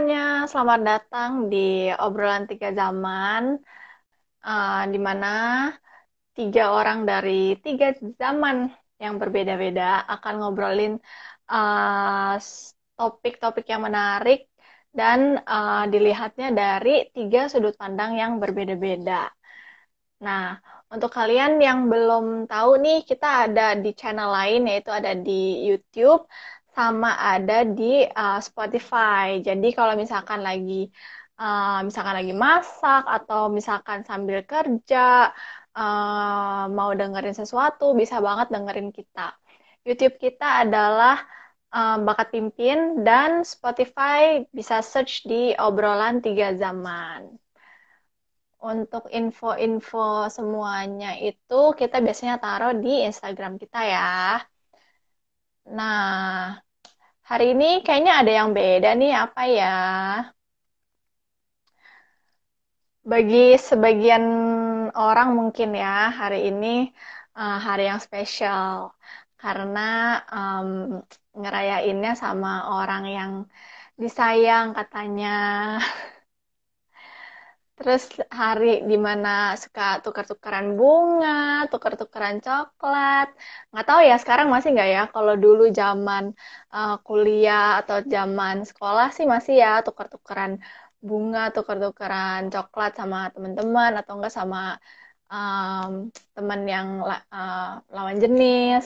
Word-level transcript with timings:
semuanya, 0.00 0.48
selamat 0.48 0.80
datang 0.80 1.30
di 1.52 1.92
obrolan 1.92 2.48
tiga 2.48 2.72
zaman, 2.72 3.60
uh, 4.48 4.82
di 4.88 4.96
mana 4.96 5.28
tiga 6.32 6.72
orang 6.72 7.04
dari 7.04 7.60
tiga 7.60 7.92
zaman 8.16 8.72
yang 8.96 9.20
berbeda-beda 9.20 10.08
akan 10.08 10.34
ngobrolin 10.40 10.96
uh, 11.52 12.32
topik-topik 12.96 13.68
uh, 13.68 13.70
yang 13.76 13.82
menarik 13.84 14.48
dan 14.88 15.44
uh, 15.44 15.84
dilihatnya 15.92 16.48
dari 16.56 17.12
tiga 17.12 17.52
sudut 17.52 17.76
pandang 17.76 18.16
yang 18.16 18.40
berbeda-beda. 18.40 19.28
Nah, 20.24 20.56
untuk 20.88 21.12
kalian 21.12 21.60
yang 21.60 21.92
belum 21.92 22.48
tahu 22.48 22.80
nih, 22.80 23.04
kita 23.04 23.52
ada 23.52 23.76
di 23.76 23.92
channel 23.92 24.32
lain 24.32 24.64
yaitu 24.64 24.88
ada 24.88 25.12
di 25.12 25.68
YouTube 25.68 26.24
sama 26.76 27.10
ada 27.18 27.66
di 27.66 28.06
uh, 28.06 28.38
Spotify. 28.38 29.42
Jadi 29.42 29.68
kalau 29.78 29.94
misalkan 29.98 30.40
lagi 30.40 30.90
uh, 31.40 31.80
misalkan 31.86 32.14
lagi 32.20 32.34
masak 32.36 33.02
atau 33.08 33.48
misalkan 33.48 34.04
sambil 34.04 34.44
kerja 34.44 35.32
uh, 35.74 36.64
mau 36.70 36.90
dengerin 36.92 37.36
sesuatu 37.36 37.96
bisa 37.96 38.20
banget 38.20 38.52
dengerin 38.54 38.90
kita. 38.92 39.34
YouTube 39.88 40.20
kita 40.20 40.68
adalah 40.68 41.16
uh, 41.72 41.96
Bakat 42.04 42.28
Pimpin 42.36 43.02
dan 43.06 43.42
Spotify 43.46 44.44
bisa 44.52 44.84
search 44.84 45.24
di 45.24 45.56
obrolan 45.56 46.20
tiga 46.20 46.52
zaman. 46.54 47.32
Untuk 48.60 49.08
info-info 49.08 50.28
semuanya 50.28 51.16
itu 51.16 51.72
kita 51.72 51.96
biasanya 52.04 52.36
taruh 52.36 52.76
di 52.76 53.08
Instagram 53.08 53.56
kita 53.56 53.80
ya. 53.88 54.44
Nah, 55.76 56.60
hari 57.28 57.44
ini 57.54 57.64
kayaknya 57.84 58.12
ada 58.20 58.32
yang 58.38 58.50
beda 58.58 58.88
nih, 59.00 59.12
apa 59.24 59.42
ya? 59.58 59.66
Bagi 63.10 63.38
sebagian 63.68 64.24
orang 65.04 65.28
mungkin 65.38 65.68
ya, 65.82 65.88
hari 66.20 66.36
ini 66.48 66.66
uh, 67.38 67.56
hari 67.66 67.82
yang 67.90 68.00
spesial 68.06 68.72
karena 69.40 69.80
um, 70.36 70.68
ngerayainnya 71.40 72.10
sama 72.22 72.48
orang 72.76 73.02
yang 73.16 73.32
disayang 74.02 74.66
katanya. 74.78 75.28
Terus 77.80 78.02
hari 78.40 78.84
di 78.90 78.96
mana 79.06 79.28
suka 79.62 80.04
tukar-tukaran 80.04 80.66
bunga, 80.78 81.64
tukar-tukaran 81.72 82.36
coklat. 82.44 83.26
Nggak 83.72 83.86
tahu 83.88 84.00
ya 84.10 84.14
sekarang 84.22 84.46
masih 84.54 84.68
nggak 84.76 84.88
ya. 84.96 85.02
Kalau 85.14 85.34
dulu 85.44 85.62
zaman 85.80 86.24
uh, 86.76 87.00
kuliah 87.06 87.80
atau 87.80 87.96
zaman 88.14 88.56
sekolah 88.68 89.06
sih 89.16 89.24
masih 89.34 89.54
ya 89.64 89.70
tukar-tukaran 89.86 90.52
bunga, 91.08 91.40
tukar-tukaran 91.56 92.40
coklat 92.52 92.92
sama 93.00 93.16
teman-teman 93.34 93.90
atau 94.00 94.12
enggak 94.20 94.34
sama 94.38 94.58
um, 95.32 96.12
teman 96.36 96.60
yang 96.74 96.88
uh, 97.32 97.80
lawan 97.96 98.16
jenis. 98.22 98.84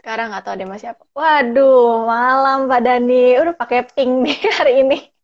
Sekarang 0.00 0.32
nggak 0.32 0.44
tahu 0.48 0.54
deh 0.60 0.68
masih 0.72 0.88
apa. 0.96 1.04
Waduh, 1.12 2.08
malam 2.08 2.58
Pak 2.72 2.80
Dani. 2.86 3.36
Udah 3.36 3.52
pakai 3.60 3.84
pink 3.92 4.12
nih 4.24 4.38
hari 4.56 4.72
ini. 4.80 5.17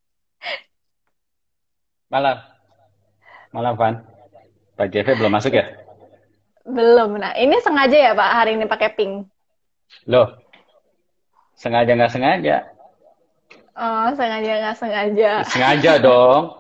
Malam. 2.15 2.39
Malam, 3.51 3.75
Van. 3.75 3.95
Pak 4.79 4.87
JV 4.87 5.19
belum 5.19 5.35
masuk 5.35 5.51
ya? 5.51 5.67
Belum. 6.63 7.19
Nah, 7.19 7.35
ini 7.35 7.59
sengaja 7.59 7.99
ya, 7.99 8.13
Pak, 8.15 8.31
hari 8.31 8.55
ini 8.55 8.71
pakai 8.71 8.95
pink? 8.95 9.27
Loh, 10.07 10.31
sengaja 11.59 11.91
nggak 11.91 12.15
sengaja? 12.15 12.71
Oh, 13.75 14.15
sengaja 14.15 14.53
nggak 14.63 14.79
sengaja. 14.79 15.31
Sengaja 15.43 15.93
dong. 15.99 16.55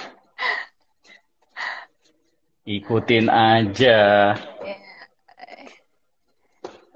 Ikutin 2.80 3.28
aja. 3.28 4.32
Ya. 4.64 4.78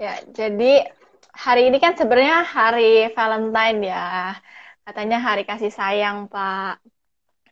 ya, 0.00 0.12
jadi 0.32 0.88
hari 1.36 1.68
ini 1.68 1.76
kan 1.76 2.00
sebenarnya 2.00 2.48
hari 2.48 3.12
Valentine 3.12 3.92
ya. 3.92 4.40
Katanya 4.88 5.20
hari 5.20 5.44
kasih 5.44 5.68
sayang, 5.68 6.32
Pak. 6.32 6.80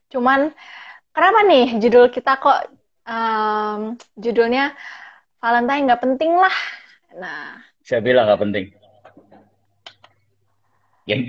Cuman 0.08 0.52
kenapa 1.12 1.38
nih 1.44 1.76
judul 1.76 2.08
kita 2.08 2.40
kok 2.40 2.72
um, 3.04 3.96
judulnya 4.16 4.72
Valentine 5.38 5.84
nggak 5.86 6.02
penting 6.02 6.32
lah. 6.34 6.56
Nah, 7.16 7.60
saya 7.84 8.00
bilang 8.02 8.26
nggak 8.28 8.42
penting. 8.42 8.64
Yang 11.08 11.20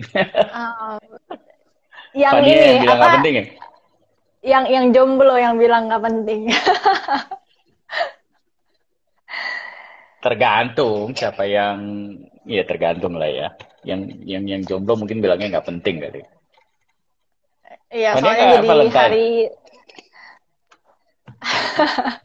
um, 0.51 0.99
yang 2.11 2.43
ini 2.43 2.51
yang 2.51 2.83
bilang 2.83 2.99
apa? 2.99 3.15
penting 3.19 3.33
ya? 3.35 3.45
Yang 4.39 4.63
yang 4.71 4.85
jomblo 4.95 5.35
yang 5.35 5.55
bilang 5.59 5.87
nggak 5.91 6.03
penting. 6.03 6.41
tergantung 10.19 11.15
siapa 11.15 11.47
yang 11.47 11.79
ya 12.43 12.63
tergantung 12.67 13.15
lah 13.15 13.29
ya. 13.29 13.47
Yang 13.87 14.19
yang 14.27 14.43
yang 14.47 14.61
jomblo 14.67 14.99
mungkin 14.99 15.23
bilangnya 15.23 15.59
nggak 15.59 15.67
penting 15.67 16.01
kali. 16.03 16.23
Iya, 17.89 18.13
oh, 18.13 18.21
soalnya 18.21 18.61
jadi 18.61 18.69
Valentine. 18.69 19.01
hari 19.01 19.49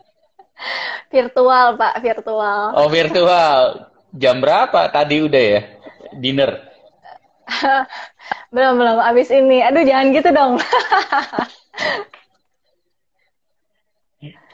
virtual, 1.15 1.67
Pak, 1.81 1.95
virtual. 2.05 2.77
Oh, 2.77 2.89
virtual. 2.93 3.89
Jam 4.13 4.45
berapa? 4.45 4.93
Tadi 4.93 5.25
udah 5.25 5.45
ya? 5.57 5.61
Dinner. 6.21 6.69
belum, 8.55 8.77
belum. 8.77 9.01
Abis 9.01 9.33
ini. 9.33 9.65
Aduh, 9.65 9.89
jangan 9.89 10.13
gitu 10.13 10.29
dong. 10.37 10.61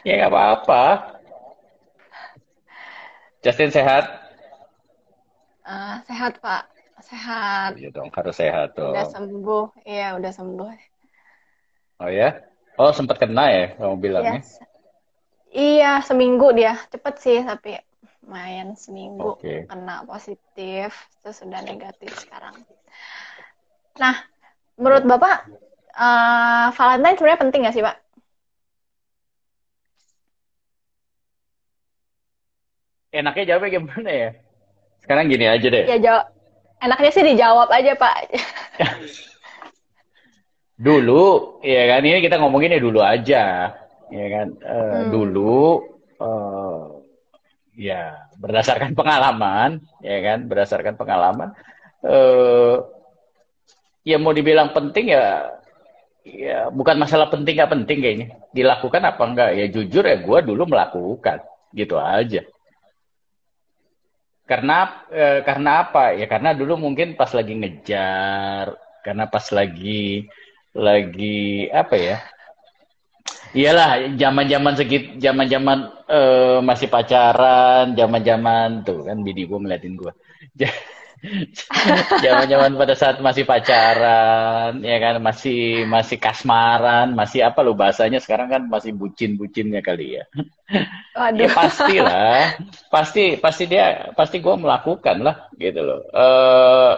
ya, 0.06 0.14
nggak 0.14 0.30
apa-apa. 0.30 1.10
Justin 3.40 3.72
sehat? 3.72 4.04
Uh, 5.64 5.96
sehat, 6.06 6.38
Pak. 6.38 6.68
Sehat. 7.00 7.80
Iya 7.80 7.88
dong, 7.90 8.12
harus 8.12 8.36
sehat 8.36 8.76
dong. 8.76 8.92
Udah 8.92 9.08
sembuh. 9.08 9.66
Iya, 9.88 10.20
udah 10.20 10.32
sembuh. 10.36 10.89
Oh 12.00 12.08
ya? 12.08 12.40
Oh 12.80 12.96
sempat 12.96 13.20
kena 13.20 13.52
ya 13.52 13.64
kamu 13.76 13.96
bilangnya? 14.00 14.40
Yes. 14.40 14.56
Iya 15.52 16.00
seminggu 16.00 16.48
dia 16.56 16.80
cepet 16.88 17.14
sih 17.20 17.38
tapi 17.44 17.76
lumayan 18.24 18.72
seminggu 18.72 19.36
okay. 19.36 19.68
kena 19.68 20.08
positif 20.08 20.96
terus 21.20 21.36
sudah 21.44 21.60
negatif 21.60 22.08
sekarang. 22.16 22.56
Nah 24.00 24.16
menurut 24.80 25.04
bapak 25.04 25.44
uh, 25.92 26.72
Valentine 26.72 27.20
sebenarnya 27.20 27.42
penting 27.44 27.60
nggak 27.68 27.76
sih 27.76 27.84
pak? 27.84 27.96
Enaknya 33.12 33.44
jawabnya 33.44 33.70
gimana 33.76 34.10
ya? 34.10 34.30
Sekarang 35.04 35.28
gini 35.28 35.44
aja 35.44 35.66
deh. 35.68 35.84
Ya 35.84 35.98
jawab. 36.00 36.24
Enaknya 36.80 37.10
sih 37.12 37.24
dijawab 37.26 37.68
aja 37.68 37.92
pak. 37.92 38.16
dulu 40.80 41.60
ya 41.60 41.82
kan 41.92 42.00
ini 42.00 42.24
kita 42.24 42.40
ngomongin 42.40 42.76
ya 42.76 42.80
dulu 42.80 43.00
aja 43.04 43.44
ya 44.08 44.26
kan. 44.32 44.48
Uh, 44.64 44.80
hmm. 44.80 45.08
dulu 45.12 45.60
uh, 46.16 47.04
ya 47.76 48.16
berdasarkan 48.40 48.96
pengalaman 48.96 49.84
ya 50.00 50.18
kan 50.24 50.48
berdasarkan 50.48 50.96
pengalaman 50.96 51.52
uh, 52.04 52.80
ya 54.04 54.16
mau 54.16 54.32
dibilang 54.32 54.72
penting 54.72 55.12
ya 55.12 55.52
ya 56.24 56.68
bukan 56.72 56.96
masalah 57.00 57.28
penting 57.32 57.56
nggak 57.56 57.72
penting 57.72 57.98
kayaknya. 58.00 58.28
Dilakukan 58.52 59.02
apa 59.04 59.22
enggak? 59.24 59.50
Ya 59.56 59.66
jujur 59.70 60.04
ya 60.04 60.16
gue 60.20 60.38
dulu 60.44 60.62
melakukan 60.68 61.44
gitu 61.72 61.96
aja. 61.96 62.44
Karena 64.44 65.06
eh, 65.14 65.40
karena 65.46 65.86
apa? 65.86 66.18
Ya 66.18 66.26
karena 66.26 66.50
dulu 66.52 66.74
mungkin 66.76 67.14
pas 67.14 67.30
lagi 67.30 67.54
ngejar 67.54 68.74
karena 69.00 69.24
pas 69.30 69.46
lagi 69.54 70.26
lagi 70.74 71.66
apa 71.70 71.96
ya? 71.98 72.16
Iyalah, 73.50 74.14
zaman-zaman 74.14 74.78
segit, 74.78 75.18
zaman-zaman 75.18 75.90
uh, 76.06 76.62
masih 76.62 76.86
pacaran, 76.86 77.98
zaman-zaman 77.98 78.86
tuh 78.86 79.10
kan 79.10 79.18
bini 79.26 79.42
gue 79.42 79.58
ngeliatin 79.58 79.98
gue. 79.98 80.12
Zaman-zaman 82.24 82.80
pada 82.80 82.94
saat 82.96 83.20
masih 83.20 83.44
pacaran, 83.44 84.80
ya 84.80 84.96
kan 84.96 85.20
masih 85.20 85.84
masih 85.84 86.16
kasmaran, 86.16 87.12
masih 87.12 87.44
apa 87.44 87.60
lo 87.60 87.76
bahasanya 87.76 88.24
sekarang 88.24 88.48
kan 88.48 88.62
masih 88.64 88.96
bucin-bucinnya 88.96 89.84
kali 89.84 90.16
ya. 90.16 90.24
Aduh. 91.12 91.44
Ya 91.44 91.48
pastilah, 91.52 92.56
pasti 92.88 93.36
pasti 93.36 93.68
dia 93.68 94.14
pasti 94.16 94.40
gue 94.40 94.54
melakukan 94.56 95.20
lah 95.20 95.36
gitu 95.60 95.84
loh. 95.84 96.00
Uh, 96.08 96.96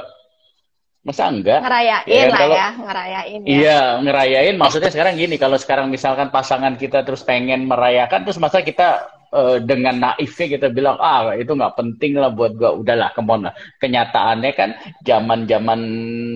Masa 1.02 1.26
enggak? 1.26 1.66
Ngerayain 1.66 2.06
ya, 2.06 2.31
lah 2.31 2.38
kalau, 2.38 2.54
ya, 2.54 2.69
ngerayain 2.78 3.40
ya. 3.43 3.50
Iya, 3.50 3.81
ngerayain. 4.06 4.54
Maksudnya 4.54 4.90
sekarang 4.94 5.19
gini, 5.19 5.34
kalau 5.34 5.58
sekarang 5.58 5.90
misalkan 5.90 6.31
pasangan 6.31 6.78
kita 6.78 7.02
terus 7.02 7.26
pengen 7.26 7.66
merayakan, 7.66 8.22
terus 8.22 8.38
masa 8.38 8.62
kita 8.62 9.10
uh, 9.32 9.58
dengan 9.58 9.99
naifnya 9.99 10.46
kita 10.60 10.69
bilang 10.70 11.00
ah 11.00 11.32
itu 11.34 11.50
nggak 11.50 11.75
penting 11.75 12.20
lah 12.20 12.31
buat 12.31 12.54
gue 12.54 12.70
udahlah 12.84 13.10
ke 13.16 13.22
mana 13.25 13.50
kenyataannya 13.81 14.52
kan 14.52 14.70
zaman 15.02 15.49
zaman 15.49 15.81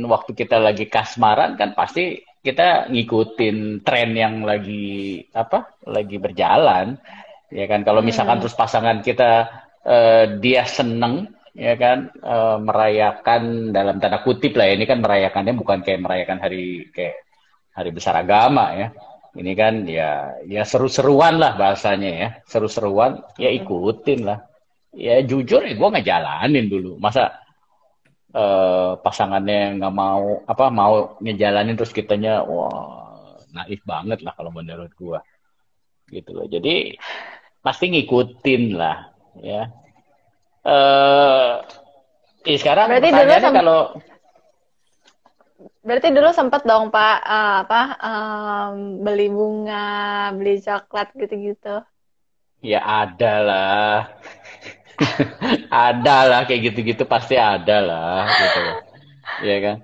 waktu 0.09 0.33
kita 0.33 0.57
lagi 0.59 0.89
kasmaran 0.89 1.55
kan 1.61 1.77
pasti 1.77 2.25
kita 2.41 2.89
ngikutin 2.91 3.85
tren 3.85 4.11
yang 4.17 4.43
lagi 4.43 5.23
apa 5.37 5.77
lagi 5.87 6.17
berjalan 6.17 6.97
ya 7.53 7.67
kan 7.69 7.85
kalau 7.85 8.01
misalkan 8.01 8.41
hmm. 8.41 8.43
terus 8.47 8.57
pasangan 8.57 9.05
kita 9.05 9.47
uh, 9.85 10.25
dia 10.41 10.67
seneng 10.67 11.36
ya 11.57 11.75
kan? 11.81 12.13
Uh, 12.21 12.61
merayakan 12.61 13.73
dalam 13.73 13.97
tanda 13.97 14.21
kutip 14.21 14.53
lah 14.55 14.69
ya, 14.69 14.77
ini 14.77 14.85
kan 14.85 15.01
merayakannya 15.01 15.57
bukan 15.57 15.81
kayak 15.81 16.05
merayakan 16.05 16.39
hari 16.45 16.93
kayak 16.93 17.25
hari 17.73 17.91
besar 17.91 18.21
agama 18.21 18.77
ya. 18.77 18.89
Ini 19.37 19.53
kan 19.53 19.85
ya 19.85 20.41
ya 20.49 20.65
seru-seruan 20.65 21.37
lah 21.37 21.57
bahasanya 21.61 22.11
ya. 22.13 22.29
Seru-seruan 22.49 23.21
ya 23.37 23.53
ikutin 23.53 24.21
lah. 24.25 24.45
Ya 24.97 25.21
jujur 25.21 25.61
ya 25.65 25.77
gue 25.77 25.89
ngejalanin 25.93 26.67
dulu. 26.73 26.97
Masa 26.97 27.37
uh, 28.33 28.97
pasangannya 29.01 29.77
nggak 29.77 29.95
mau 29.97 30.41
apa 30.49 30.73
mau 30.73 31.21
ngejalanin 31.21 31.77
terus 31.77 31.93
kitanya 31.93 32.45
wah 32.49 33.45
naif 33.53 33.81
banget 33.85 34.25
lah 34.25 34.33
kalau 34.37 34.53
menurut 34.53 34.93
gue 34.97 35.21
gitu 36.17 36.31
loh. 36.33 36.49
Jadi 36.49 36.97
pasti 37.61 37.93
ngikutin 37.93 38.63
lah 38.73 39.11
ya 39.43 39.69
eh 40.67 41.55
uh, 42.43 42.59
sekarang 42.59 42.91
Berarti 42.91 43.09
pertanyaannya 43.15 43.53
kalau 43.55 43.81
Berarti 45.87 46.11
dulu 46.11 46.35
sempat 46.35 46.67
dong 46.67 46.91
Pak 46.91 47.19
uh, 47.23 47.55
apa 47.63 47.83
um, 48.03 49.07
beli 49.07 49.31
bunga, 49.31 50.35
beli 50.35 50.59
coklat 50.59 51.15
gitu-gitu. 51.15 51.79
Ya 52.59 52.83
ada 52.83 53.35
lah. 53.39 53.97
ada 55.87 56.17
lah 56.27 56.41
kayak 56.43 56.75
gitu-gitu 56.75 57.07
pasti 57.07 57.39
ada 57.39 57.79
lah 57.79 58.27
gitu. 58.27 58.63
Ya 59.47 59.57
kan? 59.63 59.77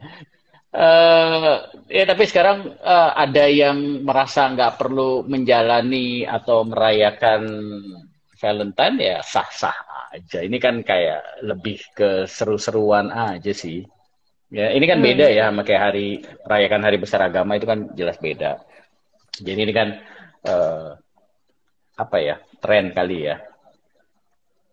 Uh, 0.75 1.71
ya 1.87 2.03
tapi 2.03 2.27
sekarang 2.27 2.75
uh, 2.83 3.15
ada 3.15 3.47
yang 3.47 4.03
merasa 4.03 4.51
nggak 4.51 4.83
perlu 4.83 5.23
menjalani 5.23 6.27
atau 6.27 6.67
merayakan 6.67 7.47
Valentine 8.43 8.99
ya 8.99 9.17
sah-sah 9.23 9.79
aja. 10.11 10.43
Ini 10.43 10.59
kan 10.59 10.83
kayak 10.83 11.47
lebih 11.47 11.79
ke 11.95 12.27
seru-seruan 12.27 13.15
aja 13.15 13.55
sih. 13.55 13.87
Ya, 14.53 14.75
ini 14.75 14.85
kan 14.85 14.99
hmm. 14.99 15.07
beda 15.07 15.27
ya 15.31 15.49
sama 15.49 15.63
kayak 15.63 15.83
hari 15.89 16.21
merayakan 16.45 16.83
hari 16.83 16.99
besar 16.99 17.25
agama 17.25 17.57
itu 17.57 17.65
kan 17.71 17.95
jelas 17.95 18.19
beda. 18.19 18.61
Jadi 19.39 19.61
ini 19.63 19.73
kan 19.73 19.89
uh, 20.45 20.93
apa 21.97 22.17
ya 22.19 22.37
tren 22.59 22.91
kali 22.91 23.31
ya. 23.31 23.41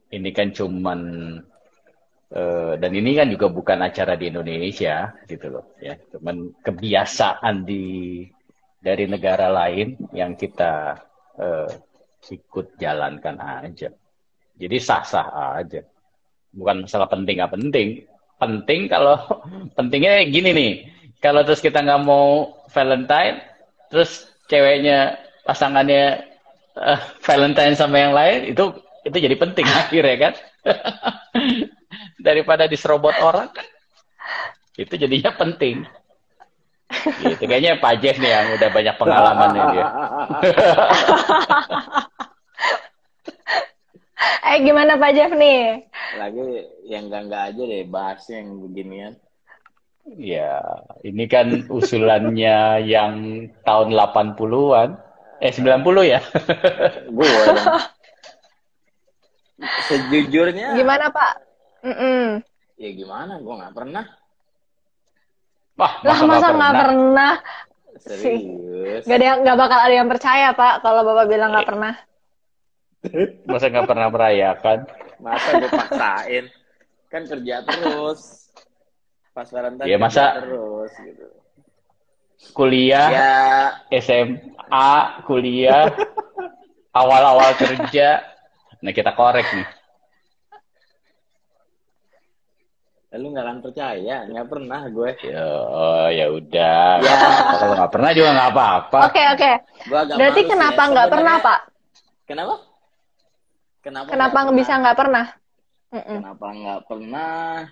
Ini 0.10 0.30
kan 0.34 0.50
cuman 0.50 1.00
uh, 2.34 2.74
dan 2.76 2.92
ini 2.92 3.14
kan 3.14 3.30
juga 3.30 3.48
bukan 3.54 3.86
acara 3.86 4.18
di 4.18 4.34
Indonesia 4.34 5.14
gitu 5.30 5.48
loh 5.48 5.78
ya. 5.80 5.96
Cuman 6.12 6.58
kebiasaan 6.60 7.64
di 7.64 8.26
dari 8.84 9.06
negara 9.08 9.48
lain 9.48 9.96
yang 10.12 10.36
kita 10.36 10.98
uh, 11.40 11.72
ikut 12.28 12.76
jalankan 12.76 13.40
aja. 13.40 13.90
Jadi 14.60 14.78
sah-sah 14.78 15.56
aja. 15.56 15.82
Bukan 16.52 16.84
masalah 16.84 17.08
penting 17.08 17.40
nggak 17.40 17.54
penting. 17.56 17.88
Penting 18.36 18.80
kalau 18.92 19.16
pentingnya 19.78 20.28
gini 20.28 20.50
nih. 20.52 20.74
Kalau 21.20 21.44
terus 21.44 21.64
kita 21.64 21.84
nggak 21.84 22.04
mau 22.04 22.56
Valentine 22.72 23.44
terus 23.90 24.30
ceweknya 24.48 25.18
pasangannya 25.44 26.24
uh, 26.78 27.02
Valentine 27.26 27.76
sama 27.76 27.98
yang 27.98 28.14
lain 28.14 28.54
itu 28.54 28.64
itu 29.04 29.18
jadi 29.18 29.36
penting 29.36 29.68
akhirnya 29.82 30.18
kan? 30.20 30.34
Daripada 32.28 32.68
diserobot 32.68 33.16
orang 33.24 33.52
itu 34.80 34.96
jadinya 34.96 35.36
penting 35.36 35.84
gitu 37.22 37.44
kayaknya 37.46 37.78
Pak 37.78 38.02
Jeff 38.02 38.18
nih 38.18 38.32
yang 38.34 38.48
udah 38.58 38.70
banyak 38.74 38.96
pengalaman 38.98 39.50
nih 39.54 39.64
dia 39.78 39.88
eh 44.50 44.58
gimana 44.66 44.98
Pak 44.98 45.12
Jeff 45.14 45.32
nih 45.32 45.86
lagi 46.18 46.42
yang 46.90 47.06
enggak-enggak 47.12 47.44
aja 47.54 47.62
deh 47.70 47.84
bahas 47.86 48.22
yang 48.34 48.66
beginian. 48.66 49.14
Ya, 50.18 50.58
ini 51.06 51.30
kan 51.30 51.70
usulannya 51.70 52.82
yang 52.82 53.46
tahun 53.62 53.94
80-an. 53.94 54.98
Eh, 55.38 55.54
90 55.54 55.86
ya? 56.10 56.20
Gue 57.16 57.30
Sejujurnya. 59.88 60.74
Gimana, 60.74 61.14
Pak? 61.14 61.34
Mm 61.86 61.96
-mm. 61.96 62.24
Ya 62.82 62.90
gimana? 62.98 63.38
Gue 63.38 63.54
nggak 63.54 63.76
pernah. 63.78 64.06
Wah, 65.80 65.94
masa 66.04 66.12
lah 66.12 66.28
masa 66.28 66.48
nggak 66.52 66.52
pernah? 66.52 66.84
pernah? 66.84 67.34
Serius? 68.00 69.04
Gak, 69.08 69.16
ada 69.16 69.28
gak 69.44 69.58
bakal 69.60 69.80
ada 69.80 69.96
yang 69.96 70.10
percaya, 70.12 70.48
Pak, 70.52 70.84
kalau 70.84 71.02
Bapak 71.08 71.26
bilang 71.32 71.56
nggak 71.56 71.68
pernah. 71.72 71.94
Masa 73.48 73.66
nggak 73.72 73.88
pernah 73.88 74.08
merayakan? 74.12 74.80
Masa 75.24 75.50
gue 75.56 75.72
paksain? 75.72 76.46
Kan 77.08 77.24
kerja 77.32 77.64
terus. 77.64 78.52
Pas 79.32 79.48
Valentine 79.48 79.88
ya, 79.88 79.96
masa 79.96 80.44
terus 80.44 80.92
gitu. 81.00 81.28
Kuliah, 82.56 83.08
ya. 83.08 83.36
SMA, 84.04 84.92
kuliah, 85.28 85.92
awal-awal 87.00 87.56
kerja. 87.56 88.20
Nah 88.84 88.92
kita 88.92 89.16
korek 89.16 89.48
nih. 89.56 89.68
Lu 93.10 93.34
nggak 93.34 93.42
akan 93.42 93.60
percaya, 93.66 94.16
nggak 94.30 94.48
pernah 94.54 94.82
gue. 94.86 95.12
Ya, 95.26 95.46
oh, 95.66 96.08
ya 96.14 96.30
udah. 96.30 97.02
Ya. 97.02 97.16
Kalau 97.58 97.74
nggak 97.74 97.92
pernah 97.98 98.12
juga 98.14 98.30
nggak 98.38 98.50
apa-apa. 98.54 99.00
Oke 99.10 99.14
okay, 99.18 99.26
oke. 99.34 99.52
Okay. 99.90 100.14
Berarti 100.14 100.42
kenapa 100.46 100.82
nggak 100.94 101.10
pernah 101.10 101.36
pak? 101.42 101.60
Kenapa? 102.30 102.56
Kenapa? 103.82 104.08
Kenapa 104.14 104.38
nggak 104.46 104.58
bisa 104.62 104.74
nggak 104.78 104.98
pernah? 104.98 105.26
Kenapa 105.90 106.48
nggak 106.54 106.82
pernah? 106.86 107.66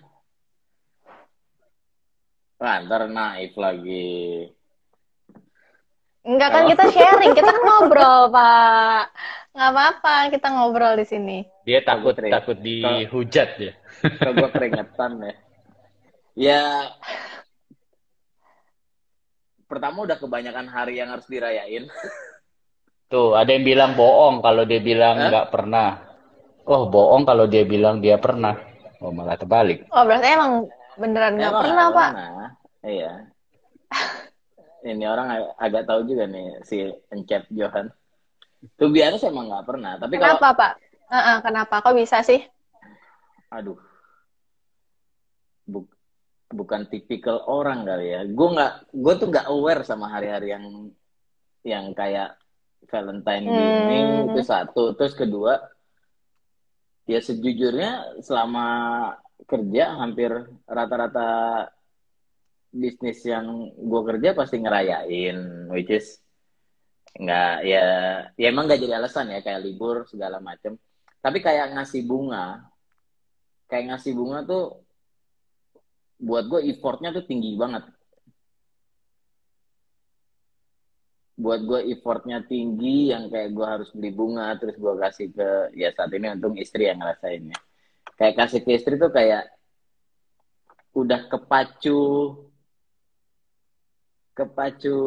Wah, 2.58 2.76
ntar 2.82 3.06
naif 3.06 3.54
lagi. 3.54 4.50
Enggak 6.28 6.50
kan 6.52 6.64
kita 6.68 6.86
sharing, 6.92 7.32
kita 7.32 7.50
kan 7.56 7.64
ngobrol, 7.64 8.28
Pak. 8.36 9.04
Nggak 9.56 9.70
apa-apa, 9.72 10.16
kita 10.28 10.48
ngobrol 10.52 10.94
di 11.00 11.06
sini. 11.08 11.38
Dia 11.64 11.80
takut 11.88 12.20
Kalo 12.20 12.28
takut 12.28 12.58
dihujat 12.60 13.50
ya. 13.56 13.74
Kalau 14.20 14.34
gue 14.36 14.50
keringetan 14.52 15.12
ya. 15.24 15.34
Ya, 16.38 16.62
pertama 19.66 20.06
udah 20.06 20.22
kebanyakan 20.22 20.70
hari 20.70 21.02
yang 21.02 21.10
harus 21.10 21.26
dirayain. 21.26 21.90
Tuh, 23.08 23.34
ada 23.34 23.50
yang 23.50 23.66
bilang 23.66 23.92
bohong 23.98 24.44
kalau 24.44 24.68
dia 24.68 24.84
bilang 24.84 25.32
nggak 25.32 25.50
pernah. 25.50 26.06
Oh, 26.68 26.92
bohong 26.92 27.24
kalau 27.24 27.48
dia 27.48 27.64
bilang 27.64 28.04
dia 28.04 28.20
pernah. 28.20 28.54
Oh, 29.00 29.16
malah 29.16 29.40
terbalik. 29.40 29.88
Oh, 29.90 30.04
berarti 30.04 30.28
emang 30.28 30.68
beneran 31.00 31.40
nggak 31.40 31.56
pernah, 31.56 31.88
Pak? 31.90 32.12
Iya. 32.84 33.12
Ini 34.86 35.06
orang 35.10 35.28
ag 35.34 35.44
agak 35.58 35.84
tahu 35.90 36.06
juga 36.06 36.30
nih 36.30 36.62
si 36.66 36.86
Encep 37.14 37.50
Johan. 37.54 37.90
Tuh 38.78 38.90
biasa 38.90 39.30
emang 39.30 39.50
nggak 39.50 39.66
pernah. 39.66 39.98
Tapi 39.98 40.14
kenapa, 40.18 40.54
kalau... 40.54 40.60
Pak? 40.60 40.74
Uh 41.08 41.18
-uh, 41.18 41.38
kenapa? 41.42 41.76
Kok 41.82 41.96
bisa 41.98 42.22
sih? 42.22 42.42
Aduh. 43.54 43.80
Buk 45.66 45.88
bukan 46.48 46.88
tipikal 46.88 47.44
orang 47.48 47.84
kali 47.84 48.14
ya. 48.14 48.22
Gue 48.28 48.48
nggak, 48.56 48.74
gue 48.96 49.14
tuh 49.20 49.28
nggak 49.28 49.48
aware 49.52 49.82
sama 49.84 50.08
hari-hari 50.08 50.56
yang 50.56 50.66
yang 51.68 51.92
kayak 51.92 52.40
Valentine 52.88 53.46
hmm. 53.46 53.56
gini 53.58 54.00
itu 54.32 54.42
satu 54.48 54.96
terus 54.96 55.12
kedua 55.12 55.60
ya 57.04 57.20
sejujurnya 57.20 58.22
selama 58.24 58.66
kerja 59.48 60.00
hampir 60.00 60.32
rata-rata 60.68 61.28
bisnis 62.72 63.24
yang 63.24 63.72
gue 63.74 64.02
kerja 64.14 64.36
pasti 64.36 64.60
ngerayain 64.60 65.70
which 65.72 65.92
is 65.92 66.20
nggak 67.18 67.66
ya 67.66 67.86
ya 68.38 68.46
emang 68.54 68.70
nggak 68.70 68.82
jadi 68.84 69.02
alasan 69.02 69.34
ya 69.34 69.42
kayak 69.42 69.64
libur 69.64 70.06
segala 70.06 70.38
macem. 70.38 70.78
Tapi 71.18 71.42
kayak 71.42 71.74
ngasih 71.74 72.06
bunga 72.06 72.68
kayak 73.68 73.94
ngasih 73.94 74.14
bunga 74.16 74.48
tuh 74.48 74.64
buat 76.18 76.50
gue 76.50 76.66
effortnya 76.72 77.14
tuh 77.14 77.26
tinggi 77.26 77.54
banget. 77.58 77.86
Buat 81.38 81.62
gue 81.70 81.80
effortnya 81.94 82.42
tinggi 82.42 83.14
yang 83.14 83.30
kayak 83.30 83.54
gue 83.54 83.66
harus 83.66 83.90
beli 83.94 84.10
bunga 84.10 84.58
terus 84.58 84.74
gue 84.78 84.94
kasih 84.98 85.28
ke 85.30 85.50
ya 85.78 85.94
saat 85.94 86.10
ini 86.14 86.34
untung 86.34 86.58
istri 86.58 86.90
yang 86.90 86.98
ngerasainnya. 87.02 87.58
Kayak 88.18 88.36
kasih 88.46 88.62
ke 88.66 88.72
istri 88.74 88.98
tuh 88.98 89.14
kayak 89.14 89.46
udah 90.98 91.30
kepacu 91.30 92.02
kepacu 94.38 94.98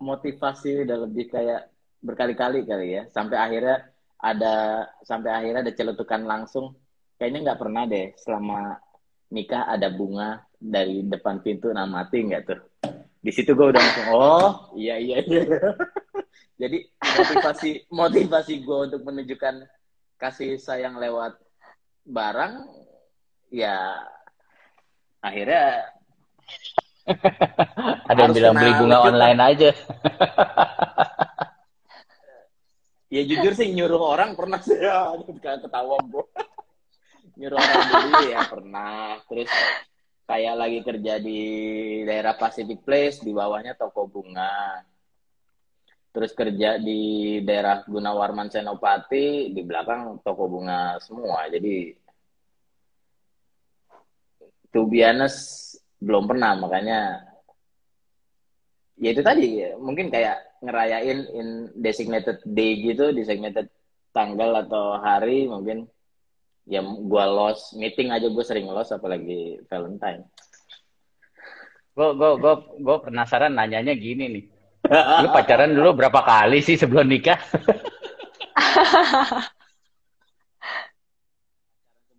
motivasi 0.00 0.88
udah 0.88 0.96
lebih 1.04 1.28
kayak 1.28 1.68
berkali-kali 2.00 2.64
kali 2.64 2.96
ya. 2.96 3.02
Sampai 3.12 3.36
akhirnya 3.36 3.84
ada 4.16 4.88
sampai 5.04 5.30
akhirnya 5.36 5.60
ada 5.68 5.76
celetukan 5.76 6.24
langsung. 6.24 6.72
Kayaknya 7.20 7.52
nggak 7.52 7.60
pernah 7.60 7.82
deh 7.84 8.16
selama 8.16 8.80
nikah 9.28 9.68
ada 9.68 9.92
bunga 9.92 10.40
dari 10.56 11.04
depan 11.04 11.44
pintu 11.44 11.68
namati 11.68 12.24
nggak 12.24 12.42
tuh? 12.48 12.60
Di 13.20 13.28
situ 13.28 13.52
gue 13.52 13.68
udah 13.68 13.80
langsung 13.84 14.08
oh 14.16 14.72
iya 14.72 14.96
iya 14.96 15.20
iya. 15.20 15.44
Jadi 16.60 16.88
motivasi 17.04 17.70
motivasi 17.92 18.54
gue 18.64 18.78
untuk 18.88 19.04
menunjukkan 19.04 19.68
kasih 20.16 20.56
sayang 20.56 20.96
lewat 20.96 21.36
barang 22.08 22.64
ya 23.52 24.00
akhirnya 25.20 25.84
ada 28.10 28.20
yang 28.20 28.34
bilang 28.34 28.54
beli 28.56 28.72
bunga 28.78 28.98
online 29.06 29.40
aja. 29.40 29.70
Ya 33.10 33.22
jujur 33.26 33.52
sih 33.58 33.74
nyuruh 33.74 34.02
orang 34.14 34.38
pernah 34.38 34.62
sih. 34.62 34.78
Ya 34.86 35.10
ketawa 35.58 35.98
bu 36.06 36.22
nyuruh 37.34 37.58
orang 37.58 37.86
beli 37.90 38.24
ya 38.30 38.40
pernah. 38.46 39.18
Terus 39.26 39.50
kayak 40.30 40.54
lagi 40.54 40.78
kerja 40.86 41.14
di 41.18 41.40
daerah 42.06 42.38
Pacific 42.38 42.86
Place 42.86 43.18
di 43.18 43.34
bawahnya 43.34 43.74
toko 43.74 44.06
bunga. 44.06 44.82
Terus 46.10 46.34
kerja 46.34 46.78
di 46.78 47.38
daerah 47.46 47.86
Gunawarman 47.86 48.50
Senopati 48.50 49.54
di 49.54 49.62
belakang 49.62 50.22
toko 50.22 50.50
bunga 50.50 50.98
semua. 51.02 51.46
Jadi 51.46 51.94
to 54.70 54.86
be 54.86 55.02
honest 55.02 55.69
belum 56.00 56.24
pernah 56.24 56.56
makanya 56.56 57.30
ya 59.00 59.08
itu 59.12 59.22
tadi 59.24 59.64
mungkin 59.80 60.12
kayak 60.12 60.36
ngerayain 60.60 61.24
in 61.32 61.72
designated 61.72 62.44
day 62.44 62.76
gitu, 62.84 63.16
designated 63.16 63.72
tanggal 64.12 64.52
atau 64.60 65.00
hari 65.00 65.48
mungkin 65.48 65.88
ya 66.68 66.84
gua 66.84 67.24
lost 67.24 67.72
meeting 67.80 68.12
aja 68.12 68.28
gue 68.28 68.44
sering 68.44 68.68
lost 68.68 68.92
apalagi 68.92 69.56
Valentine. 69.72 70.28
Gue 71.96 72.12
gue 72.14 72.30
gue 72.38 72.54
gue 72.84 72.96
penasaran 73.08 73.56
nanyanya 73.56 73.96
gini 73.96 74.28
nih. 74.28 74.44
Lu 75.24 75.32
pacaran 75.36 75.72
dulu 75.72 75.96
berapa 75.96 76.20
kali 76.22 76.60
sih 76.60 76.76
sebelum 76.76 77.08
nikah? 77.08 77.40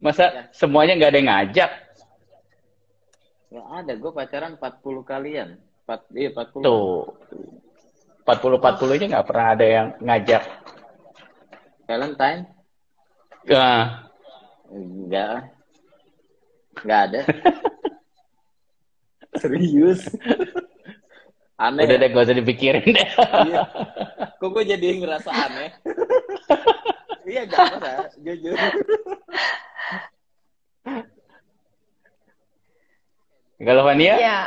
Masa 0.01 0.33
ya. 0.33 0.49
semuanya 0.49 0.97
nggak 0.97 1.13
ada 1.13 1.19
yang 1.21 1.29
ngajak? 1.29 1.90
Nggak 3.51 3.67
ada, 3.67 3.93
gue 3.99 4.11
pacaran 4.15 4.55
40 4.55 5.03
kalian. 5.03 5.59
4, 5.83 6.07
iya 6.15 6.31
40. 6.31 6.63
Tuh. 6.63 7.03
40-40 8.23 8.95
aja 8.95 9.05
nggak 9.11 9.27
pernah 9.27 9.47
ada 9.51 9.65
yang 9.67 9.87
ngajak. 9.99 10.43
Valentine? 11.83 12.47
Ya. 13.43 14.07
Enggak. 14.71 15.51
Enggak 16.79 16.99
ada. 17.11 17.21
Serius. 19.41 20.07
Aneh. 21.59 21.85
Udah 21.85 21.97
deh, 21.99 22.09
gak 22.09 22.23
usah 22.23 22.39
dipikirin 22.39 22.87
deh. 22.87 23.09
iya. 23.51 23.67
Kok 24.39 24.49
gue 24.55 24.63
jadi 24.63 24.95
ngerasa 24.95 25.29
aneh? 25.29 25.69
iya, 27.29 27.45
gak 27.45 27.67
pernah. 27.67 28.07
Jujur. 28.15 28.55
Kalau 33.61 33.85
Fania? 33.85 34.15
Iya. 34.17 34.39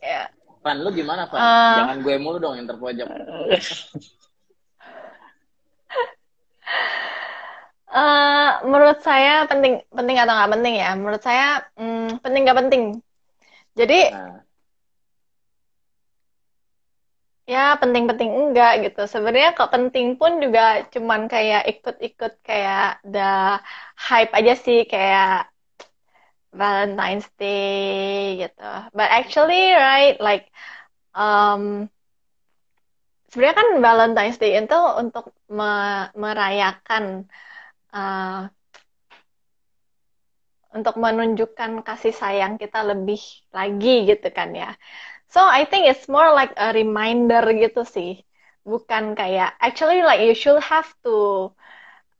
Ya. 0.00 0.22
Pan, 0.64 0.80
lu 0.80 0.90
gimana, 0.94 1.28
Pan? 1.28 1.38
Uh, 1.42 1.76
Jangan 1.84 1.96
gue 2.00 2.14
mulu 2.16 2.38
dong 2.40 2.54
yang 2.56 2.64
terpojok. 2.70 3.08
uh, 7.92 8.52
menurut 8.70 8.98
saya 9.04 9.44
penting 9.44 9.84
penting 9.92 10.16
atau 10.16 10.32
nggak 10.32 10.52
penting 10.54 10.74
ya? 10.80 10.90
Menurut 10.96 11.22
saya 11.22 11.66
hmm, 11.76 12.24
penting 12.24 12.40
nggak 12.48 12.60
penting. 12.64 12.82
Jadi 13.76 14.00
nah. 14.16 14.40
ya 17.44 17.64
penting-penting 17.76 18.30
enggak 18.32 18.72
gitu. 18.88 19.02
Sebenarnya 19.04 19.52
kok 19.52 19.74
penting 19.74 20.16
pun 20.16 20.40
juga 20.40 20.88
cuman 20.88 21.28
kayak 21.28 21.68
ikut-ikut 21.68 22.32
kayak 22.40 23.02
the 23.04 23.60
hype 23.98 24.32
aja 24.32 24.54
sih 24.56 24.88
kayak 24.88 25.51
Valentine's 26.52 27.28
Day 27.40 28.36
gitu. 28.44 28.72
But 28.92 29.08
actually, 29.08 29.72
right, 29.72 30.20
like 30.20 30.52
um, 31.16 31.88
sebenarnya 33.32 33.56
kan 33.56 33.68
Valentine's 33.80 34.38
Day 34.38 34.60
itu 34.60 34.80
untuk 35.00 35.32
me 35.48 36.08
merayakan 36.12 37.24
uh, 37.96 38.52
untuk 40.72 40.96
menunjukkan 40.96 41.84
kasih 41.84 42.16
sayang 42.16 42.56
kita 42.56 42.80
lebih 42.84 43.20
lagi 43.52 44.08
gitu 44.08 44.28
kan 44.32 44.52
ya. 44.56 44.76
So 45.32 45.40
I 45.40 45.64
think 45.64 45.88
it's 45.88 46.08
more 46.12 46.32
like 46.36 46.52
a 46.60 46.76
reminder 46.76 47.40
gitu 47.56 47.88
sih. 47.88 48.20
Bukan 48.68 49.16
kayak 49.16 49.56
actually 49.60 50.04
like 50.04 50.20
you 50.20 50.36
should 50.36 50.60
have 50.60 50.92
to 51.04 51.48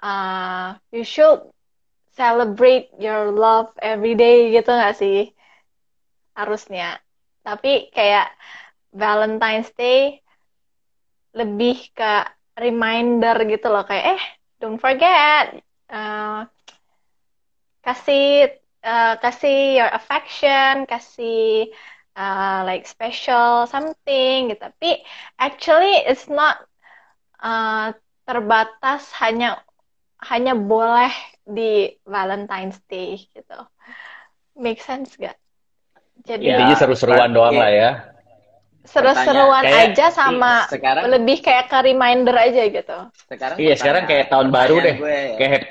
uh, 0.00 0.80
you 0.88 1.04
should 1.04 1.44
celebrate 2.12 2.92
your 3.00 3.32
love 3.32 3.72
every 3.80 4.14
day 4.14 4.52
gitu 4.52 4.68
gak 4.72 4.96
sih? 5.00 5.32
Harusnya. 6.36 7.00
Tapi 7.42 7.90
kayak 7.92 8.32
Valentine's 8.92 9.72
Day 9.74 10.20
lebih 11.32 11.90
ke 11.96 12.28
reminder 12.60 13.36
gitu 13.48 13.66
loh. 13.72 13.84
Kayak 13.88 14.20
eh 14.20 14.22
don't 14.60 14.78
forget. 14.80 15.60
Uh, 15.92 16.48
kasih 17.84 18.48
uh, 18.84 19.14
kasih 19.20 19.76
your 19.82 19.90
affection, 19.92 20.86
kasih 20.88 21.68
uh, 22.16 22.62
like 22.68 22.84
special 22.88 23.66
something 23.68 24.52
gitu. 24.52 24.60
Tapi 24.60 25.02
actually 25.40 26.00
it's 26.06 26.28
not 26.28 26.62
uh, 27.42 27.92
terbatas 28.28 29.10
hanya 29.18 29.58
hanya 30.22 30.54
boleh 30.54 31.10
di 31.42 31.90
Valentine's 32.06 32.78
Day 32.86 33.18
gitu. 33.18 33.58
Make 34.58 34.82
sense 34.82 35.18
gak? 35.18 35.36
Jadi 36.22 36.54
ya, 36.54 36.76
seru-seruan 36.78 37.34
doang 37.34 37.58
lah 37.58 37.72
ya. 37.72 37.90
Seru-seruan 38.82 39.62
aja 39.62 40.10
sama 40.10 40.66
sekarang, 40.66 41.06
lebih 41.10 41.38
kayak 41.42 41.70
ke 41.70 41.78
reminder 41.82 42.34
aja 42.34 42.62
gitu. 42.66 42.98
Sekarang 43.30 43.56
iya, 43.58 43.74
sekarang 43.78 44.04
kayak 44.06 44.26
tahun 44.30 44.50
baru 44.50 44.76
deh. 44.82 44.96
Gue, 44.98 45.10
ya. 45.10 45.36
Kayak 45.38 45.62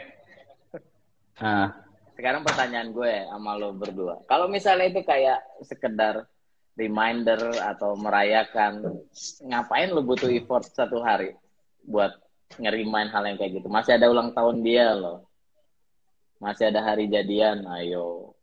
nah. 1.40 1.68
Sekarang 2.16 2.42
pertanyaan 2.46 2.90
gue 2.94 3.14
sama 3.28 3.52
lo 3.58 3.74
berdua. 3.74 4.22
Kalau 4.30 4.46
misalnya 4.48 4.94
itu 4.94 5.02
kayak 5.04 5.42
sekedar 5.66 6.30
reminder 6.78 7.52
atau 7.60 7.98
merayakan, 8.00 9.02
ngapain 9.44 9.90
lo 9.92 10.04
butuh 10.06 10.30
effort 10.32 10.68
satu 10.70 11.02
hari 11.04 11.36
buat 11.84 12.16
ngerimain 12.60 13.10
hal 13.10 13.24
yang 13.28 13.38
kayak 13.40 13.60
gitu? 13.60 13.68
Masih 13.68 13.98
ada 13.98 14.08
ulang 14.12 14.32
tahun 14.36 14.64
dia 14.64 14.94
loh 14.96 15.31
masih 16.42 16.74
ada 16.74 16.82
hari 16.82 17.06
jadian 17.06 17.62
ayo. 17.78 18.34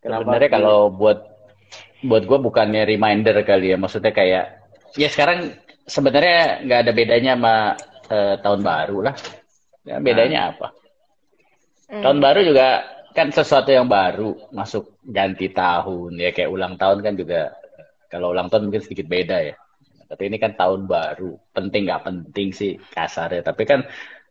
Sebenarnya 0.00 0.48
kalau 0.48 0.88
buat 0.88 1.20
buat 2.00 2.24
gue 2.24 2.38
bukannya 2.40 2.88
reminder 2.88 3.36
kali 3.44 3.74
ya 3.74 3.76
maksudnya 3.76 4.14
kayak 4.14 4.64
ya 4.96 5.08
sekarang 5.12 5.52
sebenarnya 5.84 6.64
nggak 6.64 6.80
ada 6.86 6.92
bedanya 6.94 7.32
sama 7.36 7.56
uh, 8.08 8.34
tahun 8.40 8.60
baru 8.64 8.98
lah. 9.12 9.16
Ya, 9.86 10.02
bedanya 10.02 10.40
nah. 10.40 10.50
apa? 10.56 10.68
Hmm. 11.86 12.02
tahun 12.02 12.18
baru 12.18 12.40
juga 12.42 12.68
kan 13.14 13.30
sesuatu 13.30 13.70
yang 13.70 13.86
baru 13.86 14.34
masuk 14.50 14.98
ganti 15.06 15.54
tahun 15.54 16.18
ya 16.18 16.34
kayak 16.34 16.50
ulang 16.50 16.74
tahun 16.74 16.98
kan 16.98 17.14
juga 17.14 17.54
kalau 18.10 18.34
ulang 18.34 18.50
tahun 18.50 18.66
mungkin 18.66 18.82
sedikit 18.82 19.06
beda 19.06 19.38
ya. 19.52 19.54
Tapi 20.06 20.22
ini 20.30 20.38
kan 20.38 20.54
tahun 20.54 20.86
baru 20.86 21.34
penting 21.50 21.90
nggak 21.90 22.02
penting 22.06 22.54
sih 22.54 22.78
kasarnya. 22.94 23.42
Tapi 23.42 23.62
kan 23.66 23.82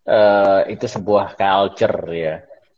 uh, 0.05 0.61
itu 0.69 0.85
sebuah 0.85 1.33
culture 1.37 1.99
ya 2.13 2.35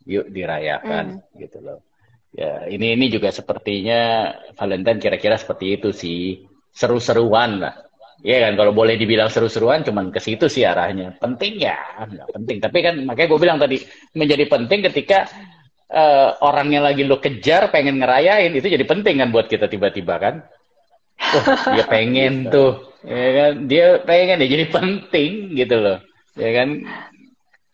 yuk 0.08 0.32
dirayakan 0.32 1.20
mm. 1.20 1.40
gitu 1.44 1.60
loh. 1.60 1.84
Ya 2.32 2.70
ini 2.72 2.96
ini 2.96 3.12
juga 3.12 3.34
sepertinya 3.34 4.32
Valentine 4.56 5.00
kira-kira 5.04 5.36
seperti 5.36 5.80
itu 5.80 5.90
sih. 5.92 6.48
Seru-seruan 6.72 7.60
lah. 7.60 7.76
Iya 8.22 8.50
kan 8.50 8.54
kalau 8.58 8.74
boleh 8.74 8.98
dibilang 8.98 9.30
seru-seruan 9.30 9.86
cuman 9.86 10.10
ke 10.10 10.22
situ 10.24 10.48
sih 10.48 10.64
arahnya. 10.64 11.18
Penting 11.20 11.60
ya 11.60 11.78
nggak 12.02 12.30
penting. 12.34 12.58
Tapi 12.64 12.78
kan 12.82 12.96
makanya 13.04 13.28
gue 13.30 13.40
bilang 13.42 13.60
tadi 13.60 13.78
menjadi 14.16 14.46
penting 14.48 14.80
ketika 14.90 15.28
uh, 15.92 16.40
orang 16.42 16.72
yang 16.72 16.84
lagi 16.88 17.04
lo 17.04 17.20
kejar 17.20 17.70
pengen 17.70 18.00
ngerayain 18.00 18.54
itu 18.56 18.68
jadi 18.70 18.86
penting 18.88 19.22
kan 19.22 19.30
buat 19.30 19.52
kita 19.52 19.68
tiba-tiba 19.68 20.16
kan. 20.18 20.36
Oh, 21.18 21.44
dia 21.74 21.86
pengen 21.94 22.48
tuh 22.54 22.96
ya 23.04 23.30
kan? 23.34 23.52
Dia 23.66 23.86
pengen 24.06 24.46
ya 24.46 24.48
jadi 24.48 24.66
penting 24.70 25.32
gitu 25.58 25.76
loh. 25.82 25.98
Ya 26.38 26.54
kan 26.54 26.86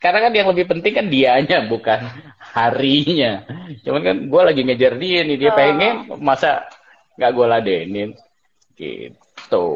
karena 0.03 0.19
kan 0.19 0.35
yang 0.35 0.51
lebih 0.51 0.67
penting 0.67 0.93
kan 0.99 1.07
dianya, 1.07 1.63
bukan 1.63 2.03
harinya. 2.51 3.47
Cuman 3.87 4.01
kan 4.03 4.17
gue 4.27 4.41
lagi 4.43 4.61
ngejar 4.67 4.99
dia 4.99 5.23
nih, 5.23 5.37
dia 5.39 5.51
oh. 5.51 5.55
pengen, 5.55 5.95
masa 6.19 6.67
nggak 7.15 7.31
gue 7.31 7.45
ladenin? 7.47 8.09
Gitu. 8.75 9.67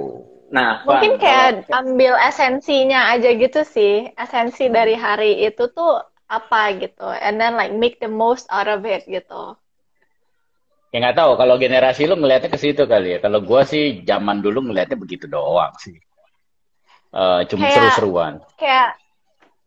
Nah, 0.51 0.83
mungkin 0.83 1.15
kayak 1.15 1.71
kalau- 1.71 1.79
ambil 1.79 2.19
esensinya 2.19 3.15
aja 3.15 3.31
gitu 3.39 3.63
sih. 3.63 4.11
Esensi 4.19 4.67
dari 4.67 4.99
hari 4.99 5.47
itu 5.47 5.71
tuh 5.71 6.03
apa 6.27 6.75
gitu. 6.75 7.07
And 7.07 7.39
then 7.39 7.55
like 7.55 7.71
make 7.71 8.03
the 8.03 8.11
most 8.11 8.51
out 8.51 8.67
of 8.67 8.83
it 8.83 9.07
gitu. 9.07 9.55
Ya 10.91 10.97
nggak 11.03 11.19
tahu 11.23 11.39
kalau 11.39 11.55
generasi 11.55 12.03
lu 12.03 12.19
ngelihatnya 12.19 12.51
ke 12.51 12.59
situ 12.59 12.83
kali 12.83 13.15
ya. 13.15 13.19
Kalau 13.23 13.39
gua 13.43 13.63
sih 13.63 14.03
zaman 14.03 14.43
dulu 14.43 14.59
ngelihatnya 14.71 14.99
begitu 14.99 15.27
doang 15.27 15.71
sih. 15.79 15.95
Eh, 17.15 17.41
cuma 17.47 17.63
Kayak- 17.63 17.75
seru-seruan. 17.75 18.33
Kayak 18.59 18.99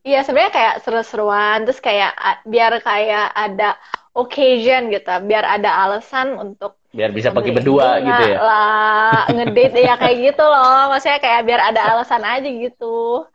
Iya 0.01 0.25
sebenarnya 0.25 0.53
kayak 0.57 0.75
seru-seruan 0.81 1.69
terus 1.69 1.81
kayak 1.81 2.17
biar 2.49 2.73
kayak 2.81 3.37
ada 3.37 3.77
occasion 4.17 4.89
gitu, 4.89 5.13
biar 5.29 5.45
ada 5.45 5.71
alasan 5.87 6.41
untuk 6.41 6.81
Biar 6.91 7.15
bisa 7.15 7.31
pergi 7.31 7.55
berdua 7.55 8.03
gitu 8.03 8.25
ya. 8.35 8.39
lah, 8.43 9.23
ngedate 9.31 9.79
ya 9.79 9.95
kayak 9.95 10.35
gitu 10.35 10.43
loh. 10.43 10.91
Maksudnya 10.91 11.23
kayak 11.23 11.41
biar 11.47 11.61
ada 11.71 11.81
alasan 11.95 12.27
aja 12.27 12.49
gitu. 12.51 13.29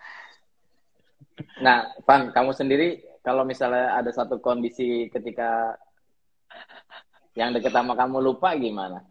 Nah, 1.63 1.95
Van, 2.03 2.36
kamu 2.36 2.51
sendiri 2.51 3.00
kalau 3.24 3.48
misalnya 3.48 3.95
ada 3.95 4.12
satu 4.12 4.43
kondisi 4.43 5.07
ketika 5.07 5.79
yang 7.39 7.55
deket 7.55 7.72
sama 7.72 7.95
kamu 7.95 8.19
lupa 8.19 8.51
gimana? 8.60 9.07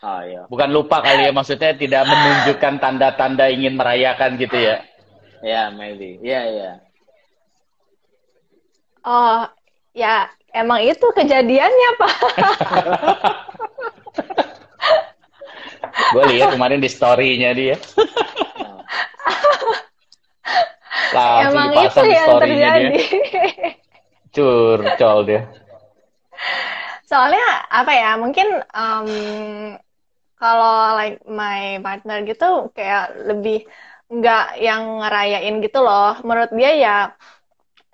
Oh 0.00 0.20
iya. 0.24 0.48
Bukan 0.48 0.72
lupa 0.72 1.04
kali 1.04 1.28
ya 1.28 1.32
maksudnya 1.32 1.76
tidak 1.76 2.08
menunjukkan 2.08 2.80
tanda-tanda 2.80 3.52
ingin 3.52 3.76
merayakan 3.76 4.40
gitu 4.40 4.56
ya. 4.56 4.80
Ya, 5.44 5.68
maybe. 5.72 6.16
Iya, 6.20 6.40
iya. 6.48 6.70
Oh, 9.00 9.44
ya 9.92 10.28
emang 10.52 10.84
itu 10.84 11.04
kejadiannya, 11.04 11.90
Pak. 12.00 12.14
Gue 16.12 16.24
lihat 16.36 16.52
kemarin 16.56 16.80
di 16.80 16.88
story-nya 16.90 17.52
dia. 17.52 17.76
Nah, 21.10 21.42
Langsung 21.42 21.58
emang 21.58 21.70
itu 21.74 22.00
di 22.00 22.12
yang 22.14 22.26
story-nya 22.28 22.56
dia. 22.56 22.72
terjadi. 22.78 23.02
Curcol 24.30 25.18
dia. 25.26 25.42
Soalnya 27.02 27.44
apa 27.66 27.90
ya? 27.90 28.10
Mungkin 28.14 28.48
em, 28.62 29.08
kalau 30.40 30.96
like 30.96 31.20
my 31.28 31.76
partner 31.84 32.24
gitu 32.24 32.72
kayak 32.72 33.02
lebih 33.28 33.68
nggak 34.10 34.44
yang 34.58 34.82
ngerayain 35.04 35.54
gitu 35.60 35.78
loh. 35.86 36.16
Menurut 36.26 36.50
dia 36.56 36.70
ya 36.84 36.96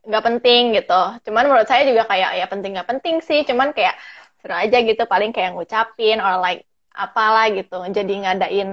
nggak 0.06 0.24
penting 0.26 0.62
gitu. 0.78 1.02
Cuman 1.26 1.44
menurut 1.50 1.66
saya 1.66 1.82
juga 1.90 2.06
kayak 2.06 2.30
ya 2.40 2.46
penting 2.46 2.70
nggak 2.78 2.88
penting 2.90 3.16
sih. 3.20 3.42
Cuman 3.48 3.74
kayak 3.76 3.98
seru 4.40 4.54
aja 4.54 4.78
gitu. 4.80 5.02
Paling 5.04 5.30
kayak 5.34 5.52
ngucapin 5.58 6.22
or 6.22 6.38
like 6.38 6.62
apalah 6.94 7.50
gitu. 7.50 7.82
Jadi 7.90 8.12
ngadain 8.22 8.70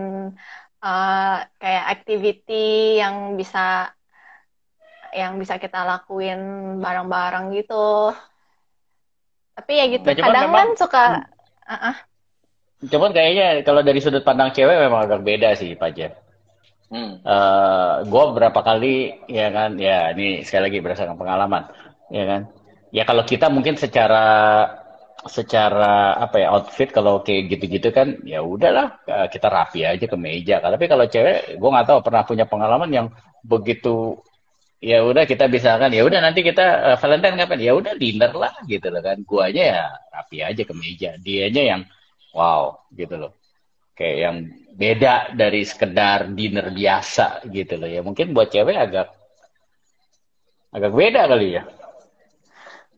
eh, 0.83 1.37
kayak 1.61 1.85
activity 1.95 3.01
yang 3.01 3.33
bisa 3.39 3.89
yang 5.13 5.37
bisa 5.37 5.61
kita 5.61 5.85
lakuin 5.85 6.39
bareng-bareng 6.81 7.53
gitu. 7.53 8.13
Tapi 9.53 9.71
ya 9.77 9.85
gitu, 9.85 10.07
Nah, 10.09 10.17
cuman 10.17 10.25
kadang 10.33 10.43
memang- 10.49 10.57
kan 10.57 10.69
suka 10.81 11.03
Ah, 11.63 11.75
ah. 11.93 11.95
Cuman 12.91 13.11
kayaknya 13.15 13.63
kalau 13.63 13.81
dari 13.85 13.99
sudut 14.03 14.23
pandang 14.27 14.51
cewek 14.51 14.75
memang 14.75 15.07
agak 15.07 15.21
beda 15.23 15.55
sih, 15.55 15.75
Pak. 15.75 16.19
Hmm. 16.93 17.17
eh 17.25 17.93
gue 18.05 18.23
berapa 18.37 18.59
kali 18.61 19.25
ya 19.25 19.49
kan? 19.49 19.81
Ya 19.81 20.13
ini 20.13 20.45
sekali 20.45 20.69
lagi 20.69 20.77
berdasarkan 20.83 21.17
pengalaman 21.17 21.63
ya 22.13 22.23
kan? 22.29 22.41
Ya 22.93 23.03
kalau 23.09 23.25
kita 23.25 23.49
mungkin 23.49 23.73
secara 23.81 24.25
secara 25.23 26.19
apa 26.19 26.35
ya 26.43 26.47
outfit 26.51 26.91
kalau 26.91 27.23
kayak 27.23 27.47
gitu-gitu 27.55 27.89
kan 27.95 28.19
ya 28.27 28.43
udahlah 28.43 28.99
eh, 29.07 29.27
kita 29.33 29.47
rapi 29.49 29.87
aja 29.87 30.05
ke 30.05 30.17
meja. 30.19 30.61
Tapi 30.61 30.85
kalau 30.85 31.05
cewek 31.09 31.57
gue 31.57 31.69
nggak 31.73 31.87
tahu 31.89 31.99
pernah 32.05 32.23
punya 32.27 32.45
pengalaman 32.45 32.91
yang 32.93 33.07
begitu 33.41 34.21
ya 34.83 34.99
udah 35.01 35.23
kita 35.23 35.47
bisa 35.47 35.79
kan 35.79 35.89
ya 35.95 36.03
udah 36.03 36.19
nanti 36.21 36.45
kita 36.45 36.93
eh, 36.93 36.97
Valentine 37.01 37.39
kapan? 37.41 37.59
Ya 37.63 37.73
udah 37.73 37.93
dinner 37.97 38.31
lah 38.37 38.53
gitu 38.69 38.87
loh 38.93 39.01
kan. 39.01 39.17
Guanya 39.25 39.63
ya 39.63 39.83
rapi 40.13 40.37
aja 40.45 40.61
ke 40.61 40.73
meja. 40.77 41.09
Dianya 41.17 41.63
yang 41.73 41.81
wow 42.33 42.83
gitu 42.91 43.15
loh. 43.17 43.31
Kayak 43.93 44.17
yang 44.17 44.37
beda 44.73 45.13
dari 45.37 45.61
sekedar 45.61 46.33
dinner 46.33 46.73
biasa 46.73 47.45
gitu 47.47 47.77
loh 47.77 47.89
ya. 47.89 48.01
Mungkin 48.01 48.33
buat 48.33 48.49
cewek 48.49 48.73
agak 48.73 49.07
agak 50.73 50.91
beda 50.91 51.29
kali 51.29 51.61
ya. 51.61 51.63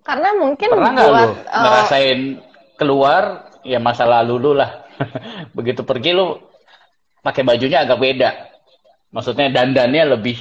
Karena 0.05 0.29
mungkin 0.37 0.69
pernah 0.69 0.91
nggak 0.93 1.09
buat 1.11 1.19
lu 1.19 1.31
eh, 1.33 1.61
ngerasain 1.61 2.19
keluar 2.79 3.23
ya 3.65 3.79
masa 3.81 4.07
lalu 4.07 4.35
lu 4.39 4.51
lah. 4.55 4.87
Begitu 5.57 5.83
pergi 5.83 6.15
lu 6.15 6.39
pakai 7.19 7.43
bajunya 7.43 7.83
agak 7.83 7.99
beda. 7.99 8.29
Maksudnya 9.11 9.51
dandannya 9.51 10.15
lebih 10.15 10.37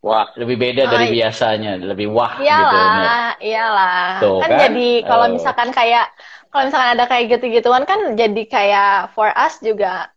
Wah, 0.00 0.32
lebih 0.32 0.56
beda 0.56 0.88
dari 0.88 1.12
Oh, 1.12 1.14
biasanya 1.20 1.76
lebih 1.76 2.08
wah 2.08 2.40
gitu 2.40 2.48
iyalah, 2.48 3.36
iyalah. 3.36 4.08
Tuh, 4.16 4.40
Kan 4.40 4.48
kan? 4.48 4.60
jadi 4.72 4.88
kalau 5.04 5.26
Oh. 5.28 5.32
misalkan 5.36 5.68
kayak 5.76 6.08
kalau 6.50 6.62
misalkan 6.66 6.92
ada 6.98 7.04
kayak 7.06 7.24
gitu-gituan 7.38 7.84
kan 7.86 8.18
jadi 8.18 8.42
kayak 8.46 9.14
for 9.14 9.30
us 9.30 9.58
juga 9.62 10.10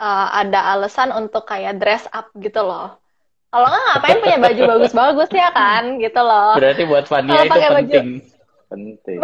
eh, 0.00 0.28
ada 0.44 0.76
alasan 0.76 1.10
untuk 1.12 1.44
kayak 1.48 1.80
dress 1.80 2.04
up 2.12 2.30
gitu 2.36 2.60
loh. 2.64 3.00
Kalau 3.50 3.66
nggak 3.66 3.82
ngapain 3.82 4.18
punya 4.22 4.38
baju 4.38 4.62
bagus-bagus 4.78 5.30
ya 5.34 5.50
kan, 5.50 5.98
gitu 5.98 6.20
loh. 6.22 6.54
berarti 6.54 6.82
buat 6.86 7.04
Fania 7.10 7.42
itu 7.42 7.50
pakai 7.50 7.68
baju- 7.74 7.90
penting 7.90 8.08
penting. 8.70 9.18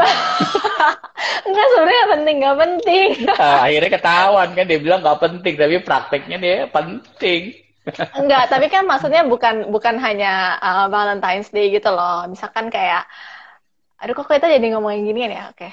Enggak 1.46 1.66
sebenarnya 1.70 2.04
penting 2.10 2.36
nggak 2.42 2.58
penting. 2.58 3.08
Ah, 3.38 3.58
akhirnya 3.70 3.90
ketahuan 3.94 4.50
kan 4.58 4.64
dia 4.66 4.78
bilang 4.82 5.00
nggak 5.06 5.20
penting 5.22 5.54
tapi 5.54 5.74
prakteknya 5.78 6.36
dia 6.42 6.56
penting 6.66 7.54
Enggak, 8.18 8.50
tapi 8.50 8.66
kan 8.66 8.82
maksudnya 8.82 9.22
bukan 9.22 9.70
bukan 9.70 10.02
hanya 10.02 10.58
uh, 10.58 10.86
Valentine's 10.90 11.54
Day 11.54 11.70
gitu 11.70 11.86
loh. 11.94 12.26
Misalkan 12.26 12.66
kayak 12.66 13.06
aduh 13.96 14.12
kok 14.12 14.28
kita 14.28 14.50
jadi 14.50 14.66
ngomongin 14.76 15.06
gini 15.06 15.30
ya, 15.32 15.54
oke. 15.54 15.70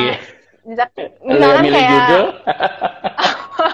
Iya 0.00 0.14
misal- 0.64 0.90
Lu 1.22 1.30
yang 1.30 1.38
misalkan 1.38 1.64
kayak 1.70 1.90
judul 1.92 2.24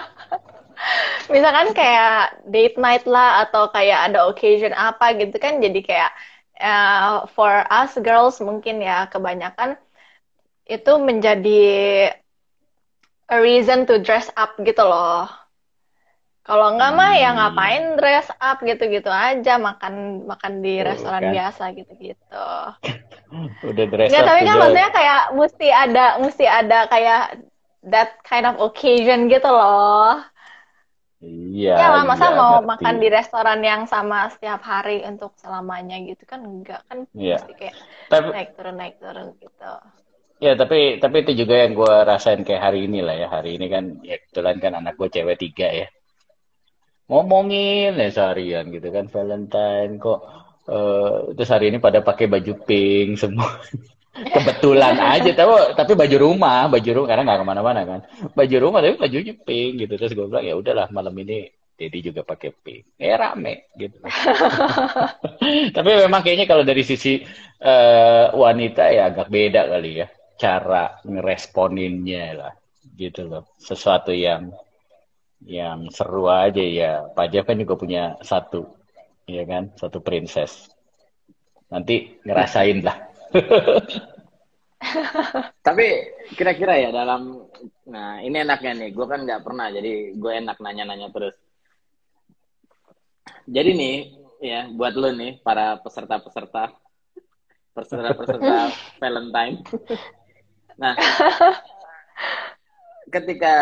misalkan 1.33 1.67
kayak 1.71 2.15
date 2.51 2.77
night 2.77 3.05
lah 3.07 3.47
atau 3.47 3.71
kayak 3.71 4.11
ada 4.11 4.27
occasion 4.27 4.73
apa 4.75 5.15
gitu 5.15 5.35
kan 5.39 5.63
jadi 5.63 5.79
kayak 5.79 6.11
uh, 6.59 7.25
for 7.31 7.63
us 7.71 7.95
girls 8.03 8.37
mungkin 8.43 8.83
ya 8.83 9.07
kebanyakan 9.07 9.79
itu 10.67 10.91
menjadi 10.99 11.63
a 13.31 13.37
reason 13.39 13.87
to 13.87 13.99
dress 14.03 14.27
up 14.35 14.59
gitu 14.59 14.83
loh. 14.83 15.27
Kalau 16.47 16.65
enggak 16.73 16.91
mah 16.97 17.11
ya 17.21 17.29
Hmm. 17.31 17.37
ngapain 17.37 17.83
dress 17.97 18.27
up 18.41 18.57
gitu-gitu 18.69 19.09
aja 19.13 19.51
makan 19.67 19.93
makan 20.31 20.53
di 20.65 20.73
Tuh, 20.81 20.87
restoran 20.89 21.21
kan. 21.21 21.33
biasa 21.35 21.63
gitu-gitu. 21.77 22.45
udah 23.69 23.85
dress 23.93 24.15
up 24.19 24.25
tapi 24.27 24.41
kan 24.47 24.55
udah 24.55 24.61
maksudnya 24.61 24.89
kayak 24.97 25.19
mesti 25.39 25.67
ada 25.71 26.03
mesti 26.23 26.45
ada 26.59 26.77
kayak 26.91 27.21
that 27.91 28.09
kind 28.27 28.45
of 28.49 28.55
occasion 28.59 29.29
gitu 29.31 29.47
loh. 29.47 30.21
iya 31.21 31.77
Ya 31.79 31.87
lah, 31.93 32.03
masa 32.09 32.25
iya, 32.27 32.37
mau 32.39 32.53
ngerti. 32.59 32.67
makan 32.71 32.95
di 33.01 33.07
restoran 33.17 33.59
yang 33.69 33.81
sama 33.93 34.17
setiap 34.33 34.59
hari 34.71 34.97
untuk 35.11 35.31
selamanya 35.41 35.95
gitu 36.09 36.23
kan 36.31 36.39
enggak 36.49 36.81
kan 36.89 36.99
Iya. 37.15 37.35
mesti 37.35 37.51
kayak 37.59 37.75
tapi 38.11 38.27
naik 38.33 38.49
turun 38.57 38.75
naik 38.81 38.95
turun 39.01 39.27
gitu. 39.43 39.71
ya 40.45 40.51
tapi 40.61 40.75
tapi 41.03 41.15
itu 41.23 41.31
juga 41.45 41.55
yang 41.63 41.71
gue 41.79 41.93
rasain 42.09 42.41
kayak 42.47 42.61
hari 42.67 42.79
ini 42.89 42.99
lah 43.07 43.15
ya 43.21 43.27
hari 43.35 43.49
ini 43.57 43.65
kan 43.73 43.83
ya 44.09 44.15
kebetulan 44.21 44.57
kan 44.63 44.73
anak 44.79 44.93
gue 44.99 45.09
cewek 45.15 45.37
tiga 45.43 45.67
ya 45.81 45.87
ngomongin 47.07 47.97
ya 47.97 48.09
seharian 48.11 48.69
gitu 48.69 48.87
kan 48.93 49.05
Valentine 49.09 49.97
kok 49.97 50.19
eh, 50.69 51.15
terus 51.35 51.49
hari 51.51 51.73
ini 51.73 51.77
pada 51.81 52.03
pakai 52.03 52.27
baju 52.29 52.53
pink 52.65 53.19
semua. 53.19 53.49
Kebetulan 54.11 54.99
aja 54.99 55.31
tapi 55.31 55.71
tapi 55.71 55.91
baju 55.95 56.17
rumah 56.19 56.67
baju 56.67 56.89
rumah 56.91 57.07
karena 57.07 57.23
nggak 57.23 57.39
ke 57.39 57.47
mana-mana 57.47 57.81
kan. 57.87 57.99
Baju 58.35 58.55
rumah 58.59 58.79
tapi 58.83 58.99
bajunya 58.99 59.33
pink 59.33 59.87
gitu. 59.87 59.93
Terus 59.95 60.11
gue 60.13 60.25
bilang 60.27 60.43
ya 60.43 60.53
udahlah 60.59 60.87
malam 60.91 61.15
ini 61.15 61.47
Dedi 61.79 61.99
juga 62.03 62.21
pakai 62.21 62.51
pink. 62.53 62.99
Ya 62.99 63.17
rame 63.17 63.71
gitu. 63.79 63.97
Tapi 65.75 65.89
memang 65.97 66.21
kayaknya 66.21 66.45
kalau 66.45 66.61
dari 66.61 66.83
sisi 66.85 67.23
eh, 67.57 68.25
wanita 68.29 68.91
ya 68.93 69.09
agak 69.09 69.33
beda 69.33 69.65
kali 69.65 70.05
ya 70.05 70.07
cara 70.37 71.01
ngeresponinnya 71.01 72.25
lah 72.37 72.53
gitu 72.93 73.25
loh. 73.25 73.49
Sesuatu 73.57 74.13
yang 74.13 74.53
yang 75.45 75.89
seru 75.89 76.29
aja 76.29 76.61
ya. 76.61 77.07
Pak 77.11 77.27
Jeff 77.31 77.47
kan 77.47 77.57
juga 77.57 77.75
punya 77.77 78.03
satu 78.21 78.77
ya 79.25 79.45
kan? 79.45 79.73
Satu 79.77 80.01
princess. 80.03 80.69
Nanti 81.71 82.19
ngerasain 82.25 82.83
lah. 82.83 82.97
Tapi 85.65 85.85
kira-kira 86.35 86.75
ya 86.75 86.89
dalam, 86.89 87.47
nah 87.85 88.17
ini 88.19 88.41
enaknya 88.41 88.73
nih, 88.81 88.89
gue 88.91 89.05
kan 89.05 89.21
nggak 89.23 89.45
pernah, 89.45 89.69
jadi 89.69 90.17
gue 90.17 90.31
enak 90.41 90.57
nanya-nanya 90.57 91.13
terus. 91.13 91.37
Jadi 93.45 93.71
nih, 93.77 93.97
ya 94.41 94.65
buat 94.73 94.97
lo 94.97 95.13
nih 95.13 95.37
para 95.45 95.77
peserta-peserta, 95.85 96.73
peserta-peserta 97.77 98.73
Valentine, 99.01 99.61
Nah, 100.81 100.97
ketika 103.15 103.55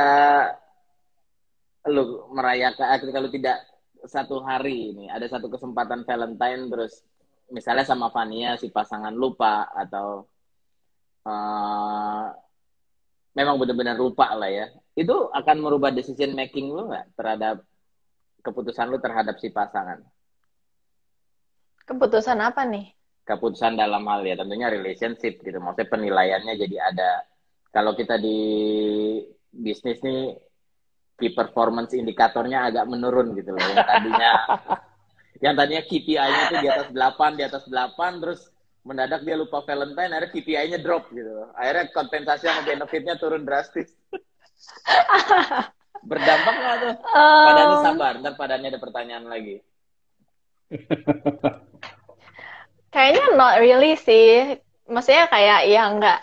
lu 1.89 2.29
merayakan, 2.31 2.97
ketika 3.01 3.19
lu 3.19 3.29
tidak 3.33 3.57
satu 4.07 4.39
hari 4.45 4.95
ini, 4.95 5.05
ada 5.11 5.27
satu 5.27 5.51
kesempatan 5.51 6.07
Valentine 6.07 6.71
terus 6.71 7.03
misalnya 7.49 7.83
sama 7.83 8.13
Fania 8.13 8.55
si 8.55 8.69
pasangan 8.69 9.11
lupa 9.11 9.67
atau 9.73 10.23
uh, 11.25 12.25
memang 13.33 13.55
benar-benar 13.57 13.97
lupa 13.97 14.31
lah 14.37 14.47
ya, 14.47 14.71
itu 14.95 15.15
akan 15.33 15.57
merubah 15.59 15.91
decision 15.91 16.31
making 16.37 16.71
lu 16.71 16.87
nggak 16.87 17.11
terhadap 17.17 17.65
keputusan 18.39 18.87
lu 18.87 18.97
terhadap 19.03 19.35
si 19.41 19.51
pasangan? 19.51 19.99
Keputusan 21.83 22.37
apa 22.39 22.63
nih? 22.69 22.93
Keputusan 23.25 23.77
dalam 23.77 24.05
hal 24.09 24.25
ya 24.25 24.37
tentunya 24.37 24.69
relationship 24.69 25.41
gitu. 25.41 25.57
Maksudnya 25.57 25.89
penilaiannya 25.89 26.53
jadi 26.55 26.77
ada. 26.93 27.11
Kalau 27.69 27.93
kita 27.93 28.17
di 28.17 28.37
bisnis 29.53 30.01
nih 30.01 30.48
key 31.19 31.35
performance 31.35 31.91
indikatornya 31.91 32.71
agak 32.71 32.87
menurun 32.87 33.35
gitu 33.35 33.53
loh. 33.53 33.61
Yang 33.61 33.85
tadinya 33.85 34.31
yang 35.45 35.53
tadinya 35.55 35.83
KPI-nya 35.83 36.41
itu 36.47 36.55
di 36.63 36.67
atas 36.67 36.87
8, 36.91 37.39
di 37.39 37.43
atas 37.43 37.63
8 37.67 38.23
terus 38.23 38.41
mendadak 38.87 39.21
dia 39.27 39.35
lupa 39.35 39.59
Valentine 39.67 40.11
akhirnya 40.15 40.31
KPI-nya 40.31 40.79
drop 40.79 41.11
gitu. 41.11 41.51
Akhirnya 41.53 41.91
kompensasi 41.91 42.47
sama 42.47 42.63
benefitnya 42.63 43.19
turun 43.19 43.43
drastis. 43.43 43.91
Berdampak 46.09 46.55
nggak 46.55 46.75
tuh? 46.79 46.95
Um... 47.11 47.45
Padahal 47.51 47.75
sabar, 47.83 48.13
ntar 48.23 48.33
padanya 48.39 48.67
ada 48.75 48.79
pertanyaan 48.79 49.27
lagi. 49.27 49.59
Kayaknya 52.93 53.25
not 53.35 53.59
really 53.61 53.93
sih. 53.99 54.57
Maksudnya 54.89 55.29
kayak 55.29 55.69
ya 55.69 55.83
nggak 55.93 56.19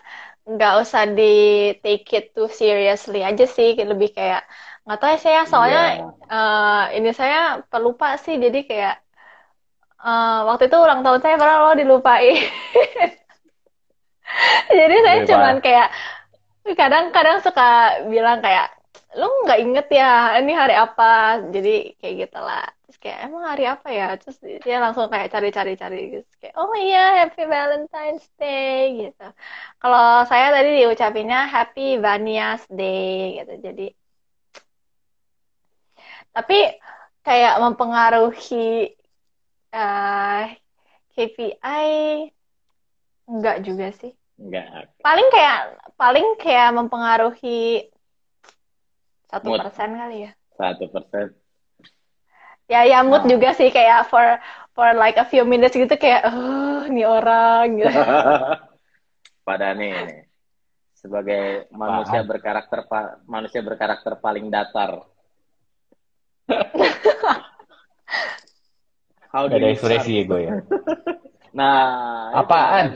nggak 0.46 0.74
usah 0.82 1.06
di 1.10 1.34
take 1.82 2.06
it 2.14 2.34
too 2.34 2.50
seriously 2.50 3.22
aja 3.22 3.46
sih. 3.46 3.78
Lebih 3.78 4.16
kayak 4.16 4.42
nggak 4.86 4.98
tahu 5.02 5.10
ya 5.10 5.18
saya 5.18 5.40
soalnya 5.50 5.82
yeah. 5.82 5.98
Iya. 5.98 6.06
uh, 6.30 6.84
ini 6.94 7.10
saya 7.10 7.40
pelupa 7.66 8.14
sih 8.22 8.38
jadi 8.38 8.62
kayak 8.62 8.96
uh, 9.98 10.46
waktu 10.46 10.70
itu 10.70 10.76
ulang 10.78 11.02
tahun 11.02 11.20
saya 11.22 11.34
pernah 11.34 11.56
lo 11.66 11.74
dilupai. 11.74 12.26
jadi 14.78 14.96
saya 15.02 15.16
yeah, 15.22 15.26
cuman 15.26 15.56
kayak 15.58 15.88
kadang-kadang 16.78 17.38
suka 17.42 18.02
bilang 18.10 18.38
kayak 18.42 18.74
lu 19.16 19.26
nggak 19.46 19.60
inget 19.64 19.86
ya 19.90 20.38
ini 20.38 20.52
hari 20.52 20.74
apa 20.76 21.40
jadi 21.54 21.96
kayak 21.96 22.14
gitulah 22.26 22.66
terus 22.84 22.98
kayak 23.00 23.18
emang 23.26 23.44
hari 23.48 23.64
apa 23.64 23.88
ya 23.88 24.06
terus 24.20 24.36
dia 24.42 24.76
langsung 24.82 25.08
kayak 25.08 25.32
cari-cari 25.32 25.72
cari 25.78 25.98
gitu 26.20 26.30
kayak 26.42 26.54
oh 26.58 26.74
iya 26.76 27.24
happy 27.24 27.42
Valentine's 27.48 28.26
Day 28.36 29.08
gitu 29.08 29.26
kalau 29.80 30.26
saya 30.28 30.52
tadi 30.52 30.68
diucapinnya 30.84 31.48
happy 31.48 31.96
Vanias 31.96 32.62
Day 32.68 33.40
gitu 33.40 33.52
jadi 33.62 33.86
tapi 36.36 36.76
kayak 37.24 37.56
mempengaruhi 37.64 38.92
uh, 39.72 40.44
eh, 40.44 40.60
KPI 41.16 41.88
enggak 43.24 43.64
juga 43.64 43.88
sih. 43.96 44.12
Enggak. 44.36 44.92
Paling 45.00 45.28
kayak 45.32 45.60
paling 45.96 46.26
kayak 46.36 46.76
mempengaruhi 46.76 47.88
satu 49.32 49.48
persen 49.56 49.96
kali 49.96 50.16
ya. 50.28 50.30
Satu 50.60 50.92
persen. 50.92 51.32
Ya 52.68 52.84
ya 52.84 53.00
mood 53.00 53.24
nah. 53.24 53.32
juga 53.32 53.56
sih 53.56 53.72
kayak 53.72 54.12
for 54.12 54.36
for 54.76 54.92
like 54.92 55.16
a 55.16 55.24
few 55.24 55.48
minutes 55.48 55.72
gitu 55.72 55.96
kayak 55.96 56.28
oh 56.28 56.84
ini 56.84 57.08
orang. 57.08 57.80
Gitu 57.80 57.96
pada 59.46 59.72
nih 59.72 60.26
sebagai 60.98 61.70
manusia 61.70 62.20
berkarakter 62.26 62.82
manusia 63.30 63.62
berkarakter 63.62 64.18
paling 64.18 64.50
datar 64.50 65.06
How 69.32 69.50
ada 69.50 69.68
ekspresi 69.68 70.22
ya 70.22 70.24
gue 70.24 70.40
ya 70.46 70.54
nah 71.56 72.36
apaan 72.36 72.92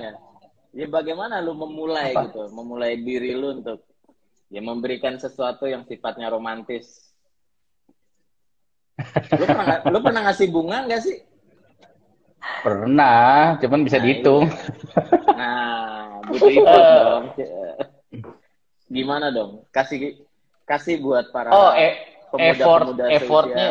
ya 0.76 0.86
bagaimana 0.86 1.40
lu 1.40 1.56
memulai 1.56 2.12
Apa? 2.12 2.28
gitu 2.28 2.52
memulai 2.52 3.00
diri 3.00 3.32
lu 3.32 3.56
untuk 3.60 3.90
ya 4.50 4.60
memberikan 4.60 5.14
sesuatu 5.16 5.70
yang 5.70 5.86
sifatnya 5.86 6.26
romantis. 6.28 7.14
Lu 9.32 9.46
pernah, 9.46 9.78
lu 9.88 9.98
pernah 10.02 10.20
ngasih 10.28 10.50
bunga 10.50 10.84
nggak 10.84 11.02
sih? 11.06 11.16
Pernah, 12.60 13.56
cuman 13.62 13.80
bisa 13.86 13.96
nah, 13.96 14.04
dihitung. 14.04 14.44
Iya. 14.50 15.32
Nah, 15.38 16.20
butuh 16.28 16.50
itu 16.50 16.66
dong. 17.00 17.24
Gimana 18.90 19.32
dong? 19.32 19.64
Kasih 19.72 20.20
kasih 20.66 21.00
buat 21.00 21.30
para 21.32 21.48
Oh, 21.54 21.72
e 22.38 22.54
effort 22.54 22.86
effortnya 23.08 23.68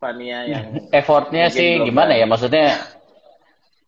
Fania 0.00 0.38
yang 0.48 0.64
effortnya 0.98 1.48
sih 1.52 1.80
gimana 1.84 2.16
ya? 2.16 2.24
maksudnya 2.28 2.76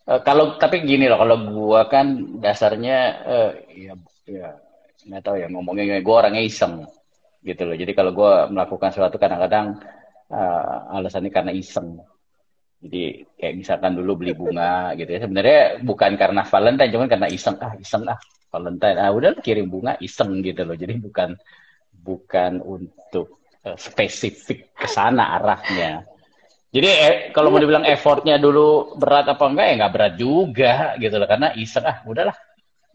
uh, 0.09 0.21
kalau 0.25 0.57
tapi 0.57 0.85
gini 0.85 1.09
loh 1.09 1.21
kalau 1.21 1.37
gua 1.51 1.89
kan 1.89 2.39
dasarnya 2.41 2.99
uh, 3.25 3.51
ya 3.73 3.93
ya 4.29 4.49
nggak 5.03 5.23
tahu 5.23 5.37
ya 5.39 5.47
ngomongnya 5.51 5.99
gue 5.99 6.15
orangnya 6.15 6.43
iseng 6.47 6.87
gitu 7.43 7.67
loh. 7.67 7.77
Jadi 7.77 7.93
kalau 7.93 8.15
gue 8.15 8.33
melakukan 8.55 8.95
sesuatu 8.95 9.19
kadang-kadang 9.19 9.83
uh, 10.31 10.95
alasannya 10.95 11.31
karena 11.35 11.53
iseng. 11.53 11.99
Jadi 12.83 13.27
kayak 13.39 13.55
misalkan 13.59 13.99
dulu 13.99 14.23
beli 14.23 14.33
bunga 14.35 14.91
gitu 14.99 15.11
ya. 15.11 15.21
Sebenarnya 15.27 15.61
bukan 15.83 16.15
karena 16.15 16.43
Valentine 16.47 16.93
cuman 16.95 17.09
karena 17.11 17.29
iseng. 17.31 17.59
Ah 17.59 17.75
iseng 17.79 18.07
ah 18.07 18.19
Valentine. 18.55 18.99
Ah 18.99 19.11
udah 19.11 19.39
kirim 19.43 19.67
bunga 19.67 19.99
iseng 19.99 20.39
gitu 20.47 20.63
loh. 20.63 20.79
Jadi 20.79 21.03
bukan 21.03 21.35
bukan 22.03 22.63
untuk 22.63 23.42
spesifik 23.79 24.75
ke 24.75 24.89
sana 24.91 25.39
arahnya. 25.39 26.03
Jadi 26.73 26.89
eh, 26.89 27.15
kalau 27.37 27.53
mau 27.53 27.61
dibilang 27.61 27.85
effortnya 27.85 28.41
dulu 28.41 28.97
berat 28.97 29.29
apa 29.29 29.45
enggak 29.45 29.67
ya 29.69 29.75
nggak 29.85 29.93
berat 29.93 30.15
juga 30.17 30.75
gitu 30.99 31.15
loh. 31.21 31.29
Karena 31.29 31.53
iseng 31.55 31.85
ah 31.87 32.01
udahlah. 32.09 32.37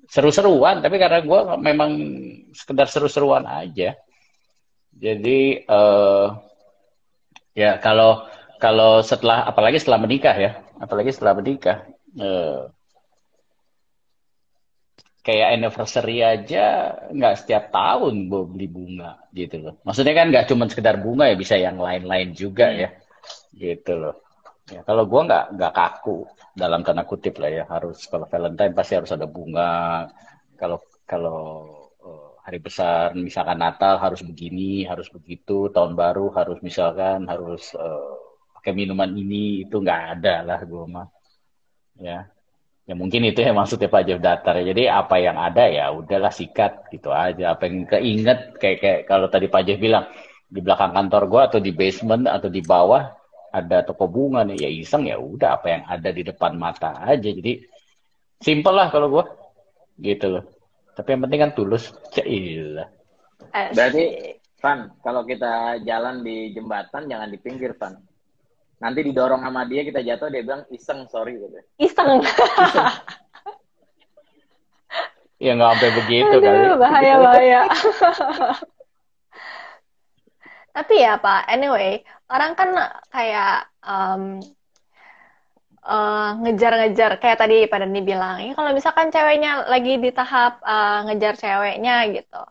Seru-seruan 0.07 0.79
tapi 0.79 0.95
karena 0.97 1.19
gue 1.19 1.39
memang 1.59 1.91
sekedar 2.55 2.87
seru-seruan 2.89 3.45
aja. 3.45 3.93
Jadi 4.97 5.61
uh, 5.67 6.33
ya 7.53 7.77
kalau 7.77 8.25
kalau 8.57 9.05
setelah 9.05 9.45
apalagi 9.45 9.77
setelah 9.77 10.01
menikah 10.01 10.35
ya. 10.35 10.51
Apalagi 10.81 11.13
setelah 11.13 11.37
menikah 11.37 11.85
uh, 12.17 12.69
kayak 15.27 15.59
anniversary 15.59 16.23
aja 16.23 16.95
nggak 17.11 17.35
setiap 17.43 17.67
tahun 17.75 18.31
gue 18.31 18.43
beli 18.47 18.67
bunga 18.71 19.19
gitu 19.35 19.59
loh 19.59 19.75
maksudnya 19.83 20.15
kan 20.15 20.31
nggak 20.31 20.47
cuma 20.47 20.71
sekedar 20.71 20.95
bunga 21.03 21.27
ya 21.27 21.35
bisa 21.35 21.59
yang 21.59 21.75
lain-lain 21.75 22.31
juga 22.31 22.71
hmm. 22.71 22.79
ya 22.79 22.89
gitu 23.59 23.93
loh 23.99 24.15
Ya, 24.67 24.83
kalau 24.83 25.07
gue 25.07 25.21
nggak 25.27 25.45
nggak 25.55 25.73
kaku 25.79 26.27
dalam 26.51 26.83
tanda 26.83 27.07
kutip 27.07 27.39
lah 27.39 27.47
ya 27.47 27.63
harus 27.71 28.03
kalau 28.11 28.27
Valentine 28.27 28.75
pasti 28.75 28.93
harus 28.99 29.11
ada 29.15 29.23
bunga. 29.23 30.11
Kalau 30.59 30.83
kalau 31.07 31.39
uh, 32.03 32.35
hari 32.43 32.59
besar 32.59 33.15
misalkan 33.15 33.63
Natal 33.63 33.95
harus 33.95 34.19
begini, 34.27 34.83
harus 34.83 35.07
begitu. 35.07 35.71
Tahun 35.71 35.95
baru 35.95 36.35
harus 36.35 36.59
misalkan 36.59 37.23
harus 37.31 37.71
uh, 37.79 38.19
pakai 38.59 38.75
minuman 38.75 39.07
ini 39.15 39.63
itu 39.63 39.79
nggak 39.79 40.19
ada 40.19 40.35
lah 40.43 40.59
gue 40.59 40.83
mah. 40.83 41.07
Ya, 42.03 42.27
ya 42.87 42.95
mungkin 42.95 43.27
itu 43.27 43.43
yang 43.43 43.59
maksudnya 43.59 43.91
Pak 43.91 44.03
Jeff 44.07 44.23
Datar. 44.23 44.63
Jadi 44.63 44.87
apa 44.87 45.19
yang 45.19 45.35
ada 45.35 45.67
ya 45.67 45.91
udahlah 45.91 46.31
sikat 46.31 46.87
gitu 46.89 47.11
aja. 47.11 47.53
Apa 47.53 47.67
yang 47.67 47.83
keinget 47.85 48.55
kayak 48.57 48.77
kayak 48.79 48.99
kalau 49.05 49.27
tadi 49.27 49.51
Pak 49.51 49.61
Jeff 49.67 49.77
bilang 49.77 50.07
di 50.47 50.63
belakang 50.63 50.95
kantor 50.95 51.23
gue 51.27 51.41
atau 51.51 51.59
di 51.59 51.71
basement 51.75 52.23
atau 52.31 52.47
di 52.47 52.63
bawah 52.63 53.03
ada 53.51 53.83
toko 53.83 54.07
bunga 54.07 54.47
nih 54.47 54.63
ya 54.63 54.69
iseng 54.71 55.03
ya 55.07 55.19
udah 55.19 55.59
apa 55.59 55.67
yang 55.67 55.83
ada 55.87 56.09
di 56.11 56.23
depan 56.23 56.55
mata 56.55 56.95
aja 57.03 57.27
jadi 57.27 57.59
simple 58.39 58.75
lah 58.75 58.87
kalau 58.87 59.11
gue 59.11 59.25
gitu 59.99 60.39
loh 60.39 60.43
tapi 60.95 61.15
yang 61.15 61.21
penting 61.27 61.39
kan 61.43 61.51
tulus 61.51 61.91
cailah 62.15 62.87
berarti 63.75 64.03
Van 64.57 64.89
kalau 65.03 65.21
kita 65.27 65.83
jalan 65.85 66.25
di 66.25 66.55
jembatan 66.55 67.11
jangan 67.11 67.29
di 67.29 67.37
pinggir 67.43 67.75
Van 67.75 67.99
nanti 68.77 68.99
didorong 69.01 69.41
sama 69.41 69.65
dia 69.65 69.81
kita 69.81 70.05
jatuh 70.05 70.29
dia 70.29 70.41
bilang 70.45 70.63
iseng 70.69 71.09
sorry 71.09 71.37
gitu 71.37 71.57
iseng, 71.81 72.21
iseng. 72.25 72.93
ya 75.37 75.51
nggak 75.53 75.69
sampai 75.73 75.91
begitu 75.97 76.35
Aduh, 76.37 76.45
kali 76.45 76.59
bahaya 76.77 77.13
bahaya 77.25 77.61
tapi 80.77 81.01
ya 81.01 81.17
Pak, 81.17 81.49
anyway, 81.49 82.05
orang 82.29 82.53
kan 82.53 82.69
kayak 83.09 83.65
um, 83.81 84.37
uh, 85.81 86.37
ngejar-ngejar 86.45 87.17
kayak 87.17 87.41
tadi 87.41 87.65
pada 87.65 87.89
nih 87.89 88.05
bilang, 88.05 88.37
ya 88.45 88.53
kalau 88.53 88.77
misalkan 88.77 89.09
ceweknya 89.09 89.65
lagi 89.65 89.97
di 89.97 90.13
tahap 90.13 90.61
uh, 90.61 91.09
ngejar 91.09 91.33
ceweknya 91.33 92.13
gitu, 92.13 92.41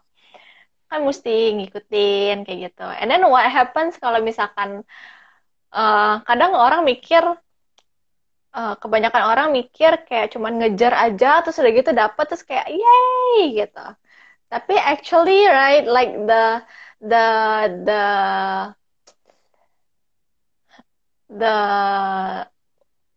kan 0.90 1.00
mesti 1.06 1.54
ngikutin 1.54 2.42
kayak 2.42 2.58
gitu. 2.66 2.86
And 2.98 3.14
then 3.14 3.22
what 3.30 3.46
happens 3.46 3.94
kalau 4.02 4.18
misalkan 4.18 4.82
uh, 5.76 6.24
kadang 6.24 6.56
orang 6.56 6.82
mikir 6.88 7.22
uh, 8.56 8.74
kebanyakan 8.80 9.24
orang 9.28 9.48
mikir 9.52 10.00
kayak 10.08 10.32
cuman 10.32 10.56
ngejar 10.56 10.96
aja 10.96 11.44
terus 11.44 11.60
udah 11.60 11.72
gitu 11.76 11.90
dapet 11.92 12.24
terus 12.32 12.44
kayak 12.48 12.68
yay 12.72 13.60
gitu. 13.60 13.86
Tapi 14.48 14.74
actually 14.80 15.44
right 15.44 15.84
like 15.84 16.16
the 16.24 16.64
the 17.04 17.26
the 17.84 18.04
the 21.28 21.56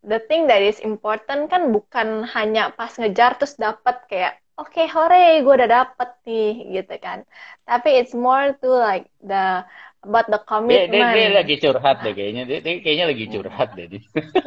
the 0.03 0.19
thing 0.27 0.49
that 0.49 0.59
is 0.59 0.81
important 0.83 1.47
kan 1.47 1.71
bukan 1.71 2.25
hanya 2.35 2.73
pas 2.75 2.91
ngejar 2.99 3.37
terus 3.39 3.55
dapet 3.55 3.95
kayak 4.09 4.33
oke 4.59 4.73
okay, 4.73 4.89
hore 4.91 5.39
gue 5.39 5.53
udah 5.53 5.69
dapet 5.69 6.09
nih 6.27 6.81
gitu 6.81 6.95
kan. 6.99 7.23
Tapi 7.63 7.89
it's 8.03 8.17
more 8.17 8.51
to 8.59 8.67
like 8.67 9.07
the 9.23 9.63
about 10.03 10.27
the 10.31 10.39
commitment 10.47 10.91
dia, 10.91 11.11
dia, 11.11 11.27
dia 11.27 11.37
lagi 11.43 11.55
curhat 11.59 11.97
deh 12.03 12.13
kayaknya. 12.15 12.43
Dia, 12.47 12.59
dia 12.63 12.73
kayaknya 12.79 13.05
lagi 13.11 13.25
curhat 13.27 13.69
deh 13.75 13.85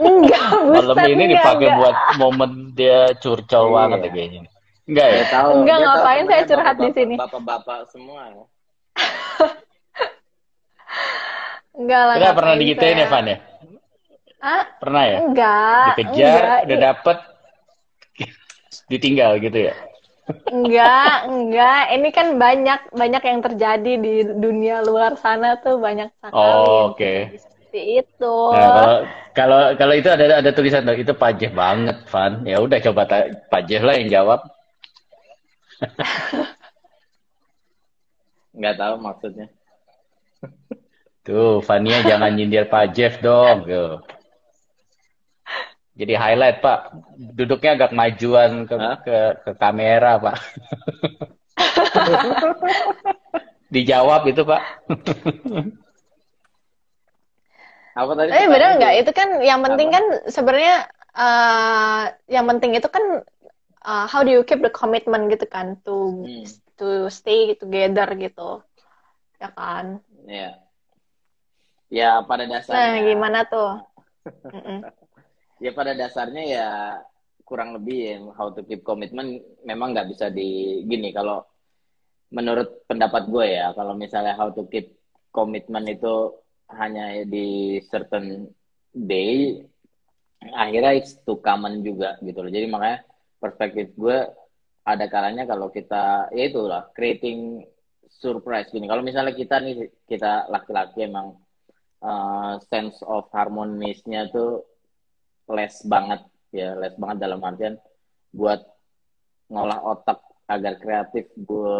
enggak 0.01 0.47
malam 0.73 0.97
ini 1.05 1.25
dipakai 1.37 1.69
buat 1.77 1.97
momen 2.17 2.73
dia 2.73 3.12
curcol 3.21 3.65
iya. 3.69 3.75
banget 3.77 3.99
deh 4.01 4.12
kayaknya. 4.12 4.41
Enggak 4.88 5.09
ya? 5.09 5.23
Tahu 5.31 5.49
enggak 5.62 5.79
ngapain 5.85 6.25
saya 6.27 6.43
curhat 6.49 6.77
di 6.81 6.91
sini? 6.97 7.15
bapak-bapak 7.21 7.79
semua 7.93 8.21
ya. 8.33 8.45
Enggak 11.73 12.03
lah 12.05 12.15
enggak 12.21 12.37
pernah 12.37 12.55
digituin 12.61 13.01
ya 13.01 13.09
Van 13.09 13.25
ya? 13.25 13.37
Ah, 14.43 14.65
pernah 14.77 15.03
ya? 15.09 15.19
Enggak 15.25 15.97
dikejar 15.97 16.41
enggak. 16.43 16.61
udah 16.67 16.79
dapet 16.79 17.19
ditinggal 18.93 19.41
gitu 19.41 19.73
ya 19.73 19.75
enggak, 20.49 21.14
enggak. 21.29 21.83
Ini 21.95 22.09
kan 22.12 22.27
banyak 22.38 22.81
banyak 22.92 23.23
yang 23.23 23.40
terjadi 23.45 23.92
di 23.99 24.14
dunia 24.25 24.83
luar 24.83 25.16
sana 25.21 25.57
tuh 25.61 25.79
banyak 25.79 26.11
sekali. 26.18 26.35
Oh, 26.35 26.92
oke. 26.92 26.99
Okay. 26.99 27.18
Seperti 27.37 28.05
itu. 28.05 28.37
Nah, 28.53 28.68
kalau 28.68 28.97
kalau 29.33 29.61
kalau 29.81 29.95
itu 29.97 30.09
ada 30.12 30.45
ada 30.45 30.51
tulisan 30.53 30.85
itu 30.92 31.14
pajeh 31.16 31.51
banget, 31.53 31.97
Van. 32.09 32.45
Ya 32.45 32.61
udah 32.61 32.79
coba 32.81 33.03
pajeh 33.49 33.81
lah 33.81 33.95
yang 33.97 34.09
jawab. 34.12 34.40
Nggak 38.59 38.77
tahu 38.77 38.95
maksudnya. 39.01 39.47
Tuh, 41.23 41.62
Fania 41.62 42.03
jangan 42.03 42.35
nyindir 42.35 42.66
Pak 42.66 42.99
Jeff 42.99 43.23
dong. 43.23 43.62
Tuh. 43.64 44.03
Jadi 46.03 46.19
highlight 46.19 46.59
Pak, 46.59 46.99
duduknya 47.15 47.79
agak 47.79 47.95
majuan 47.95 48.67
ke 48.67 48.75
ke, 49.07 49.17
ke 49.47 49.51
kamera 49.55 50.19
Pak. 50.19 50.35
Dijawab 53.75 54.27
itu 54.27 54.43
Pak. 54.43 54.62
Apa 57.95 58.12
tadi? 58.19 58.35
Eh 58.35 58.51
benar 58.51 58.83
nggak? 58.83 58.95
Itu 58.99 59.11
kan 59.15 59.38
yang 59.47 59.62
penting 59.62 59.95
Apa? 59.95 59.95
kan 59.95 60.05
sebenarnya 60.27 60.77
uh, 61.15 62.11
yang 62.27 62.51
penting 62.51 62.75
itu 62.75 62.88
kan 62.91 63.23
uh, 63.87 64.11
how 64.11 64.27
do 64.27 64.35
you 64.35 64.43
keep 64.43 64.59
the 64.59 64.75
commitment 64.75 65.31
gitu 65.31 65.47
kan 65.47 65.79
to 65.87 66.27
hmm. 66.27 66.43
to 66.83 67.07
stay 67.15 67.55
together 67.55 68.11
gitu, 68.19 68.59
ya 69.38 69.55
kan? 69.55 70.03
Iya. 70.27 70.59
Ya 71.95 72.27
pada 72.27 72.51
dasarnya. 72.51 72.75
Nah 72.75 73.07
gimana 73.07 73.47
tuh? 73.47 73.87
ya 75.62 75.70
pada 75.70 75.94
dasarnya 75.94 76.44
ya 76.44 76.68
kurang 77.46 77.79
lebih 77.79 77.98
ya 78.03 78.16
how 78.35 78.51
to 78.51 78.66
keep 78.66 78.83
commitment 78.83 79.38
memang 79.62 79.94
nggak 79.94 80.11
bisa 80.11 80.27
di 80.29 80.83
gini 80.85 81.14
kalau 81.14 81.46
menurut 82.33 82.83
pendapat 82.88 83.29
gue 83.29 83.46
ya 83.61 83.70
kalau 83.77 83.94
misalnya 83.94 84.35
how 84.35 84.51
to 84.51 84.66
keep 84.72 84.98
commitment 85.31 85.87
itu 85.87 86.35
hanya 86.72 87.22
di 87.29 87.79
certain 87.92 88.48
day 88.92 89.61
akhirnya 90.51 90.98
it's 90.98 91.14
too 91.22 91.38
common 91.38 91.87
juga 91.87 92.18
gitu 92.25 92.42
loh. 92.42 92.51
Jadi 92.51 92.66
makanya 92.66 93.07
perspektif 93.38 93.94
gue 93.94 94.18
ada 94.83 95.07
kalanya 95.07 95.46
kalau 95.46 95.70
kita 95.70 96.35
ya 96.35 96.51
itulah 96.51 96.90
creating 96.90 97.62
surprise 98.11 98.70
gini. 98.75 98.90
Kalau 98.90 99.07
misalnya 99.07 99.35
kita 99.35 99.62
nih 99.62 99.87
kita 100.11 100.51
laki-laki 100.51 101.07
emang 101.07 101.38
uh, 102.03 102.59
sense 102.66 102.98
of 103.07 103.31
harmonisnya 103.31 104.27
tuh 104.35 104.66
les 105.51 105.75
banget 105.89 106.21
ya 106.55 106.77
les 106.79 106.95
banget 106.95 107.17
dalam 107.23 107.41
artian 107.43 107.75
buat 108.31 108.61
ngolah 109.53 109.81
otak 109.85 110.23
agar 110.49 110.77
kreatif 110.79 111.33
gue 111.35 111.77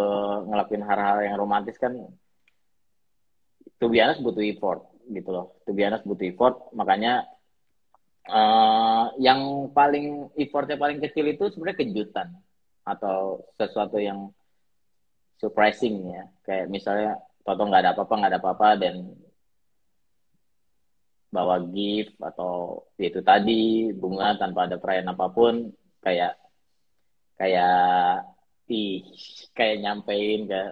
ngelakuin 0.49 0.85
hal-hal 0.85 1.19
yang 1.25 1.37
romantis 1.37 1.77
kan 1.77 1.93
to 3.83 3.91
be 3.91 3.99
butuh 3.99 4.47
effort 4.47 4.87
gitu 5.11 5.31
loh. 5.35 5.59
To 5.67 5.75
be 5.75 5.83
butuh 5.83 6.27
effort. 6.31 6.71
Makanya 6.71 7.27
uh, 8.31 9.11
yang 9.19 9.75
paling 9.75 10.31
effortnya 10.39 10.79
paling 10.79 11.03
kecil 11.03 11.27
itu 11.27 11.51
sebenarnya 11.51 11.83
kejutan 11.83 12.29
atau 12.87 13.43
sesuatu 13.59 13.99
yang 13.99 14.31
surprising 15.43 16.15
ya. 16.15 16.25
Kayak 16.47 16.71
misalnya 16.71 17.19
toto 17.43 17.67
nggak 17.67 17.83
ada 17.83 17.91
apa-apa 17.99 18.15
nggak 18.15 18.31
ada 18.31 18.41
apa-apa 18.41 18.69
dan 18.79 18.95
bawa 21.33 21.65
gift 21.73 22.15
atau 22.21 22.85
itu 23.01 23.25
tadi 23.25 23.89
bunga 23.97 24.37
tanpa 24.37 24.69
ada 24.69 24.77
perayaan 24.77 25.17
apa 25.17 25.27
pun 25.33 25.73
kayak 26.05 26.37
kayak 27.41 28.29
ih 28.73 29.05
kayak 29.57 29.81
nyampein 29.85 30.49
ke 30.49 30.63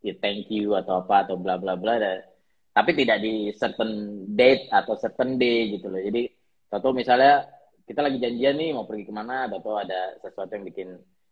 ya 0.00 0.14
thank 0.20 0.48
you 0.48 0.72
atau 0.76 1.04
apa 1.04 1.28
atau 1.28 1.36
bla 1.36 1.60
bla 1.60 1.76
bla 1.76 2.00
dan, 2.00 2.24
tapi 2.72 2.96
tidak 2.96 3.20
di 3.20 3.52
certain 3.52 4.24
date 4.32 4.68
atau 4.72 4.96
certain 4.96 5.36
day 5.36 5.76
gitu 5.76 5.92
loh. 5.92 6.00
Jadi 6.00 6.24
atau 6.72 6.90
misalnya 6.96 7.44
kita 7.84 8.00
lagi 8.00 8.22
janjian 8.22 8.56
nih 8.56 8.70
mau 8.72 8.88
pergi 8.88 9.04
ke 9.08 9.12
mana 9.12 9.50
atau 9.50 9.76
ada 9.76 10.16
sesuatu 10.22 10.56
yang 10.56 10.64
bikin 10.68 10.88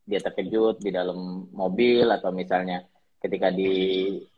dia 0.09 0.21
terkejut 0.21 0.83
di 0.83 0.91
dalam 0.93 1.49
mobil 1.53 2.09
atau 2.09 2.33
misalnya 2.33 2.85
ketika 3.23 3.49
di 3.53 3.73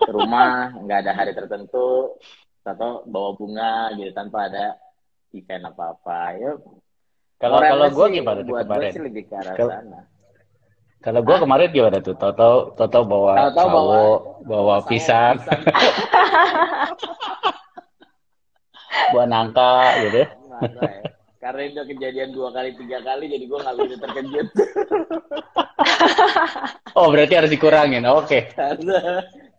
rumah 0.06 0.74
nggak 0.78 0.98
ada 1.06 1.12
hari 1.16 1.32
tertentu 1.32 2.18
atau 2.60 3.02
bawa 3.08 3.32
bunga 3.36 3.90
gitu 3.96 4.12
tanpa 4.12 4.52
ada 4.52 4.76
event 5.32 5.72
apa 5.72 5.96
apa 5.96 6.18
ya 6.36 6.52
kalau 7.40 7.56
kalau 7.56 7.88
gue 7.88 8.06
gimana 8.20 8.44
tuh 8.44 8.52
kemarin? 8.52 8.92
sih 8.92 9.00
lebih 9.00 9.24
ke 9.24 9.34
arah 9.40 9.56
kalo, 9.56 9.70
sana. 9.72 10.00
kalau 11.00 11.20
gue 11.24 11.36
kemarin 11.40 11.72
gimana 11.72 11.98
tuh? 12.04 12.12
Toto 12.20 12.76
Toto 12.76 13.00
bawa 13.08 13.48
Toto 13.48 13.64
bawa 13.72 14.00
bawa 14.44 14.76
pisang, 14.84 15.40
pisang. 15.40 15.62
buat 19.16 19.26
nangka 19.32 20.04
gitu. 20.04 20.28
Ya. 20.28 20.28
karena 21.40 21.62
itu 21.72 21.80
kejadian 21.96 22.36
dua 22.36 22.52
kali 22.52 22.76
tiga 22.76 23.00
kali 23.00 23.32
jadi 23.32 23.44
gue 23.48 23.58
nggak 23.58 23.76
bisa 23.80 23.96
terkejut. 24.04 24.48
Oh 26.98 27.06
berarti 27.08 27.38
harus 27.38 27.52
dikurangin. 27.54 28.02
Oke. 28.04 28.50
Okay. 28.50 28.76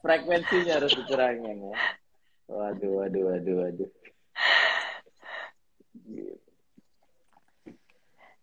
frekuensinya 0.03 0.81
harus 0.81 0.93
dikurangin 0.93 1.71
ya 1.71 1.75
Waduh, 2.51 2.91
waduh, 2.99 3.21
waduh, 3.31 3.55
waduh. 3.63 3.89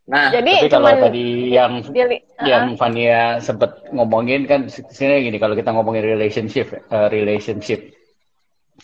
Nah, 0.09 0.33
jadi 0.33 0.65
tapi 0.65 0.73
kalau 0.73 0.89
tadi 0.89 1.53
yang 1.53 1.85
dili, 1.85 2.17
uh 2.41 2.47
yang 2.49 2.65
Fania 2.81 3.45
sempat 3.45 3.93
ngomongin 3.93 4.49
kan 4.49 4.65
sini 4.73 5.29
gini 5.29 5.37
kalau 5.37 5.53
kita 5.53 5.69
ngomongin 5.77 6.01
relationship 6.01 6.73
uh, 6.89 7.13
relationship. 7.13 7.93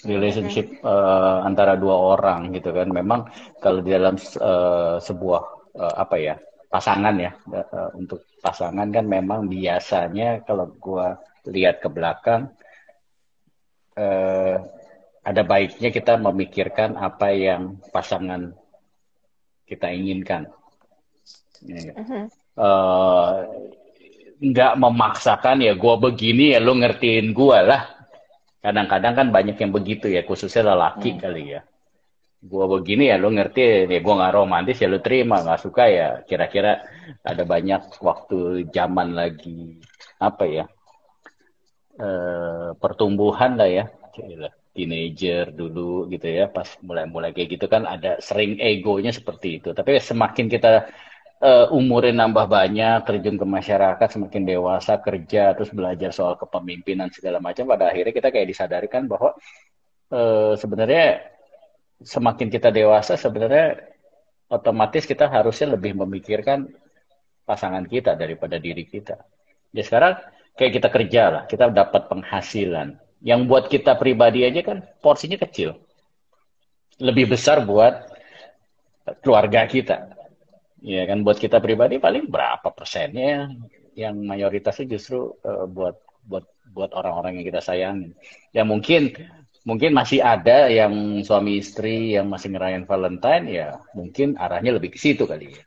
Relationship 0.05 0.85
uh, 0.85 1.41
antara 1.49 1.81
dua 1.81 2.19
orang 2.19 2.53
gitu 2.53 2.77
kan. 2.77 2.93
Memang 2.93 3.25
kalau 3.65 3.81
di 3.81 3.97
dalam 3.97 4.21
uh, 4.21 5.01
sebuah 5.01 5.43
uh, 5.81 5.95
apa 5.97 6.17
ya 6.21 6.35
pasangan 6.69 7.17
ya 7.17 7.33
uh, 7.49 7.89
untuk 7.97 8.21
pasangan 8.45 8.93
kan 8.93 9.07
memang 9.09 9.49
biasanya 9.49 10.45
kalau 10.45 10.77
gua 10.77 11.17
lihat 11.49 11.81
ke 11.81 11.89
belakang 11.89 12.53
uh, 13.97 14.61
ada 15.25 15.43
baiknya 15.43 15.89
kita 15.89 16.21
memikirkan 16.21 17.01
apa 17.01 17.33
yang 17.33 17.81
pasangan 17.91 18.53
kita 19.65 19.89
inginkan. 19.89 20.53
Ya. 21.65 21.97
Uh-huh. 21.97 22.25
Uh, 22.55 23.35
nggak 24.45 24.77
memaksakan 24.77 25.65
ya 25.65 25.73
gue 25.73 25.95
begini 25.97 26.53
ya 26.53 26.61
lo 26.61 26.77
ngertiin 26.77 27.33
gue 27.33 27.59
lah. 27.65 27.89
Kadang-kadang 28.61 29.17
kan 29.17 29.29
banyak 29.33 29.57
yang 29.57 29.73
begitu 29.73 30.13
ya 30.13 30.25
khususnya 30.29 30.77
lelaki 30.77 31.17
hmm. 31.17 31.21
kali 31.21 31.43
ya. 31.57 31.61
Gue 32.45 32.65
begini 32.69 33.09
ya 33.09 33.17
lo 33.17 33.33
ngerti 33.33 33.89
ya 33.89 34.01
gue 34.05 34.15
nggak 34.21 34.35
romantis 34.37 34.77
ya 34.77 34.93
lo 34.93 35.01
terima 35.01 35.41
nggak 35.41 35.61
suka 35.65 35.89
ya 35.89 36.09
kira-kira 36.29 36.85
ada 37.25 37.43
banyak 37.49 37.97
waktu 38.05 38.69
zaman 38.69 39.17
lagi 39.17 39.81
apa 40.21 40.45
ya 40.45 40.65
uh, 41.97 42.77
pertumbuhan 42.77 43.57
lah 43.57 43.69
ya. 43.73 43.85
Teenager 44.75 45.55
dulu 45.55 46.11
gitu 46.11 46.27
ya 46.27 46.51
pas 46.51 46.67
mulai-mulai 46.83 47.31
kayak 47.31 47.57
gitu 47.57 47.67
kan 47.71 47.87
ada 47.87 48.19
sering 48.19 48.59
egonya 48.59 49.15
seperti 49.15 49.63
itu 49.63 49.71
tapi 49.71 50.03
semakin 50.03 50.51
kita 50.51 50.91
uh, 51.39 51.67
umurnya 51.71 52.27
nambah 52.27 52.47
banyak 52.51 53.07
terjun 53.07 53.39
ke 53.39 53.47
masyarakat 53.47 54.09
semakin 54.11 54.43
dewasa 54.43 54.99
kerja 54.99 55.55
terus 55.55 55.71
belajar 55.71 56.11
soal 56.11 56.35
kepemimpinan 56.35 57.09
segala 57.15 57.39
macam 57.39 57.71
pada 57.71 57.95
akhirnya 57.95 58.13
kita 58.13 58.29
kayak 58.35 58.51
disadarkan 58.51 59.07
bahwa 59.07 59.39
uh, 60.11 60.59
sebenarnya 60.59 61.31
semakin 62.03 62.51
kita 62.51 62.75
dewasa 62.75 63.15
sebenarnya 63.15 63.95
otomatis 64.51 65.07
kita 65.07 65.31
harusnya 65.31 65.79
lebih 65.79 65.97
memikirkan 65.97 66.69
pasangan 67.45 67.85
kita 67.85 68.17
daripada 68.17 68.57
diri 68.57 68.89
kita. 68.89 69.21
Ya 69.71 69.83
sekarang 69.85 70.21
kayak 70.57 70.73
kita 70.81 70.89
kerja 70.89 71.23
lah, 71.31 71.43
kita 71.45 71.71
dapat 71.71 72.09
penghasilan. 72.09 73.04
Yang 73.25 73.41
buat 73.49 73.65
kita 73.73 73.97
pribadi 73.97 74.45
aja 74.45 74.61
kan 74.61 74.85
porsinya 75.01 75.41
kecil. 75.41 75.81
Lebih 77.01 77.33
besar 77.33 77.65
buat 77.65 78.05
keluarga 79.25 79.65
kita. 79.65 80.13
Ya 80.85 81.09
kan 81.09 81.25
buat 81.25 81.41
kita 81.41 81.65
pribadi 81.65 81.97
paling 81.97 82.29
berapa 82.29 82.69
persennya 82.69 83.49
yang 83.97 84.21
mayoritasnya 84.21 84.85
justru 84.99 85.33
uh, 85.41 85.65
buat 85.65 85.97
buat 86.29 86.45
buat 86.77 86.93
orang-orang 86.93 87.41
yang 87.41 87.47
kita 87.49 87.65
sayang. 87.65 88.13
Ya 88.53 88.69
mungkin 88.69 89.17
mungkin 89.65 89.97
masih 89.97 90.21
ada 90.21 90.69
yang 90.69 91.25
suami 91.25 91.65
istri 91.65 92.13
yang 92.13 92.29
masih 92.29 92.53
ngerayain 92.53 92.85
Valentine 92.85 93.47
ya 93.49 93.69
mungkin 93.97 94.37
arahnya 94.37 94.77
lebih 94.77 94.93
ke 94.93 94.99
situ 95.01 95.25
kali 95.25 95.57
ya. 95.57 95.65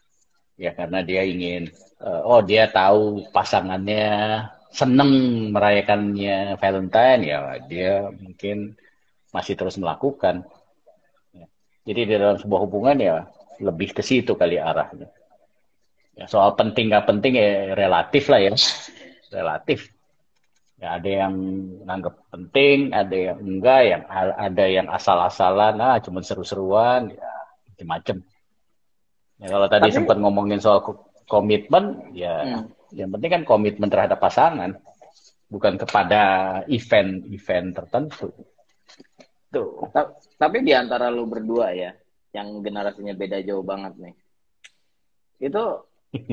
Ya 0.57 0.71
karena 0.77 1.01
dia 1.01 1.25
ingin 1.25 1.73
uh, 2.01 2.21
oh 2.21 2.41
dia 2.45 2.69
tahu 2.69 3.25
pasangannya 3.33 4.45
seneng 4.77 5.11
merayakannya 5.49 6.61
Valentine 6.61 7.21
ya 7.25 7.57
dia 7.65 8.13
mungkin 8.13 8.77
masih 9.33 9.57
terus 9.57 9.81
melakukan. 9.81 10.45
Jadi 11.87 12.01
di 12.05 12.13
dalam 12.13 12.37
sebuah 12.37 12.61
hubungan 12.67 12.97
ya 13.01 13.25
lebih 13.57 13.97
ke 13.97 14.05
situ 14.05 14.37
kali 14.37 14.61
arahnya. 14.61 15.09
Ya, 16.17 16.25
soal 16.29 16.53
penting 16.57 16.89
nggak 16.89 17.05
penting 17.09 17.33
ya 17.37 17.77
relatif 17.77 18.29
lah 18.29 18.41
ya, 18.41 18.53
relatif. 19.33 19.93
Ya, 20.77 21.01
ada 21.01 21.09
yang 21.09 21.33
nganggap 21.89 22.13
penting, 22.29 22.93
ada 22.93 23.17
yang 23.17 23.37
enggak, 23.41 23.81
yang 23.81 24.03
ada 24.13 24.65
yang 24.69 24.87
asal-asalan, 24.93 25.73
nah 25.73 25.97
cuma 25.97 26.21
seru-seruan, 26.21 27.17
ya 27.17 27.29
macam-macam. 27.73 28.17
Ya, 29.41 29.47
kalau 29.49 29.67
tadi 29.69 29.89
Tapi... 29.89 29.97
sempat 29.97 30.17
ngomongin 30.21 30.61
soal 30.61 30.81
komitmen, 31.27 32.15
ya 32.15 32.63
hmm. 32.63 32.95
yang 32.95 33.11
penting 33.11 33.31
kan 33.39 33.43
komitmen 33.43 33.91
terhadap 33.91 34.17
pasangan, 34.17 34.79
bukan 35.51 35.75
kepada 35.75 36.21
event-event 36.71 37.75
tertentu. 37.75 38.31
Tuh. 39.51 39.91
Tapi 40.39 40.57
di 40.63 40.71
antara 40.71 41.11
lu 41.11 41.27
berdua 41.27 41.75
ya, 41.75 41.91
yang 42.31 42.63
generasinya 42.63 43.15
beda 43.15 43.43
jauh 43.43 43.63
banget 43.63 43.93
nih. 43.99 44.15
Itu 45.37 45.63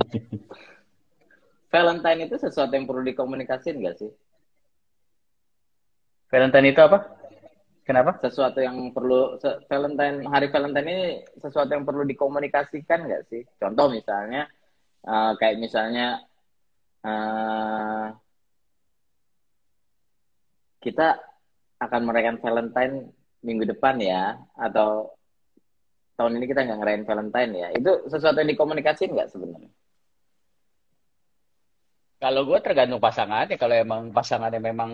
Valentine 1.75 2.31
itu 2.31 2.39
sesuatu 2.39 2.71
yang 2.71 2.87
perlu 2.87 3.03
dikomunikasiin 3.03 3.83
gak 3.83 3.99
sih? 3.99 4.11
Valentine 6.31 6.71
itu 6.71 6.81
apa? 6.83 7.03
Kenapa? 7.83 8.17
Sesuatu 8.23 8.63
yang 8.63 8.95
perlu 8.95 9.37
Valentine 9.67 10.23
hari 10.31 10.55
Valentine 10.55 10.89
ini 10.89 11.07
sesuatu 11.43 11.75
yang 11.75 11.83
perlu 11.83 12.07
dikomunikasikan 12.07 13.11
gak 13.11 13.27
sih? 13.27 13.43
Contoh 13.59 13.91
misalnya 13.91 14.47
uh, 15.05 15.33
kayak 15.39 15.61
misalnya 15.61 16.25
uh, 17.05 18.13
kita 20.85 21.17
akan 21.81 22.01
merayakan 22.05 22.41
Valentine 22.41 22.95
minggu 23.45 23.65
depan 23.69 24.01
ya 24.01 24.41
atau 24.57 25.13
tahun 26.17 26.41
ini 26.41 26.45
kita 26.49 26.65
nggak 26.65 26.79
ngerayain 26.81 27.07
Valentine 27.09 27.53
ya. 27.53 27.69
Itu 27.73 28.09
sesuatu 28.09 28.41
yang 28.41 28.51
dikomunikasiin 28.53 29.13
nggak 29.13 29.31
sebenarnya? 29.33 29.73
Kalau 32.25 32.49
gue 32.49 32.59
tergantung 32.65 33.03
pasangannya. 33.03 33.61
Kalau 33.61 33.75
emang 33.77 34.09
pasangannya 34.09 34.61
memang 34.63 34.91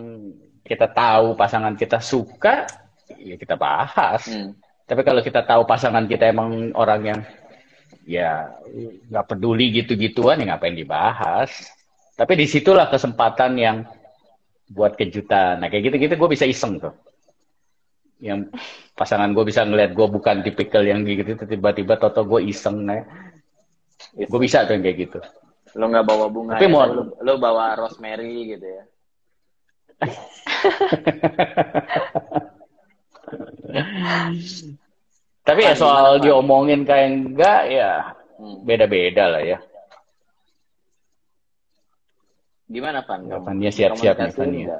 kita 0.66 0.90
tahu 0.90 1.38
pasangan 1.38 1.78
kita 1.78 2.02
suka, 2.02 2.66
ya 3.22 3.38
kita 3.38 3.54
bahas. 3.54 4.26
Hmm. 4.26 4.56
Tapi 4.82 5.06
kalau 5.06 5.22
kita 5.22 5.46
tahu 5.46 5.62
pasangan 5.62 6.10
kita 6.10 6.34
emang 6.34 6.74
orang 6.74 7.00
yang 7.06 7.20
ya 8.10 8.58
nggak 9.06 9.26
peduli 9.30 9.70
gitu-gituan, 9.70 10.42
ya 10.42 10.54
ngapain 10.54 10.74
dibahas. 10.74 11.70
Tapi 12.18 12.34
di 12.34 12.46
situlah 12.50 12.90
kesempatan 12.90 13.54
yang 13.54 13.86
buat 14.66 14.98
kejutan. 14.98 15.62
Nah 15.62 15.70
kayak 15.70 15.94
gitu-gitu 15.94 16.14
gue 16.18 16.30
bisa 16.30 16.44
iseng 16.44 16.82
tuh. 16.82 16.94
Yang 18.20 18.52
pasangan 18.98 19.30
gue 19.32 19.44
bisa 19.46 19.64
ngeliat 19.64 19.94
gue 19.94 20.06
bukan 20.10 20.44
tipikal 20.44 20.84
yang 20.84 21.06
gitu 21.06 21.38
tiba-tiba 21.38 21.96
toto 21.96 22.26
gue 22.26 22.50
iseng 22.50 22.84
nih 22.84 23.02
gue 24.16 24.40
bisa 24.40 24.68
tuh 24.68 24.76
yang 24.76 24.84
kayak 24.84 24.98
gitu. 25.08 25.18
Lo 25.78 25.86
nggak 25.86 26.04
bawa 26.04 26.26
bunga 26.28 26.58
tapi 26.58 26.66
ya, 26.66 26.74
mau 26.74 26.84
lo, 26.84 27.14
lo 27.22 27.38
bawa 27.38 27.78
rosemary 27.78 28.58
gitu 28.58 28.66
ya 28.66 28.82
tapi 35.50 35.66
ya 35.66 35.74
soal 35.74 36.22
diomongin 36.22 36.86
kayak 36.86 37.10
enggak 37.10 37.62
ya 37.66 38.14
hmm. 38.38 38.62
beda-beda 38.62 39.26
lah 39.34 39.42
ya 39.42 39.58
gimana 42.70 43.02
Pan? 43.02 43.26
Pan 43.26 43.58
dia 43.58 43.74
siap-siap 43.74 44.14
nih 44.14 44.30
Pan 44.30 44.50
ya. 44.54 44.78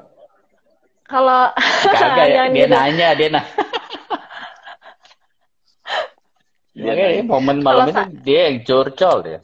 Kalau 1.10 1.50
kagak 1.90 2.26
ya, 2.30 2.42
dia 2.54 2.70
gitu. 2.70 2.70
nanya, 2.70 3.08
dia 3.18 3.28
nanya. 3.34 3.54
dia 6.70 6.92
kayak 6.94 7.26
momen 7.26 7.58
malam 7.66 7.90
itu 7.90 8.02
dia 8.22 8.40
yang 8.46 8.62
curcol 8.62 9.26
dia. 9.26 9.42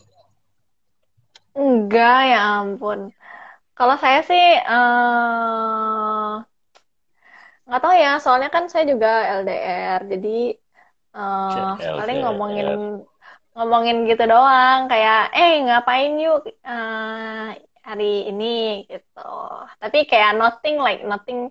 Enggak, 1.59 2.21
ya 2.31 2.41
ampun. 2.63 3.11
Kalau 3.77 3.99
saya 3.99 4.23
sih 4.23 4.47
uh, 4.63 6.39
nggak 7.67 7.83
tahu 7.83 7.95
ya, 7.99 8.13
soalnya 8.23 8.49
kan 8.49 8.71
saya 8.71 8.87
juga 8.87 9.43
LDR, 9.43 10.07
jadi 10.07 10.55
uh, 11.17 11.75
paling 11.81 12.19
ngomongin 12.21 12.69
ngomongin 13.57 14.05
gitu 14.05 14.29
doang, 14.29 14.85
kayak 14.93 15.33
eh 15.33 15.65
ngapain 15.65 16.13
yuk 16.21 16.45
uh, 16.61 17.57
hari 17.81 18.29
ini 18.29 18.85
gitu. 18.85 19.33
Tapi 19.81 20.05
kayak 20.05 20.37
nothing 20.37 20.77
like 20.77 21.01
nothing 21.09 21.49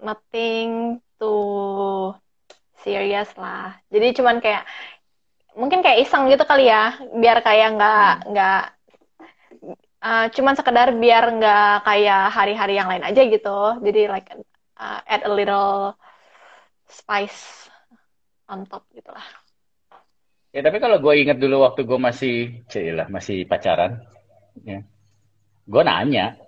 nothing 0.00 0.98
too 1.20 2.16
serious 2.80 3.28
lah. 3.36 3.76
Jadi 3.92 4.16
cuman 4.16 4.40
kayak 4.40 4.64
mungkin 5.52 5.84
kayak 5.84 6.08
iseng 6.08 6.32
gitu 6.32 6.44
kali 6.48 6.72
ya, 6.72 6.96
biar 7.20 7.44
kayak 7.44 7.68
nggak 7.76 8.10
hmm. 8.24 8.26
nggak 8.32 8.62
uh, 10.00 10.26
cuman 10.32 10.54
sekedar 10.56 10.88
biar 10.96 11.24
nggak 11.36 11.84
kayak 11.84 12.24
hari-hari 12.32 12.74
yang 12.80 12.88
lain 12.88 13.04
aja 13.04 13.22
gitu. 13.28 13.58
Jadi 13.84 14.00
like 14.08 14.32
uh, 14.80 15.00
add 15.04 15.28
a 15.28 15.32
little 15.32 15.92
spice 16.88 17.68
on 18.50 18.66
top 18.68 18.84
gitu 18.92 19.10
lah. 19.10 19.24
Ya 20.54 20.62
tapi 20.62 20.78
kalau 20.78 21.02
gue 21.02 21.14
inget 21.18 21.38
dulu 21.42 21.66
waktu 21.66 21.82
gue 21.82 21.98
masih, 21.98 22.34
cilah 22.70 23.10
masih 23.10 23.42
pacaran, 23.42 23.98
ya. 24.62 24.86
Gue 25.66 25.82
nanya 25.82 26.38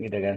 gitu 0.00 0.16
kan. 0.16 0.36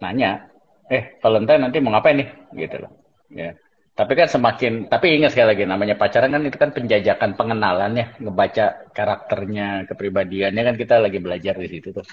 Nanya 0.00 0.48
eh 0.88 1.20
Valentine 1.20 1.60
nanti 1.68 1.78
mau 1.82 1.92
ngapain 1.92 2.16
nih? 2.20 2.28
Gitu 2.56 2.76
loh 2.80 2.92
ya. 3.34 3.52
Tapi 3.92 4.12
kan 4.16 4.28
semakin 4.30 4.88
tapi 4.88 5.20
ingat 5.20 5.36
sekali 5.36 5.52
lagi 5.52 5.64
namanya 5.68 5.98
pacaran 5.98 6.32
kan 6.32 6.42
itu 6.46 6.56
kan 6.56 6.70
penjajakan 6.72 7.36
pengenalan 7.36 7.92
ya 8.00 8.06
ngebaca 8.16 8.66
karakternya 8.96 9.84
kepribadiannya 9.90 10.62
kan 10.64 10.76
kita 10.78 11.02
lagi 11.02 11.18
belajar 11.20 11.54
di 11.58 11.68
situ 11.68 11.92
tuh. 11.92 12.06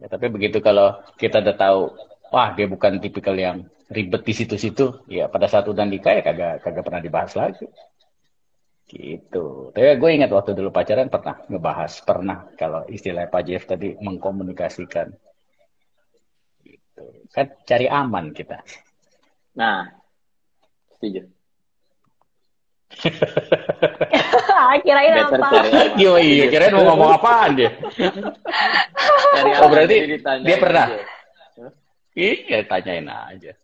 Ya, 0.00 0.08
tapi 0.08 0.32
begitu 0.32 0.64
kalau 0.64 0.96
kita 1.20 1.44
udah 1.44 1.56
tahu 1.60 1.80
wah 2.32 2.56
dia 2.56 2.64
bukan 2.64 3.04
tipikal 3.04 3.36
yang 3.36 3.68
ribet 3.90 4.22
di 4.22 4.34
situ-situ 4.34 5.04
ya 5.10 5.26
pada 5.26 5.50
saat 5.50 5.66
udah 5.66 5.82
nikah 5.82 6.14
ya 6.18 6.22
kagak 6.22 6.62
kagak 6.62 6.84
pernah 6.86 7.02
dibahas 7.02 7.34
lagi 7.34 7.66
Gitu. 8.90 9.70
Tapi 9.70 9.86
gue 10.02 10.10
ingat 10.18 10.34
waktu 10.34 10.50
dulu 10.58 10.74
pacaran 10.74 11.06
pernah 11.06 11.38
ngebahas, 11.46 12.02
pernah 12.02 12.50
kalau 12.58 12.82
istilah 12.90 13.30
Pak 13.30 13.42
Jeff 13.46 13.62
tadi 13.62 13.94
mengkomunikasikan. 14.02 15.14
Gitu. 16.66 17.04
Kan 17.30 17.54
cari 17.62 17.86
aman 17.86 18.34
kita. 18.34 18.58
Nah, 19.54 19.86
setuju. 20.98 21.22
kirain 24.82 25.14
apa? 25.22 25.48
Iya, 25.94 26.12
iya, 26.18 26.44
kirain 26.50 26.74
mau 26.74 26.90
ngomong 26.90 27.14
apaan 27.14 27.54
dia. 27.54 27.70
oh, 29.62 29.70
berarti 29.70 30.18
dia 30.18 30.56
pernah. 30.58 30.98
Iya, 32.18 32.66
tanyain 32.66 33.06
aja. 33.06 33.54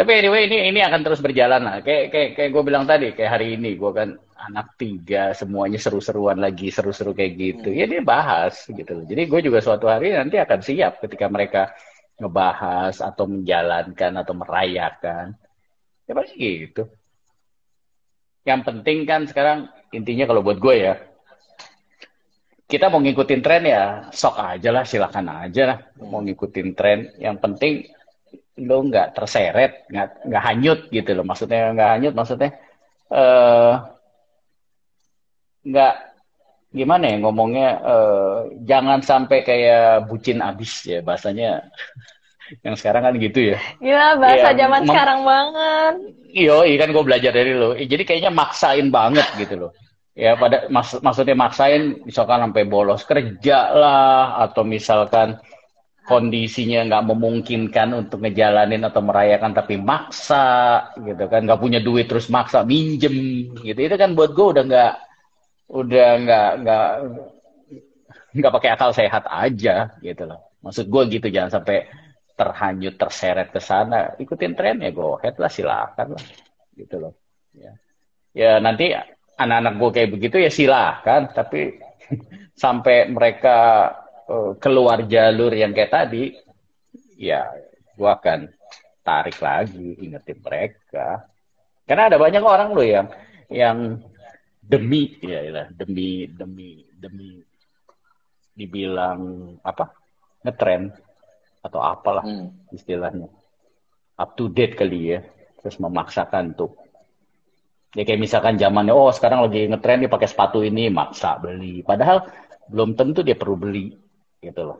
Tapi 0.00 0.16
anyway 0.16 0.48
ini 0.48 0.72
ini 0.72 0.80
akan 0.80 1.04
terus 1.04 1.20
berjalan 1.20 1.60
lah. 1.60 1.84
Kayak 1.84 2.08
kayak 2.08 2.30
kayak 2.32 2.50
gue 2.56 2.62
bilang 2.64 2.88
tadi, 2.88 3.12
kayak 3.12 3.36
hari 3.36 3.60
ini 3.60 3.76
gue 3.76 3.92
kan 3.92 4.16
anak 4.48 4.72
tiga 4.80 5.36
semuanya 5.36 5.76
seru-seruan 5.76 6.40
lagi 6.40 6.72
seru-seru 6.72 7.12
kayak 7.12 7.36
gitu. 7.36 7.68
Hmm. 7.68 7.76
Ya 7.76 7.84
dia 7.84 8.00
bahas 8.00 8.64
gitu 8.64 9.04
Jadi 9.04 9.28
gue 9.28 9.40
juga 9.44 9.60
suatu 9.60 9.92
hari 9.92 10.16
nanti 10.16 10.40
akan 10.40 10.60
siap 10.64 11.04
ketika 11.04 11.28
mereka 11.28 11.76
ngebahas 12.16 12.96
atau 12.96 13.28
menjalankan 13.28 14.12
atau 14.24 14.32
merayakan. 14.40 15.36
Ya 16.08 16.12
pasti 16.16 16.48
gitu. 16.64 16.88
Yang 18.48 18.60
penting 18.72 19.04
kan 19.04 19.28
sekarang 19.28 19.68
intinya 19.92 20.24
kalau 20.32 20.40
buat 20.40 20.56
gue 20.56 20.76
ya, 20.80 20.96
kita 22.72 22.88
mau 22.88 23.04
ngikutin 23.04 23.40
tren 23.44 23.68
ya 23.68 24.08
sok 24.16 24.40
aja 24.40 24.70
lah 24.72 24.88
silakan 24.88 25.44
aja 25.44 25.62
lah 25.68 25.78
mau 26.08 26.24
ngikutin 26.24 26.68
tren 26.72 27.12
yang 27.20 27.36
penting 27.36 27.84
lo 28.64 28.84
nggak 28.84 29.16
terseret, 29.16 29.88
nggak 29.88 30.08
nggak 30.28 30.44
hanyut 30.44 30.80
gitu 30.92 31.10
loh. 31.16 31.24
Maksudnya 31.24 31.72
nggak 31.72 31.90
hanyut, 31.96 32.14
maksudnya 32.16 32.50
uh, 33.12 33.72
nggak 35.64 35.94
gimana 36.70 37.04
ya 37.10 37.16
ngomongnya 37.18 37.68
uh, 37.82 38.36
jangan 38.62 39.02
sampai 39.02 39.42
kayak 39.42 40.06
bucin 40.06 40.38
abis 40.38 40.86
ya 40.86 41.02
bahasanya 41.02 41.66
yang 42.66 42.74
sekarang 42.74 43.06
kan 43.06 43.14
gitu 43.18 43.54
ya. 43.54 43.58
Gila 43.78 44.18
bahasa 44.18 44.48
ya, 44.54 44.58
zaman 44.66 44.82
sekarang 44.86 45.20
banget. 45.22 45.94
Iyo, 46.30 46.62
kan 46.66 46.90
gue 46.90 47.04
belajar 47.06 47.30
dari 47.34 47.52
lo. 47.54 47.74
Jadi 47.78 48.02
kayaknya 48.02 48.30
maksain 48.34 48.90
banget 48.90 49.26
gitu 49.38 49.54
loh. 49.66 49.72
Ya 50.18 50.34
pada 50.34 50.66
mak 50.66 50.98
maksudnya 51.00 51.38
maksain 51.38 52.02
misalkan 52.02 52.42
sampai 52.42 52.66
bolos 52.66 53.06
kerja 53.06 53.70
lah 53.70 54.42
atau 54.42 54.66
misalkan 54.66 55.38
kondisinya 56.08 56.86
nggak 56.88 57.06
memungkinkan 57.12 57.88
untuk 57.94 58.24
ngejalanin 58.24 58.82
atau 58.82 59.00
merayakan 59.04 59.52
tapi 59.52 59.76
maksa 59.78 60.90
gitu 60.98 61.24
kan. 61.30 61.44
Nggak 61.46 61.60
punya 61.60 61.80
duit 61.80 62.08
terus 62.08 62.28
maksa 62.32 62.64
minjem 62.64 63.14
gitu. 63.60 63.78
Itu 63.78 63.96
kan 64.00 64.16
buat 64.16 64.32
gue 64.32 64.46
udah 64.56 64.64
nggak 64.66 64.94
udah 65.70 66.08
nggak 66.26 66.50
nggak 66.66 66.88
nggak 68.30 68.52
pakai 68.54 68.70
akal 68.74 68.90
sehat 68.94 69.24
aja 69.26 69.94
gitu 70.02 70.26
loh. 70.26 70.40
Maksud 70.60 70.86
gue 70.86 71.02
gitu 71.18 71.26
jangan 71.30 71.60
sampai 71.60 71.88
terhanyut 72.34 72.94
terseret 72.96 73.48
ke 73.52 73.60
sana. 73.60 74.16
Ikutin 74.16 74.56
tren 74.56 74.80
ya 74.80 74.90
go 74.90 75.20
ahead 75.20 75.36
lah 75.36 75.52
silakan 75.52 76.16
lah 76.16 76.24
gitu 76.74 76.96
loh. 76.96 77.12
Ya. 77.54 77.72
Ya 78.30 78.52
nanti 78.62 78.94
anak-anak 79.40 79.74
gue 79.80 79.90
kayak 79.96 80.10
begitu 80.16 80.36
ya 80.40 80.50
silakan 80.52 81.32
tapi 81.32 81.80
sampai 82.62 83.08
mereka 83.08 83.88
uh, 84.30 84.52
keluar 84.62 85.02
jalur 85.10 85.50
yang 85.50 85.74
kayak 85.74 85.90
tadi 85.90 86.38
ya 87.18 87.50
gue 87.98 88.10
akan 88.10 88.48
tarik 89.02 89.36
lagi 89.42 89.98
ingetin 89.98 90.38
mereka. 90.40 91.26
Karena 91.84 92.06
ada 92.06 92.16
banyak 92.22 92.40
orang 92.40 92.70
loh 92.70 92.86
yang 92.86 93.06
yang 93.50 93.98
demi 94.62 95.18
ya, 95.18 95.42
ya 95.42 95.62
demi 95.74 96.30
demi 96.30 96.86
demi 96.94 97.42
dibilang 98.54 99.52
apa 99.66 99.90
ngetren 100.46 100.94
atau 101.60 101.80
apalah 101.82 102.22
hmm. 102.22 102.70
istilahnya. 102.70 103.26
Up 104.20 104.36
to 104.38 104.52
date 104.52 104.78
kali 104.78 105.18
ya 105.18 105.20
terus 105.60 105.76
memaksakan 105.76 106.56
tuh 106.56 106.72
ya 107.92 108.06
kayak 108.06 108.22
misalkan 108.22 108.56
zamannya 108.56 108.96
oh 108.96 109.12
sekarang 109.12 109.44
lagi 109.44 109.66
ngetren 109.68 110.06
dia 110.06 110.12
pakai 110.12 110.28
sepatu 110.30 110.62
ini 110.62 110.88
maksa 110.88 111.36
beli. 111.42 111.82
Padahal 111.82 112.30
belum 112.70 112.94
tentu 112.94 113.26
dia 113.26 113.34
perlu 113.34 113.58
beli 113.58 114.09
gitu 114.40 114.74
loh 114.74 114.78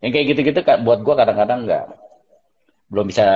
yang 0.00 0.10
kayak 0.14 0.26
gitu-gitu 0.32 0.60
buat 0.86 1.04
gua 1.04 1.14
kadang-kadang 1.20 1.68
nggak 1.68 1.86
belum 2.90 3.06
bisa 3.10 3.26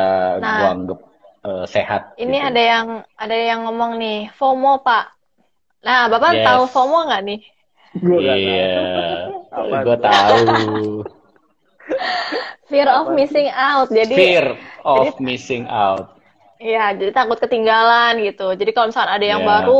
nah, 0.41 0.59
gua 0.59 0.69
anggap 0.75 1.01
uh, 1.45 1.65
sehat 1.69 2.17
ini 2.19 2.41
gitu. 2.41 2.49
ada 2.49 2.63
yang 2.63 2.87
ada 3.19 3.37
yang 3.37 3.61
ngomong 3.69 3.99
nih 4.01 4.33
FOMO 4.35 4.81
pak 4.81 5.15
Nah, 5.85 6.09
Bapak 6.09 6.33
yes. 6.33 6.47
tahu 6.49 6.63
FOMO 6.73 6.99
nggak 7.13 7.23
nih? 7.29 7.41
Iya, 8.01 8.73
gue 9.85 9.97
tahu. 10.01 10.45
Fear 12.73 12.89
of 12.89 13.13
missing 13.13 13.53
out. 13.53 13.93
Jadi 13.93 14.15
Fear 14.17 14.47
of 14.83 15.13
jadi, 15.13 15.21
missing 15.21 15.65
out. 15.69 16.17
Iya, 16.57 16.97
jadi 16.97 17.13
takut 17.13 17.37
ketinggalan 17.37 18.25
gitu. 18.25 18.57
Jadi 18.57 18.73
kalau 18.73 18.89
misalnya 18.89 19.13
ada 19.21 19.27
yang 19.29 19.45
yeah. 19.45 19.51
baru, 19.61 19.79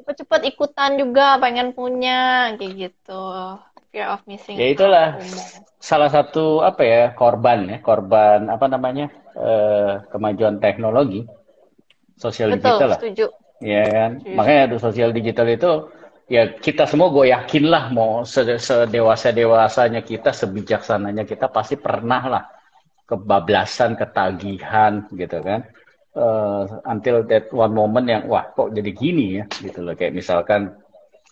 cepet-cepet 0.00 0.40
ikutan 0.56 0.96
juga, 0.96 1.36
pengen 1.36 1.76
punya, 1.76 2.56
kayak 2.56 2.88
gitu. 2.88 3.26
Fear 3.92 4.08
of 4.08 4.24
missing 4.24 4.56
ya, 4.56 4.72
itulah 4.72 5.20
out. 5.20 5.68
salah 5.76 6.08
satu 6.08 6.64
apa 6.64 6.80
ya 6.80 7.02
korban 7.12 7.68
ya, 7.68 7.78
korban 7.84 8.48
apa 8.48 8.64
namanya 8.66 9.12
uh, 9.36 10.00
kemajuan 10.08 10.56
teknologi 10.64 11.28
sosial 12.16 12.56
Betul, 12.56 12.60
digital 12.64 12.88
lah. 12.88 12.98
Setuju 12.98 13.26
ya 13.62 13.82
kan 13.86 14.10
yes. 14.26 14.34
makanya 14.34 14.76
sosial 14.82 15.14
digital 15.14 15.46
itu 15.46 15.72
ya 16.26 16.58
kita 16.58 16.84
semua 16.90 17.14
gue 17.14 17.30
yakin 17.30 17.64
lah 17.70 17.94
mau 17.94 18.26
sedewasa 18.26 19.30
dewasanya 19.30 20.02
kita 20.02 20.34
sebijaksananya 20.34 21.22
kita 21.22 21.46
pasti 21.46 21.78
pernah 21.78 22.22
lah 22.26 22.44
kebablasan 23.06 23.94
ketagihan 23.94 25.06
gitu 25.14 25.38
kan 25.46 25.62
uh, 26.18 26.82
until 26.90 27.22
that 27.22 27.46
one 27.54 27.70
moment 27.70 28.06
yang 28.10 28.22
wah 28.26 28.50
kok 28.50 28.74
jadi 28.74 28.90
gini 28.90 29.26
ya 29.38 29.44
gitu 29.62 29.86
loh 29.86 29.94
kayak 29.94 30.18
misalkan 30.18 30.74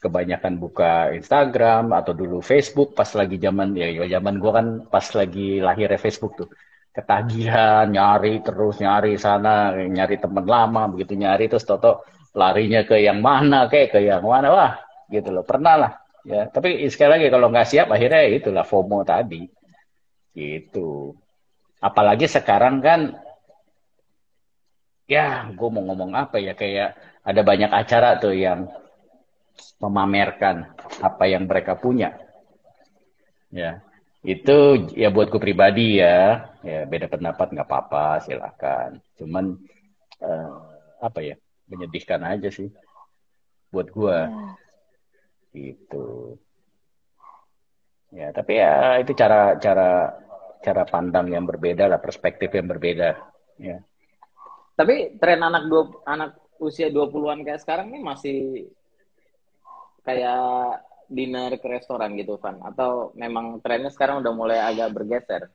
kebanyakan 0.00 0.56
buka 0.56 1.12
Instagram 1.12 1.92
atau 1.92 2.16
dulu 2.16 2.40
Facebook 2.40 2.96
pas 2.96 3.06
lagi 3.12 3.36
zaman 3.36 3.76
ya, 3.76 3.92
ya 3.92 4.18
zaman 4.18 4.40
gue 4.40 4.52
kan 4.52 4.66
pas 4.88 5.04
lagi 5.12 5.60
lahirnya 5.60 6.00
Facebook 6.00 6.40
tuh. 6.40 6.48
Ketagihan 6.90 7.86
nyari 7.86 8.42
terus 8.42 8.80
nyari 8.80 9.14
sana 9.20 9.76
nyari 9.76 10.16
teman 10.18 10.42
lama 10.48 10.88
begitu 10.90 11.14
nyari 11.14 11.46
terus 11.46 11.68
toto 11.68 12.02
larinya 12.34 12.82
ke 12.82 12.98
yang 12.98 13.20
mana 13.20 13.68
kayak 13.68 13.94
ke 13.94 14.00
yang 14.02 14.24
mana 14.24 14.48
wah 14.50 14.72
gitu 15.12 15.28
loh. 15.30 15.44
Pernah 15.44 15.74
lah 15.76 15.92
ya. 16.24 16.48
Tapi 16.48 16.88
sekali 16.88 17.20
lagi 17.20 17.26
kalau 17.28 17.52
nggak 17.52 17.68
siap 17.68 17.92
akhirnya 17.92 18.24
itulah 18.26 18.64
FOMO 18.64 19.04
tadi. 19.04 19.44
Gitu. 20.32 21.12
Apalagi 21.84 22.24
sekarang 22.24 22.80
kan 22.80 23.20
ya 25.04 25.44
gue 25.52 25.68
mau 25.68 25.84
ngomong 25.84 26.16
apa 26.16 26.40
ya 26.40 26.56
kayak 26.56 26.96
ada 27.20 27.40
banyak 27.44 27.68
acara 27.68 28.16
tuh 28.16 28.32
yang 28.32 28.79
memamerkan 29.80 30.72
apa 31.00 31.24
yang 31.26 31.48
mereka 31.48 31.76
punya. 31.76 32.16
Ya 33.50 33.82
itu 34.20 34.86
ya 34.92 35.08
buat 35.08 35.32
gue 35.32 35.40
pribadi 35.40 36.00
ya. 36.00 36.50
Ya 36.60 36.84
beda 36.84 37.08
pendapat 37.08 37.56
nggak 37.56 37.68
apa-apa 37.68 38.20
silahkan 38.20 39.00
cuman 39.16 39.56
uh, 40.20 40.60
apa 41.00 41.20
ya 41.24 41.36
menyedihkan 41.70 42.20
aja 42.20 42.52
sih 42.52 42.68
buat 43.70 43.88
gua. 43.94 44.28
Hmm. 44.28 44.54
gitu. 45.50 46.38
Ya 48.14 48.30
tapi 48.30 48.58
ya 48.58 49.02
itu 49.02 49.14
cara 49.18 49.58
cara 49.58 50.14
cara 50.60 50.82
pandang 50.86 51.26
yang 51.32 51.42
berbeda 51.48 51.90
lah 51.90 51.98
perspektif 51.98 52.52
yang 52.54 52.70
berbeda 52.70 53.18
ya. 53.58 53.82
Tapi 54.78 55.18
tren 55.18 55.42
anak 55.42 55.66
dua 55.66 55.90
anak 56.06 56.38
usia 56.60 56.92
20-an 56.92 57.42
kayak 57.42 57.60
sekarang 57.64 57.88
nih 57.90 58.02
masih 58.04 58.38
kayak 60.10 60.82
dinner 61.10 61.50
ke 61.58 61.66
restoran 61.70 62.14
gitu 62.18 62.38
kan 62.38 62.58
atau 62.62 63.14
memang 63.14 63.62
trennya 63.62 63.90
sekarang 63.94 64.22
udah 64.22 64.32
mulai 64.34 64.58
agak 64.58 64.90
bergeser 64.94 65.50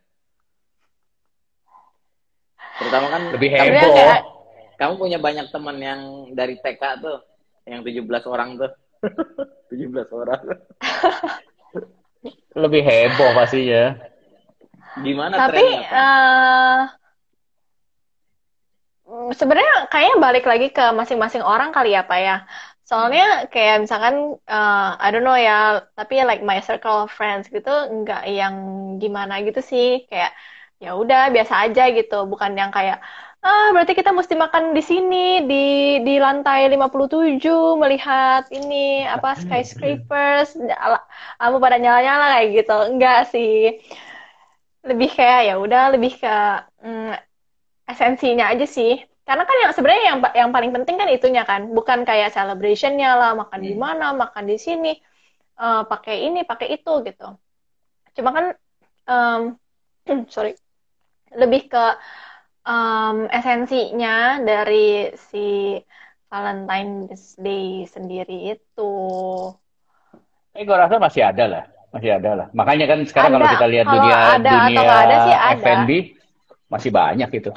terutama 2.76 3.08
kan 3.08 3.22
lebih 3.36 3.50
heboh 3.56 4.36
kamu 4.76 4.94
punya 5.00 5.18
banyak 5.20 5.48
teman 5.52 5.80
yang 5.80 6.02
dari 6.36 6.60
TK 6.60 6.84
tuh, 7.00 7.24
yang 7.64 7.82
17 7.82 8.04
orang 8.28 8.60
tuh. 8.60 8.72
17 9.72 10.12
orang. 10.12 10.42
Lebih 12.64 12.82
heboh 12.84 13.30
pastinya. 13.36 14.00
Gimana 14.96 15.36
Tapi 15.36 15.66
uh, 15.92 16.82
sebenarnya 19.36 19.92
kayaknya 19.92 20.16
balik 20.24 20.46
lagi 20.48 20.72
ke 20.72 20.86
masing-masing 20.96 21.44
orang 21.44 21.76
kali 21.76 21.92
ya 21.92 22.08
Pak 22.08 22.20
ya. 22.20 22.48
Soalnya 22.90 23.50
kayak 23.54 23.76
misalkan 23.84 24.16
uh, 24.46 24.94
I 25.02 25.08
don't 25.10 25.26
know 25.26 25.34
ya, 25.48 25.82
tapi 25.98 26.14
like 26.30 26.42
my 26.46 26.62
circle 26.68 26.96
of 27.06 27.10
friends 27.18 27.50
gitu 27.50 27.70
nggak 27.70 28.22
yang 28.30 28.56
gimana 29.02 29.34
gitu 29.48 29.60
sih, 29.72 30.06
kayak 30.10 30.32
ya 30.84 30.94
udah 31.02 31.34
biasa 31.36 31.54
aja 31.66 31.82
gitu, 31.98 32.16
bukan 32.32 32.52
yang 32.62 32.70
kayak 32.78 32.98
ah 33.46 33.66
berarti 33.74 33.94
kita 34.00 34.10
mesti 34.10 34.34
makan 34.44 34.74
di 34.78 34.82
sini 34.82 35.16
di 35.50 35.56
di 36.08 36.14
lantai 36.26 36.66
57 36.74 37.78
melihat 37.82 38.42
ini 38.58 39.06
apa 39.06 39.38
skyscrapers 39.42 40.58
kamu 41.40 41.58
pada 41.64 41.78
nyala-nyala 41.82 42.26
kayak 42.38 42.48
gitu. 42.58 42.74
Enggak 42.90 43.20
sih. 43.34 43.54
Lebih 44.90 45.10
kayak 45.18 45.40
ya 45.50 45.54
udah 45.66 45.82
lebih 45.94 46.12
ke 46.22 46.34
mm, 46.86 47.12
esensinya 47.92 48.46
aja 48.54 48.66
sih 48.78 48.92
karena 49.26 49.44
kan 49.44 49.58
yang 49.58 49.72
sebenarnya 49.74 50.04
yang 50.06 50.20
yang 50.38 50.50
paling 50.54 50.72
penting 50.72 50.96
kan 51.02 51.10
itunya 51.10 51.44
kan 51.44 51.74
bukan 51.74 52.06
kayak 52.06 52.32
celebrationnya 52.32 53.18
lah 53.18 53.32
makan 53.34 53.60
hmm. 53.62 53.68
di 53.68 53.74
mana 53.74 54.14
makan 54.14 54.46
di 54.46 54.58
sini 54.62 54.94
uh, 55.58 55.84
pakai 55.86 56.30
ini 56.30 56.46
pakai 56.46 56.78
itu 56.78 56.94
gitu 57.02 57.34
cuma 58.16 58.30
kan 58.32 58.46
um, 59.10 59.42
sorry 60.34 60.54
lebih 61.36 61.68
ke 61.68 61.86
um, 62.66 63.30
esensinya 63.30 64.42
dari 64.42 65.14
si 65.30 65.78
Valentine's 66.30 67.38
Day 67.38 67.86
sendiri 67.88 68.58
itu. 68.58 68.94
Eh, 70.56 70.64
gue 70.64 70.76
rasa 70.76 70.98
masih 71.00 71.22
ada 71.24 71.46
lah, 71.48 71.64
masih 71.94 72.18
ada 72.18 72.32
lah. 72.34 72.48
Makanya 72.52 72.86
kan 72.90 73.00
sekarang 73.06 73.36
ada. 73.36 73.38
kalau 73.40 73.48
kita 73.56 73.68
lihat 73.72 73.86
kalau 73.86 73.96
dunia 74.00 74.16
ada 74.16 74.52
dunia 74.52 74.82
ada 74.84 75.16
sih 75.16 75.36
ada. 75.36 75.56
F&B 75.62 75.92
masih 76.72 76.90
banyak 76.92 77.30
itu. 77.40 77.52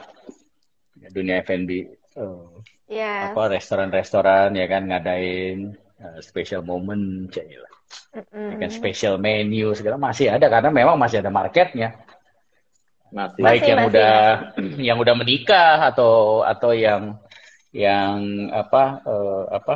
Dunia 1.10 1.44
F&B. 1.44 1.70
Oh. 2.18 2.60
Yes. 2.88 3.32
Apa 3.32 3.52
restoran-restoran 3.52 4.56
ya 4.56 4.66
kan 4.66 4.88
ngadain 4.88 5.76
uh, 6.00 6.18
special 6.24 6.64
moment, 6.64 7.28
lah. 7.36 7.72
Mm 8.12 8.20
-hmm. 8.20 8.48
ya 8.52 8.56
kan 8.60 8.70
special 8.72 9.14
menu 9.16 9.72
segala 9.72 9.96
masih 9.96 10.28
ada 10.28 10.44
karena 10.52 10.68
memang 10.68 11.00
masih 11.00 11.24
ada 11.24 11.32
marketnya 11.32 11.96
masih. 13.08 13.40
Baik 13.40 13.60
masih, 13.64 13.68
yang 13.68 13.78
masih, 13.80 13.90
udah 13.90 14.14
yang 14.92 14.98
udah 15.00 15.14
menikah 15.16 15.76
atau 15.92 16.44
atau 16.44 16.70
yang 16.76 17.16
yang 17.72 18.48
apa 18.52 19.04
uh, 19.04 19.44
apa 19.52 19.74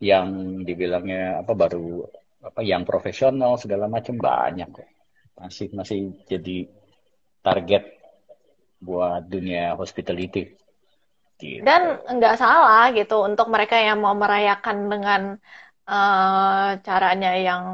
yang 0.00 0.60
dibilangnya 0.62 1.42
apa 1.42 1.52
baru 1.56 2.04
apa 2.44 2.60
yang 2.62 2.86
profesional 2.86 3.58
segala 3.58 3.90
macam 3.90 4.14
banyak 4.14 4.70
masih 5.34 5.72
masih 5.74 6.14
jadi 6.28 6.70
target 7.42 7.97
buat 8.78 9.26
dunia 9.26 9.74
hospitality. 9.74 10.58
Gitu. 11.38 11.62
dan 11.62 12.02
nggak 12.02 12.34
salah 12.34 12.90
gitu 12.90 13.22
untuk 13.22 13.46
mereka 13.46 13.78
yang 13.78 14.02
mau 14.02 14.10
merayakan 14.10 14.90
dengan 14.90 15.22
uh, 15.86 16.74
caranya 16.82 17.32
yang 17.38 17.64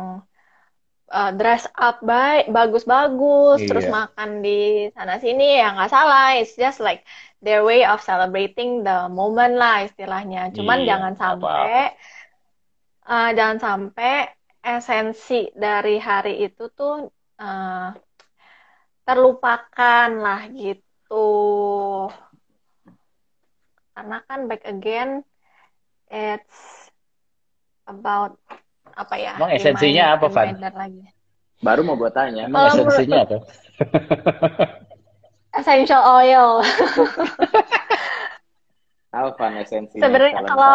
uh, 1.08 1.30
dress 1.32 1.64
up 1.72 2.04
baik 2.04 2.52
bagus-bagus 2.52 3.64
iya. 3.64 3.68
terus 3.72 3.88
makan 3.88 4.44
di 4.44 4.92
sana 4.92 5.16
sini 5.16 5.64
ya 5.64 5.72
nggak 5.80 5.88
salah. 5.88 6.36
It's 6.36 6.52
just 6.60 6.84
like 6.84 7.08
their 7.40 7.64
way 7.64 7.88
of 7.88 8.04
celebrating 8.04 8.84
the 8.84 9.08
moment 9.08 9.56
lah 9.56 9.88
istilahnya. 9.88 10.52
Cuman 10.52 10.84
iya, 10.84 10.88
jangan 11.00 11.14
sampai 11.16 11.96
uh, 13.08 13.30
jangan 13.32 13.58
sampai 13.64 14.28
esensi 14.60 15.48
dari 15.56 15.96
hari 16.00 16.52
itu 16.52 16.68
tuh 16.72 17.08
uh, 17.40 17.88
terlupakan 19.08 20.08
lah 20.20 20.52
gitu 20.52 20.84
karena 23.94 24.18
kan 24.26 24.50
back 24.50 24.62
again 24.66 25.22
it's 26.10 26.90
about 27.86 28.34
apa 28.94 29.14
ya 29.18 29.34
emang 29.38 29.54
esensinya 29.54 30.18
apa 30.18 30.26
Van? 30.30 30.58
lagi. 30.58 31.02
baru 31.62 31.86
mau 31.86 31.96
gue 31.98 32.10
tanya 32.10 32.50
emang 32.50 32.70
esensinya 32.70 33.26
apa? 33.26 33.36
essential 35.54 36.02
oil. 36.02 36.60
Apa 39.14 39.46
esensinya 39.62 40.02
sebenarnya 40.02 40.42
kalau 40.42 40.74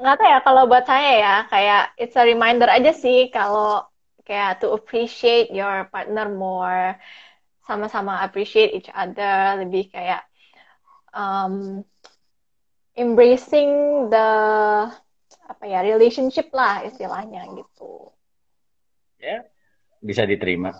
nggak 0.00 0.16
tahu 0.16 0.28
ya 0.30 0.38
kalau 0.46 0.62
buat 0.70 0.86
saya 0.86 1.10
ya 1.18 1.36
kayak 1.50 1.82
it's 1.98 2.14
a 2.14 2.22
reminder 2.22 2.70
aja 2.70 2.94
sih 2.94 3.26
kalau 3.34 3.82
kayak 4.22 4.62
to 4.62 4.70
appreciate 4.70 5.50
your 5.50 5.90
partner 5.90 6.30
more 6.30 6.94
sama-sama 7.70 8.18
appreciate 8.26 8.74
each 8.74 8.90
other 8.90 9.62
lebih 9.62 9.86
kayak 9.94 10.26
um, 11.14 11.86
embracing 12.98 13.70
the 14.10 14.28
apa 15.46 15.64
ya 15.66 15.86
relationship 15.86 16.50
lah 16.50 16.82
istilahnya 16.82 17.46
gitu 17.54 18.10
ya 19.22 19.46
bisa 20.02 20.26
diterima 20.26 20.74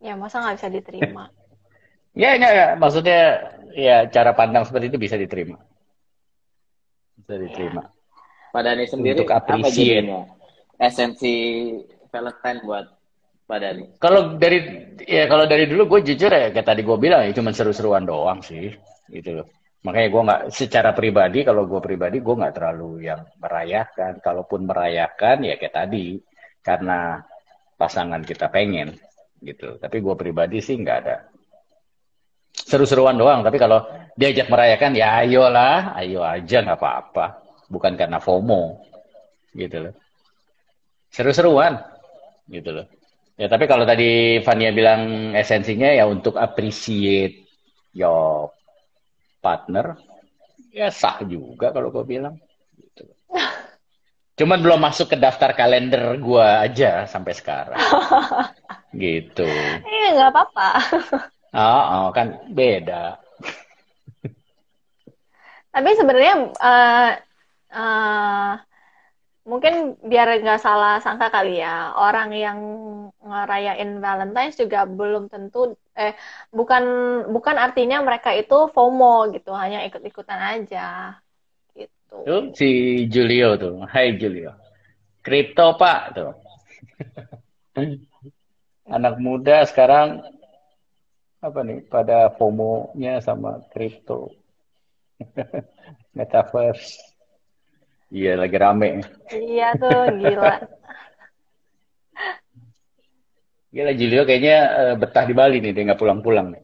ya 0.00 0.16
masa 0.16 0.40
nggak 0.40 0.56
bisa 0.56 0.68
diterima 0.72 1.28
ya 2.20 2.40
enggak, 2.40 2.50
enggak 2.56 2.72
maksudnya 2.80 3.20
ya 3.76 4.08
cara 4.08 4.32
pandang 4.32 4.64
seperti 4.64 4.88
itu 4.88 4.96
bisa 4.96 5.20
diterima 5.20 5.60
bisa 7.20 7.40
diterima. 7.40 7.82
Ya. 7.84 7.92
Pak 8.54 8.62
Dani 8.62 8.84
sendiri 8.86 9.26
Untuk 9.26 9.34
appreciate. 9.34 10.06
apa 10.06 10.30
esensi 10.78 11.34
Valentine 12.14 12.60
buat 12.62 12.86
Pak 13.44 13.58
Dani? 13.60 13.84
Kalau 14.00 14.40
dari 14.40 14.58
ya 15.04 15.28
kalau 15.28 15.44
dari 15.44 15.68
dulu 15.68 15.96
gue 15.96 16.00
jujur 16.12 16.32
ya 16.32 16.48
kayak 16.48 16.64
tadi 16.64 16.80
gue 16.80 16.96
bilang 16.96 17.28
ya 17.28 17.32
cuma 17.36 17.52
seru-seruan 17.52 18.08
doang 18.08 18.40
sih 18.40 18.72
gitu 19.12 19.42
loh. 19.42 19.46
Makanya 19.84 20.08
gue 20.08 20.22
nggak 20.24 20.42
secara 20.48 20.96
pribadi 20.96 21.44
kalau 21.44 21.68
gue 21.68 21.80
pribadi 21.84 22.24
gue 22.24 22.34
nggak 22.34 22.54
terlalu 22.56 23.04
yang 23.04 23.20
merayakan. 23.36 24.16
Kalaupun 24.24 24.64
merayakan 24.64 25.44
ya 25.44 25.60
kayak 25.60 25.74
tadi 25.76 26.16
karena 26.64 27.20
pasangan 27.76 28.24
kita 28.24 28.48
pengen 28.48 28.96
gitu. 29.44 29.76
Tapi 29.76 29.96
gue 30.00 30.14
pribadi 30.16 30.64
sih 30.64 30.80
nggak 30.80 30.98
ada 31.04 31.16
seru-seruan 32.54 33.18
doang. 33.18 33.42
Tapi 33.42 33.58
kalau 33.58 33.82
diajak 34.14 34.46
merayakan, 34.46 34.94
ya 34.94 35.20
ayolah, 35.26 35.98
ayo 35.98 36.22
aja 36.22 36.62
nggak 36.62 36.78
apa-apa. 36.78 37.26
Bukan 37.66 37.98
karena 37.98 38.22
FOMO, 38.22 38.78
gitu 39.52 39.90
loh. 39.90 39.94
Seru-seruan, 41.10 41.82
gitu 42.46 42.70
loh. 42.70 42.86
Ya 43.34 43.50
tapi 43.50 43.66
kalau 43.66 43.82
tadi 43.82 44.38
Fania 44.46 44.70
bilang 44.70 45.34
esensinya 45.34 45.90
ya 45.90 46.06
untuk 46.06 46.38
appreciate 46.38 47.50
your 47.90 48.54
partner, 49.42 49.98
ya 50.70 50.86
sah 50.94 51.18
juga 51.26 51.74
kalau 51.74 51.90
gue 51.90 52.04
bilang. 52.06 52.38
Gitu. 52.78 53.02
Cuman 54.38 54.58
belum 54.62 54.78
masuk 54.82 55.14
ke 55.14 55.16
daftar 55.18 55.50
kalender 55.54 56.14
gue 56.18 56.46
aja 56.46 57.10
sampai 57.10 57.34
sekarang. 57.34 57.78
gitu. 58.94 59.46
Iya 59.82 60.08
nggak 60.18 60.30
apa-apa. 60.30 60.68
Oh, 61.54 61.84
oh 61.86 62.06
kan 62.10 62.50
beda. 62.50 63.14
Tapi 65.70 65.90
sebenarnya 65.94 66.50
uh, 66.50 67.10
uh, 67.70 68.52
mungkin 69.44 70.00
biar 70.00 70.40
nggak 70.40 70.60
salah 70.60 71.04
sangka 71.04 71.28
kali 71.28 71.60
ya 71.60 71.92
orang 71.92 72.32
yang 72.32 72.58
ngerayain 73.20 74.00
Valentine's 74.00 74.56
juga 74.56 74.88
belum 74.88 75.28
tentu 75.28 75.76
eh 75.92 76.16
bukan 76.48 76.84
bukan 77.28 77.56
artinya 77.60 78.00
mereka 78.00 78.32
itu 78.32 78.72
FOMO 78.72 79.28
gitu 79.36 79.52
hanya 79.52 79.84
ikut-ikutan 79.84 80.40
aja 80.40 81.20
gitu. 81.76 82.16
Tuh 82.24 82.42
si 82.56 82.68
Julio 83.12 83.60
tuh, 83.60 83.84
Hai 83.84 84.16
Julio, 84.16 84.56
kripto 85.20 85.76
pak 85.76 86.00
tuh. 86.16 86.32
Anak 88.96 89.20
muda 89.20 89.64
sekarang 89.68 90.24
apa 91.44 91.60
nih 91.60 91.84
pada 91.84 92.32
FOMO-nya 92.40 93.20
sama 93.20 93.60
kripto. 93.68 94.32
Metaverse. 96.16 97.13
Iya, 98.12 98.32
lagi 98.36 98.56
rame. 98.56 98.88
Iya 99.32 99.68
tuh, 99.80 100.02
gila. 100.20 100.54
Gila, 103.74 103.92
Julio 103.98 104.22
kayaknya 104.22 104.58
uh, 104.70 104.94
betah 104.98 105.24
di 105.26 105.34
Bali 105.34 105.58
nih, 105.58 105.72
dia 105.74 105.84
nggak 105.88 106.00
pulang-pulang. 106.00 106.54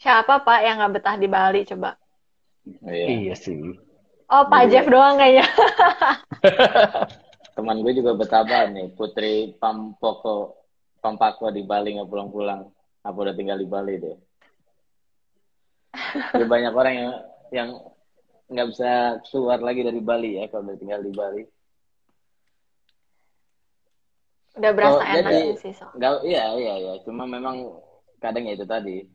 Siapa 0.00 0.40
Pak 0.40 0.60
yang 0.64 0.80
nggak 0.80 0.94
betah 0.96 1.16
di 1.20 1.28
Bali, 1.28 1.60
coba? 1.68 1.94
Iya, 2.88 3.06
iya 3.06 3.34
sih. 3.36 3.76
Oh, 4.30 4.46
Pak 4.46 4.70
Jeff 4.70 4.86
doang 4.86 5.18
kayaknya. 5.18 5.46
Teman 7.58 7.82
gue 7.82 7.92
juga 7.98 8.14
betah 8.14 8.46
banget 8.46 8.68
nih, 8.72 8.86
Putri 8.94 9.52
Pampoko 9.58 10.60
Pampako 11.00 11.50
di 11.50 11.66
Bali 11.66 11.98
nggak 11.98 12.08
pulang-pulang. 12.08 12.68
Apa 13.02 13.16
udah 13.16 13.34
tinggal 13.34 13.58
di 13.58 13.66
Bali 13.66 13.94
deh. 13.98 14.16
Jadi 16.32 16.44
banyak 16.46 16.72
orang 16.72 16.94
yang 16.94 17.12
yang 17.50 17.68
nggak 18.50 18.68
bisa 18.74 18.90
keluar 19.30 19.62
lagi 19.62 19.86
dari 19.86 20.02
Bali 20.02 20.42
ya 20.42 20.50
kalau 20.50 20.66
udah 20.66 20.78
tinggal 20.78 21.00
di 21.00 21.12
Bali. 21.14 21.42
Udah 24.58 24.72
berasa 24.74 24.98
oh, 24.98 25.06
enak 25.06 25.62
sih 25.62 25.72
so. 25.72 25.86
Gak, 25.94 26.26
iya 26.26 26.58
iya 26.58 26.74
iya. 26.82 26.94
Cuma 27.06 27.24
memang 27.24 27.78
kadang 28.18 28.50
ya 28.50 28.58
itu 28.58 28.66
tadi 28.66 29.06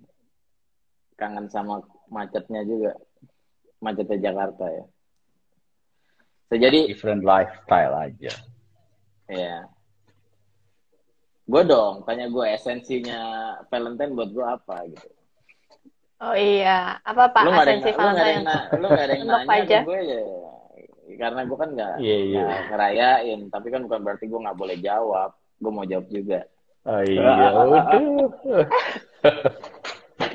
kangen 1.19 1.51
sama 1.51 1.83
macetnya 2.07 2.63
juga 2.63 2.95
macetnya 3.83 4.31
Jakarta 4.31 4.65
ya. 4.71 4.85
So, 6.47 6.55
jadi 6.55 6.87
different 6.87 7.27
lifestyle 7.27 7.93
aja. 7.93 8.33
Iya. 9.27 9.67
Gue 11.45 11.61
dong, 11.65 12.05
tanya 12.07 12.25
gue 12.29 12.45
esensinya 12.53 13.53
Valentine 13.69 14.15
buat 14.17 14.29
gue 14.33 14.45
apa 14.45 14.77
gitu. 14.89 15.14
Oh 16.23 16.31
iya, 16.31 16.95
apa 17.03 17.27
pak 17.27 17.43
lu 17.43 17.51
esensi 17.51 17.91
ada, 17.91 17.99
Valentine? 17.99 18.47
Lu 18.79 18.87
gak 18.87 19.03
ada 19.03 19.13
yang, 19.19 19.27
nanya 19.27 19.79
gue 19.83 19.99
ya. 19.99 20.19
Karena 21.15 21.41
gue 21.43 21.57
kan 21.59 21.69
gak, 21.75 21.93
yeah, 21.99 22.19
yeah. 22.23 22.47
gak 22.47 22.63
ngerayain, 22.71 23.39
tapi 23.51 23.67
kan 23.67 23.83
bukan 23.83 23.99
berarti 23.99 24.25
gue 24.31 24.39
gak 24.39 24.59
boleh 24.59 24.77
jawab. 24.79 25.35
Gue 25.59 25.71
mau 25.75 25.83
jawab 25.83 26.07
juga. 26.07 26.47
Oh 26.85 27.01
iya, 27.03 27.25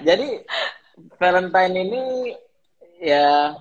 Jadi 0.08 0.28
Valentine 1.16 1.74
ini 1.80 2.02
ya 3.00 3.56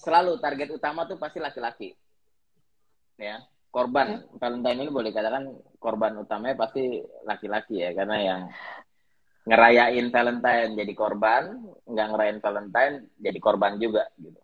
selalu 0.00 0.40
target 0.40 0.72
utama 0.72 1.04
tuh 1.04 1.20
pasti 1.20 1.42
laki-laki. 1.42 1.92
Ya, 3.18 3.42
korban 3.68 4.24
hmm. 4.24 4.40
Valentine 4.40 4.86
ini 4.86 4.90
boleh 4.90 5.10
katakan 5.12 5.52
korban 5.76 6.16
utamanya 6.16 6.56
pasti 6.56 7.04
laki-laki 7.28 7.84
ya 7.84 7.90
karena 7.92 8.16
yang 8.18 8.40
ngerayain 9.48 10.12
Valentine 10.12 10.76
jadi 10.76 10.92
korban 10.92 11.56
nggak 11.88 12.06
ngerayain 12.12 12.40
Valentine 12.44 12.94
jadi 13.16 13.38
korban 13.40 13.80
juga 13.80 14.04
gitu. 14.20 14.40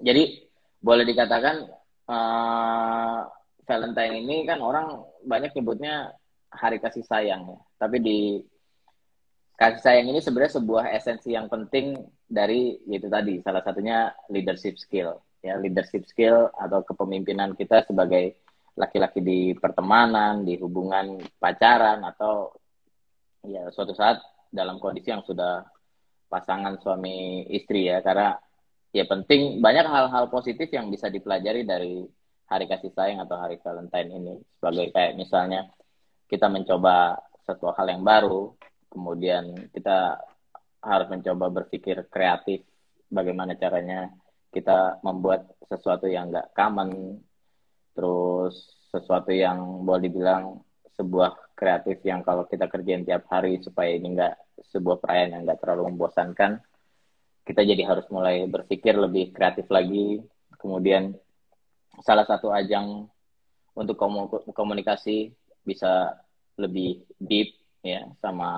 Jadi 0.00 0.48
boleh 0.80 1.04
dikatakan 1.04 1.68
uh, 2.08 3.20
Valentine 3.64 4.24
ini 4.24 4.48
kan 4.48 4.64
orang 4.64 5.04
banyak 5.24 5.52
nyebutnya 5.52 6.16
hari 6.48 6.80
kasih 6.80 7.04
sayang 7.04 7.52
ya. 7.52 7.58
Tapi 7.76 7.96
di 8.00 8.18
kasih 9.60 9.80
sayang 9.84 10.06
ini 10.08 10.20
sebenarnya 10.24 10.56
sebuah 10.60 10.84
esensi 10.96 11.36
yang 11.36 11.52
penting 11.52 12.00
dari 12.24 12.80
yaitu 12.88 13.12
tadi 13.12 13.44
salah 13.44 13.60
satunya 13.60 14.08
leadership 14.32 14.80
skill. 14.80 15.20
Ya 15.44 15.60
leadership 15.60 16.08
skill 16.08 16.48
atau 16.56 16.80
kepemimpinan 16.80 17.52
kita 17.52 17.84
sebagai 17.84 18.40
laki-laki 18.74 19.20
di 19.20 19.40
pertemanan, 19.54 20.42
di 20.42 20.56
hubungan 20.58 21.20
pacaran 21.38 22.02
atau 22.02 22.50
ya 23.48 23.68
suatu 23.72 23.92
saat 23.92 24.20
dalam 24.48 24.80
kondisi 24.80 25.10
yang 25.10 25.24
sudah 25.24 25.64
pasangan 26.28 26.80
suami 26.80 27.46
istri 27.52 27.90
ya 27.90 28.00
karena 28.00 28.38
ya 28.94 29.04
penting 29.06 29.60
banyak 29.60 29.86
hal-hal 29.86 30.30
positif 30.30 30.70
yang 30.70 30.88
bisa 30.88 31.10
dipelajari 31.10 31.66
dari 31.66 32.06
hari 32.48 32.68
kasih 32.68 32.92
sayang 32.92 33.24
atau 33.24 33.40
hari 33.40 33.56
Valentine 33.60 34.10
ini. 34.14 34.34
Sebagai 34.60 34.92
kayak 34.92 35.16
misalnya 35.16 35.66
kita 36.28 36.46
mencoba 36.48 37.18
satu 37.44 37.72
hal 37.76 37.86
yang 37.88 38.02
baru 38.04 38.56
kemudian 38.88 39.68
kita 39.74 40.16
harus 40.80 41.08
mencoba 41.10 41.50
berpikir 41.50 42.06
kreatif 42.08 42.64
bagaimana 43.10 43.58
caranya 43.58 44.12
kita 44.54 45.02
membuat 45.02 45.50
sesuatu 45.66 46.06
yang 46.06 46.30
nggak 46.30 46.54
common 46.54 47.20
terus 47.92 48.54
sesuatu 48.94 49.34
yang 49.34 49.82
boleh 49.82 50.08
dibilang 50.08 50.62
sebuah 50.94 51.34
kreatif 51.54 52.02
yang 52.02 52.26
kalau 52.26 52.44
kita 52.50 52.66
kerjain 52.66 53.06
tiap 53.06 53.26
hari 53.30 53.62
supaya 53.62 53.94
ini 53.94 54.14
nggak 54.18 54.34
sebuah 54.74 54.98
perayaan 54.98 55.38
yang 55.38 55.42
nggak 55.46 55.60
terlalu 55.62 55.94
membosankan 55.94 56.62
kita 57.44 57.60
jadi 57.60 57.84
harus 57.84 58.08
mulai 58.08 58.48
berpikir 58.48 58.96
lebih 58.96 59.30
kreatif 59.36 59.68
lagi. 59.68 60.24
Kemudian 60.56 61.12
salah 62.00 62.24
satu 62.24 62.48
ajang 62.48 63.04
untuk 63.76 64.00
komunikasi 64.56 65.28
bisa 65.60 66.16
lebih 66.56 67.04
deep 67.20 67.52
ya 67.84 68.08
sama 68.24 68.50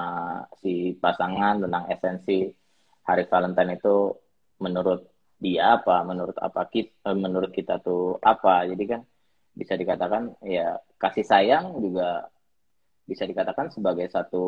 si 0.62 0.94
pasangan 1.02 1.58
tentang 1.66 1.90
esensi 1.90 2.46
hari 3.02 3.26
Valentine 3.26 3.74
itu 3.74 4.14
menurut 4.62 5.02
dia 5.36 5.76
apa 5.82 6.06
menurut 6.06 6.38
apa 6.38 6.64
kita 6.70 7.10
eh, 7.10 7.18
menurut 7.18 7.50
kita 7.50 7.82
tuh 7.82 8.22
apa. 8.22 8.70
Jadi 8.70 8.84
kan 8.86 9.02
bisa 9.50 9.74
dikatakan 9.74 10.38
ya 10.46 10.78
kasih 11.02 11.26
sayang 11.26 11.82
juga 11.82 12.30
bisa 13.06 13.22
dikatakan 13.24 13.70
sebagai 13.70 14.10
satu 14.10 14.44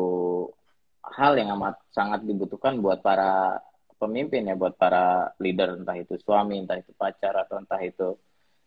hal 1.15 1.39
yang 1.39 1.55
amat 1.55 1.79
sangat 1.95 2.27
dibutuhkan 2.27 2.77
buat 2.83 2.99
para 2.99 3.63
pemimpin 3.99 4.47
ya 4.47 4.55
buat 4.55 4.75
para 4.75 5.31
leader 5.39 5.79
entah 5.79 5.95
itu 5.95 6.15
suami 6.19 6.59
entah 6.59 6.79
itu 6.79 6.91
pacar 6.95 7.35
atau 7.35 7.59
entah 7.59 7.79
itu 7.79 8.15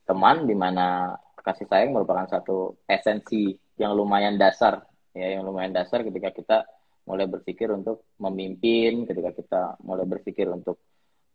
teman 0.09 0.45
di 0.45 0.57
mana 0.57 1.16
kasih 1.40 1.68
sayang 1.68 1.95
merupakan 1.97 2.28
satu 2.28 2.76
esensi 2.88 3.57
yang 3.80 3.97
lumayan 3.97 4.36
dasar 4.36 4.84
ya 5.12 5.38
yang 5.38 5.45
lumayan 5.45 5.72
dasar 5.72 6.05
ketika 6.05 6.32
kita 6.32 6.59
mulai 7.09 7.26
berpikir 7.26 7.68
untuk 7.72 8.07
memimpin 8.20 9.09
ketika 9.09 9.30
kita 9.34 9.62
mulai 9.82 10.07
berpikir 10.07 10.47
untuk 10.49 10.78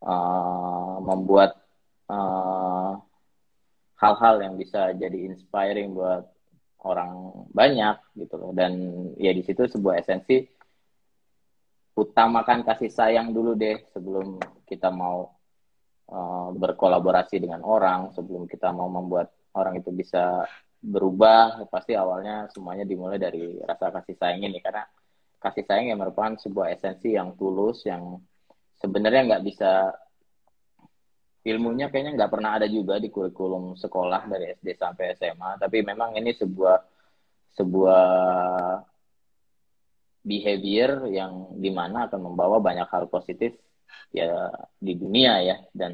uh, 0.01 0.97
membuat 1.03 1.57
uh, 2.07 2.95
hal-hal 3.97 4.35
yang 4.45 4.53
bisa 4.55 4.93
jadi 4.93 5.33
inspiring 5.33 5.97
buat 5.97 6.23
orang 6.85 7.45
banyak 7.49 7.97
gitu 8.17 8.35
loh. 8.37 8.51
Dan 8.53 8.73
ya 9.17 9.33
di 9.33 9.41
situ 9.41 9.65
sebuah 9.65 10.01
esensi 10.01 10.45
utamakan 11.97 12.61
kasih 12.61 12.93
sayang 12.93 13.33
dulu 13.33 13.57
deh 13.57 13.81
sebelum 13.89 14.37
kita 14.69 14.93
mau 14.93 15.33
uh, 16.13 16.49
berkolaborasi 16.53 17.41
dengan 17.41 17.65
orang 17.65 18.13
sebelum 18.13 18.45
kita 18.45 18.69
mau 18.69 18.85
membuat 18.85 19.33
orang 19.57 19.81
itu 19.81 19.89
bisa 19.89 20.45
berubah. 20.77 21.65
Pasti 21.73 21.97
awalnya 21.97 22.45
semuanya 22.53 22.85
dimulai 22.85 23.17
dari 23.17 23.57
rasa 23.65 23.89
kasih 23.89 24.15
sayang 24.17 24.45
ini 24.45 24.61
karena 24.61 24.85
kasih 25.41 25.65
sayang 25.65 25.93
yang 25.93 25.99
merupakan 26.01 26.37
sebuah 26.37 26.73
esensi 26.73 27.17
yang 27.17 27.33
tulus 27.33 27.85
yang 27.85 28.21
sebenarnya 28.77 29.25
nggak 29.33 29.43
bisa 29.45 29.93
ilmunya 31.47 31.87
kayaknya 31.87 32.19
nggak 32.19 32.31
pernah 32.31 32.59
ada 32.59 32.67
juga 32.67 32.99
di 32.99 33.07
kurikulum 33.07 33.79
sekolah 33.79 34.27
dari 34.27 34.51
SD 34.59 34.75
sampai 34.75 35.15
SMA 35.15 35.55
tapi 35.63 35.79
memang 35.81 36.19
ini 36.19 36.35
sebuah 36.35 36.77
sebuah 37.57 38.05
behavior 40.27 41.07
yang 41.07 41.55
di 41.55 41.71
mana 41.71 42.11
akan 42.11 42.19
membawa 42.19 42.59
banyak 42.59 42.85
hal 42.91 43.07
positif 43.07 43.55
ya 44.11 44.51
di 44.77 44.93
dunia 44.99 45.39
ya. 45.41 45.57
Dan 45.71 45.93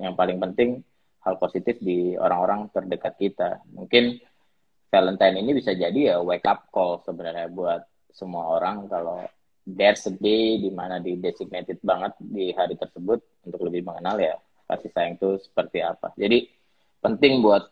yang 0.00 0.16
paling 0.16 0.40
penting 0.40 0.80
hal 1.20 1.36
positif 1.36 1.76
di 1.78 2.16
orang-orang 2.16 2.72
terdekat 2.72 3.14
kita. 3.20 3.50
Mungkin 3.76 4.16
Valentine 4.88 5.44
ini 5.44 5.50
bisa 5.52 5.76
jadi 5.76 6.14
ya 6.14 6.16
wake 6.24 6.46
up 6.48 6.72
call 6.72 7.04
sebenarnya 7.04 7.52
buat 7.52 7.84
semua 8.16 8.56
orang 8.56 8.88
kalau 8.88 9.20
there's 9.66 10.06
a 10.08 10.14
day 10.14 10.56
di 10.56 10.70
mana 10.72 11.02
di 11.02 11.18
designated 11.20 11.82
banget 11.84 12.16
di 12.22 12.54
hari 12.54 12.78
tersebut 12.78 13.20
untuk 13.44 13.60
lebih 13.66 13.82
mengenal 13.84 14.16
ya 14.16 14.38
kasih 14.66 14.90
sayang 14.92 15.14
itu 15.18 15.38
seperti 15.42 15.78
apa. 15.82 16.10
Jadi 16.18 16.50
penting 17.00 17.40
buat 17.42 17.64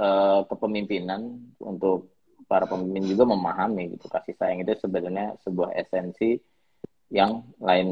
uh, 0.00 0.40
kepemimpinan 0.48 1.52
untuk 1.60 2.12
para 2.48 2.66
pemimpin 2.66 3.04
juga 3.14 3.28
memahami 3.28 3.94
gitu 3.94 4.10
kasih 4.10 4.34
sayang 4.34 4.64
itu 4.64 4.74
sebenarnya 4.80 5.38
sebuah 5.44 5.76
esensi 5.76 6.40
yang 7.12 7.46
lain 7.60 7.88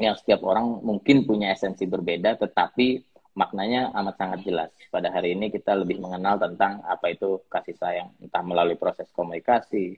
yang 0.00 0.16
setiap 0.16 0.40
orang 0.48 0.80
mungkin 0.80 1.28
punya 1.28 1.52
esensi 1.52 1.84
berbeda 1.84 2.40
tetapi 2.40 3.04
maknanya 3.36 3.94
amat 3.94 4.14
sangat 4.16 4.40
jelas. 4.46 4.70
Pada 4.90 5.12
hari 5.12 5.36
ini 5.36 5.52
kita 5.52 5.76
lebih 5.76 6.02
mengenal 6.02 6.40
tentang 6.40 6.82
apa 6.82 7.14
itu 7.14 7.44
kasih 7.46 7.76
sayang, 7.78 8.08
entah 8.18 8.42
melalui 8.42 8.74
proses 8.74 9.06
komunikasi, 9.14 9.94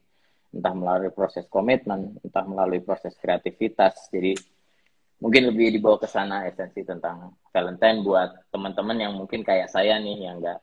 entah 0.52 0.74
melalui 0.76 1.10
proses 1.14 1.48
komitmen, 1.48 2.20
entah 2.20 2.44
melalui 2.44 2.84
proses 2.84 3.16
kreativitas. 3.16 4.10
Jadi 4.12 4.36
mungkin 5.22 5.54
lebih 5.54 5.78
dibawa 5.78 6.02
ke 6.02 6.10
sana 6.10 6.50
esensi 6.50 6.82
tentang 6.82 7.38
Valentine 7.54 8.02
buat 8.02 8.50
teman-teman 8.50 8.98
yang 8.98 9.14
mungkin 9.14 9.46
kayak 9.46 9.70
saya 9.70 10.02
nih 10.02 10.26
yang 10.26 10.42
enggak 10.42 10.58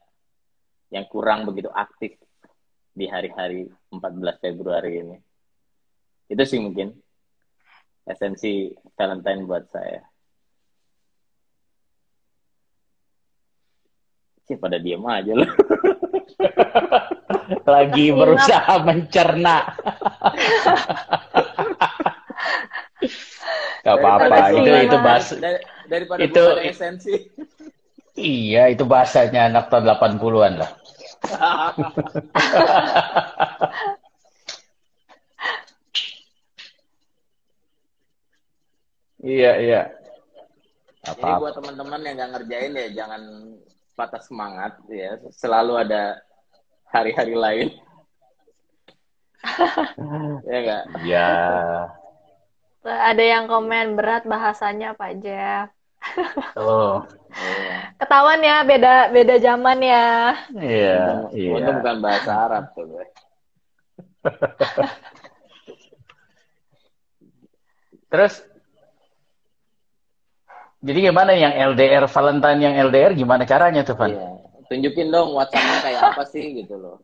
yang 0.92 1.08
kurang 1.08 1.48
begitu 1.48 1.72
aktif 1.72 2.20
di 2.92 3.08
hari-hari 3.08 3.72
14 3.88 4.44
Februari 4.44 5.00
ini. 5.00 5.18
Itu 6.28 6.44
sih 6.44 6.60
mungkin 6.60 6.92
esensi 8.04 8.76
Valentine 9.00 9.48
buat 9.48 9.64
saya. 9.72 10.04
Sih 14.44 14.60
pada 14.60 14.76
diem 14.76 15.00
aja 15.08 15.34
loh. 15.40 15.52
Lagi 17.80 18.12
berusaha 18.12 18.74
mencerna. 18.84 19.58
Gak 23.90 23.98
apa-apa. 23.98 24.54
Itu 24.54 24.72
itu 24.86 24.98
bahasa 25.02 25.34
daripada 25.90 26.22
itu 26.22 26.44
esensi. 26.62 27.16
Iya, 28.20 28.68
itu 28.70 28.84
bahasanya 28.84 29.48
anak 29.48 29.72
tahun 29.72 29.96
80-an 29.96 30.60
lah. 30.60 30.72
iya, 39.24 39.52
iya. 39.64 39.82
Apa 41.08 41.16
Jadi 41.16 41.32
buat 41.40 41.54
teman-teman 41.56 42.04
yang 42.04 42.16
nggak 42.20 42.32
ngerjain 42.36 42.76
ya 42.76 42.88
jangan 42.92 43.22
patah 43.96 44.20
semangat 44.20 44.76
ya. 44.92 45.16
Selalu 45.32 45.80
ada 45.88 46.20
hari-hari 46.92 47.40
lain. 47.40 47.72
ya 50.52 50.58
enggak? 50.60 50.84
Ya. 51.08 51.40
Ada 52.84 53.24
yang 53.24 53.46
komen 53.52 54.00
berat 54.00 54.24
bahasanya 54.24 54.96
Pak 54.96 55.12
Jeff. 55.20 55.68
Oh. 56.56 57.04
Ketahuan 58.00 58.40
ya 58.40 58.64
beda 58.64 59.12
beda 59.12 59.36
zaman 59.44 59.84
ya. 59.84 60.34
Iya, 60.56 61.28
iya. 61.36 61.52
Itu 61.60 61.72
bukan 61.84 61.98
bahasa 62.00 62.32
Arab 62.48 62.72
tuh, 62.72 62.88
gue. 62.88 63.06
Terus 68.10 68.42
jadi 70.80 71.12
gimana 71.12 71.36
yang 71.36 71.54
LDR 71.76 72.08
Valentine 72.08 72.60
yang 72.64 72.76
LDR 72.88 73.12
gimana 73.14 73.44
caranya 73.44 73.84
tuh, 73.84 74.00
Van? 74.00 74.16
Iya. 74.16 74.30
Tunjukin 74.72 75.12
dong 75.12 75.36
WhatsApp-nya 75.36 75.78
kayak 75.84 76.02
apa 76.14 76.24
sih 76.30 76.64
gitu 76.64 76.80
loh. 76.80 77.04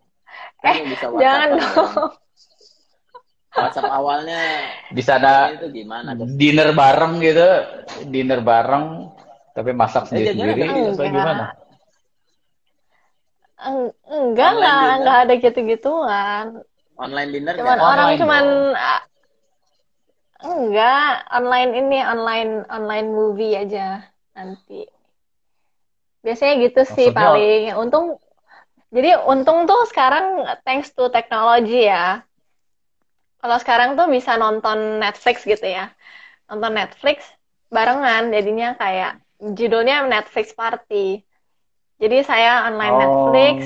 Kan 0.64 0.80
eh, 0.80 0.88
bisa 0.88 1.12
jangan 1.20 1.50
dong. 1.60 2.16
WhatsApp 3.56 3.88
awalnya 3.88 4.42
di 4.92 5.00
sana 5.00 5.56
itu 5.56 5.72
gimana? 5.72 6.12
Dinner 6.16 6.76
bareng 6.76 7.14
gitu, 7.24 7.48
dinner 8.12 8.40
bareng 8.44 8.86
tapi 9.56 9.72
masak 9.72 10.12
sendiri 10.12 10.36
sendiri 10.36 10.68
atau 10.92 11.08
gimana? 11.08 11.56
Enggak 14.12 14.54
lah, 14.60 15.00
enggak 15.00 15.18
ada 15.26 15.34
gitu-gituan. 15.40 16.46
Online 17.00 17.30
dinner 17.32 17.54
cuman 17.56 17.80
kan? 17.80 17.80
orang 17.80 18.08
online 18.12 18.20
cuman 18.20 18.46
dong. 18.46 18.76
enggak 20.46 21.08
online 21.32 21.72
ini 21.80 22.00
online 22.04 22.52
online 22.68 23.08
movie 23.16 23.56
aja 23.56 24.04
nanti. 24.36 24.84
Biasanya 26.20 26.54
gitu 26.68 26.82
sih 26.84 27.08
Maksudnya, 27.10 27.32
paling. 27.32 27.64
Untung 27.80 28.06
jadi 28.92 29.24
untung 29.24 29.64
tuh 29.64 29.88
sekarang 29.88 30.44
thanks 30.68 30.92
to 30.92 31.08
teknologi 31.08 31.88
ya 31.88 32.25
kalau 33.46 33.62
sekarang 33.62 33.94
tuh 33.94 34.10
bisa 34.10 34.42
nonton 34.42 34.98
Netflix 34.98 35.46
gitu 35.46 35.62
ya. 35.62 35.94
Nonton 36.50 36.74
Netflix 36.74 37.22
barengan 37.70 38.34
jadinya 38.34 38.74
kayak 38.74 39.22
judulnya 39.38 40.02
Netflix 40.10 40.50
Party. 40.58 41.22
Jadi 42.02 42.26
saya 42.26 42.66
online 42.66 42.98
oh. 42.98 43.00
Netflix 43.06 43.58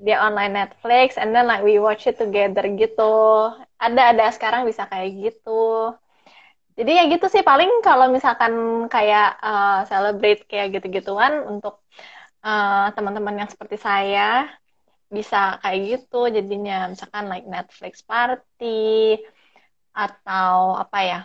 dia 0.00 0.16
online 0.24 0.56
Netflix 0.56 1.20
and 1.20 1.36
then 1.36 1.44
like 1.44 1.60
we 1.60 1.76
watch 1.76 2.08
it 2.08 2.16
together 2.16 2.64
gitu. 2.64 3.52
Ada 3.76 4.16
ada 4.16 4.32
sekarang 4.32 4.64
bisa 4.64 4.88
kayak 4.88 5.12
gitu. 5.20 5.92
Jadi 6.80 6.90
ya 6.96 7.04
gitu 7.12 7.28
sih 7.28 7.44
paling 7.44 7.68
kalau 7.84 8.08
misalkan 8.08 8.88
kayak 8.88 9.36
uh, 9.44 9.84
celebrate 9.84 10.48
kayak 10.48 10.80
gitu-gituan 10.80 11.44
untuk 11.44 11.84
uh, 12.40 12.88
teman-teman 12.96 13.44
yang 13.44 13.50
seperti 13.52 13.76
saya 13.76 14.48
bisa 15.10 15.58
kayak 15.62 15.80
gitu 15.90 16.30
jadinya. 16.36 16.88
Misalkan 16.92 17.26
like 17.26 17.46
Netflix 17.46 17.94
party 18.06 19.18
atau 19.90 20.78
apa 20.78 20.98
ya 21.02 21.20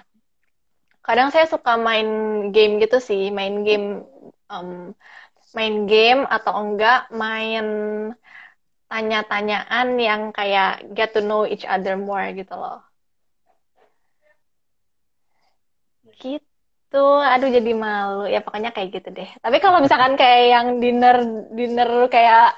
kadang 1.06 1.30
saya 1.30 1.46
suka 1.46 1.78
main 1.78 2.10
game 2.50 2.82
gitu 2.82 2.98
sih. 2.98 3.30
Main 3.30 3.62
game 3.62 4.02
um, 4.50 4.92
main 5.54 5.86
game 5.86 6.26
atau 6.26 6.54
enggak 6.58 7.08
main 7.14 7.66
tanya-tanyaan 8.90 9.88
yang 9.98 10.22
kayak 10.34 10.82
get 10.98 11.14
to 11.14 11.22
know 11.22 11.46
each 11.46 11.66
other 11.66 11.94
more 11.98 12.26
gitu 12.34 12.54
loh. 12.58 12.82
Gitu. 16.22 17.06
Aduh 17.34 17.50
jadi 17.54 17.72
malu. 17.76 18.26
Ya 18.30 18.40
pokoknya 18.42 18.72
kayak 18.74 18.90
gitu 18.96 19.10
deh. 19.14 19.30
Tapi 19.44 19.58
kalau 19.64 19.80
misalkan 19.84 20.16
kayak 20.18 20.44
yang 20.54 20.68
dinner 20.82 21.18
dinner 21.54 21.90
kayak 22.10 22.56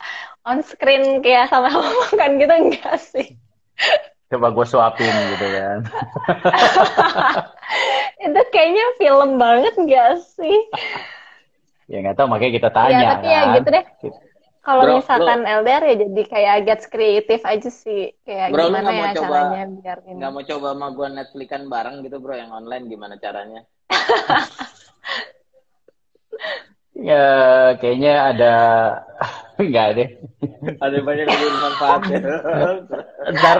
on 0.48 0.64
screen 0.64 1.20
kayak 1.20 1.52
sama 1.52 1.68
makan 2.08 2.40
gitu 2.40 2.54
enggak 2.56 2.96
sih. 3.04 3.36
Coba 4.32 4.56
gue 4.56 4.66
suapin 4.68 5.12
gitu 5.36 5.48
kan. 5.52 5.80
Itu 8.28 8.42
kayaknya 8.52 8.86
film 9.00 9.40
banget 9.40 9.76
gak 9.88 10.20
sih? 10.36 10.58
Ya 11.88 12.04
nggak 12.04 12.20
tahu 12.20 12.28
makanya 12.28 12.54
kita 12.60 12.70
tanya 12.76 13.00
ya 13.00 13.10
tapi 13.16 13.28
ya 13.28 13.32
kan? 13.32 13.48
ya 13.48 13.56
gitu 13.60 13.70
deh. 13.72 13.86
Kalau 14.68 15.00
misalkan 15.00 15.40
bro. 15.48 15.64
LDR 15.64 15.84
ya 15.88 15.96
jadi 16.04 16.24
kayak 16.28 16.56
gets 16.68 16.86
kreatif 16.92 17.40
aja 17.48 17.70
sih. 17.72 18.12
Kayak 18.28 18.52
bro, 18.52 18.68
gimana 18.68 18.92
ya 18.92 19.16
coba, 19.16 19.48
caranya 19.48 19.64
biar 19.80 19.98
ini. 20.04 20.20
nggak 20.20 20.32
mau 20.36 20.44
coba 20.44 20.68
sama 20.76 20.88
gue 20.92 21.08
Netflixan 21.16 21.64
bareng 21.72 22.04
gitu 22.04 22.20
bro 22.20 22.36
yang 22.36 22.52
online 22.52 22.92
gimana 22.92 23.16
caranya 23.16 23.64
ya 26.98 27.26
kayaknya 27.78 28.14
ada 28.34 28.54
enggak 29.62 29.88
deh 29.98 30.10
ada 30.82 30.98
banyak 31.02 31.26
yang 31.30 31.42
bermanfaat 31.46 32.02
ya. 32.10 32.20
ntar 33.38 33.58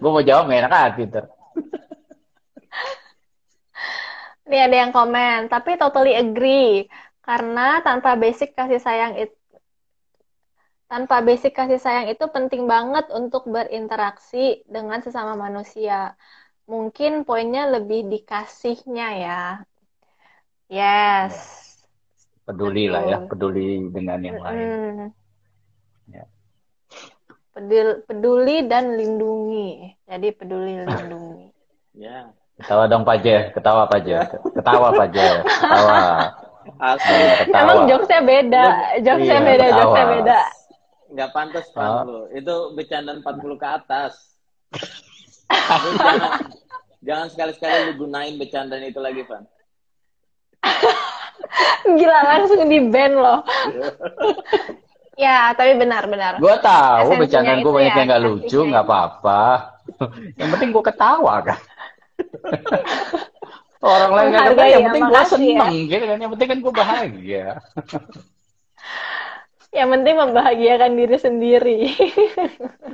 gue 0.00 0.10
mau 0.10 0.24
jawab 0.24 0.48
gak 0.48 0.60
enak 0.64 0.72
hati 0.72 1.02
ntar 1.08 1.24
Nih 4.46 4.62
ada 4.62 4.76
yang 4.86 4.94
komen, 4.94 5.50
tapi 5.50 5.74
totally 5.74 6.14
agree. 6.14 6.86
Karena 7.18 7.82
tanpa 7.82 8.14
basic 8.14 8.54
kasih 8.54 8.78
sayang 8.78 9.18
itu 9.18 9.34
tanpa 10.86 11.18
basic 11.18 11.50
kasih 11.50 11.82
sayang 11.82 12.06
itu 12.14 12.22
penting 12.30 12.70
banget 12.70 13.10
untuk 13.10 13.42
berinteraksi 13.50 14.62
dengan 14.70 15.02
sesama 15.02 15.34
manusia. 15.34 16.14
Mungkin 16.70 17.26
poinnya 17.26 17.66
lebih 17.66 18.06
dikasihnya 18.06 19.08
ya. 19.18 19.42
Yes. 20.70 21.65
Peduli 22.46 22.86
Betul. 22.86 22.94
lah 22.94 23.02
ya, 23.10 23.18
peduli 23.26 23.68
dengan 23.90 24.18
yang 24.22 24.38
lain. 24.38 24.66
Hmm. 24.70 25.08
Ya. 26.14 26.24
Peduli, 27.50 27.92
peduli 28.06 28.56
dan 28.70 28.94
lindungi. 28.94 29.98
Jadi 30.06 30.28
peduli 30.30 30.72
lindungi. 30.86 31.46
ya. 32.06 32.30
Ketawa 32.56 32.86
dong 32.86 33.02
Pak 33.02 33.18
Je, 33.20 33.50
ketawa 33.50 33.84
Pak 33.90 34.00
Je. 34.06 34.16
Ketawa 34.54 34.88
Pak 34.94 35.08
Je, 35.10 35.28
ketawa. 35.42 35.98
Asli. 36.78 37.50
Emang 37.50 37.86
jokesnya 37.90 38.22
beda, 38.22 38.64
jokesnya 39.02 39.38
iya, 39.42 39.48
beda, 39.50 39.66
jokesnya 39.70 40.06
beda. 40.06 40.38
Nggak 41.12 41.30
pantas 41.34 41.66
Pan 41.74 41.90
oh. 41.90 42.02
lu. 42.06 42.20
Itu 42.30 42.54
bercanda 42.78 43.18
40 43.18 43.58
ke 43.58 43.66
atas. 43.66 44.12
jangan, 45.50 46.30
jangan 47.06 47.26
sekali-sekali 47.30 47.74
lu 47.90 47.92
gunain 48.06 48.34
bercandaan 48.38 48.86
itu 48.86 49.00
lagi, 49.02 49.22
Pan. 49.26 49.42
Gila 51.86 52.20
langsung 52.26 52.60
di 52.66 52.78
band 52.90 53.14
loh. 53.16 53.40
ya, 55.24 55.54
tapi 55.54 55.78
benar-benar. 55.78 56.42
Gue 56.42 56.56
tahu 56.60 57.08
bercandaan 57.16 57.62
gue 57.62 57.72
banyak 57.72 57.92
ya, 57.92 57.98
yang 57.98 58.08
nggak 58.10 58.24
lucu, 58.24 58.60
nggak 58.66 58.84
apa-apa. 58.84 59.42
yang 60.40 60.48
penting 60.56 60.70
gue 60.74 60.84
ketawa 60.84 61.34
kan. 61.42 61.60
Orang 63.86 64.12
lain 64.18 64.26
nggak 64.32 64.44
ngerti, 64.50 64.66
yang 64.72 64.84
penting 64.90 65.04
gue 65.04 65.22
seneng, 65.28 65.74
ya. 65.86 65.90
gitu 65.92 66.04
kan. 66.08 66.18
Yang 66.18 66.30
penting 66.34 66.48
kan 66.48 66.58
gue 66.58 66.72
bahagia. 66.74 67.46
yang 69.76 69.92
penting 69.92 70.14
membahagiakan 70.16 70.92
diri 70.96 71.16
sendiri. 71.20 71.80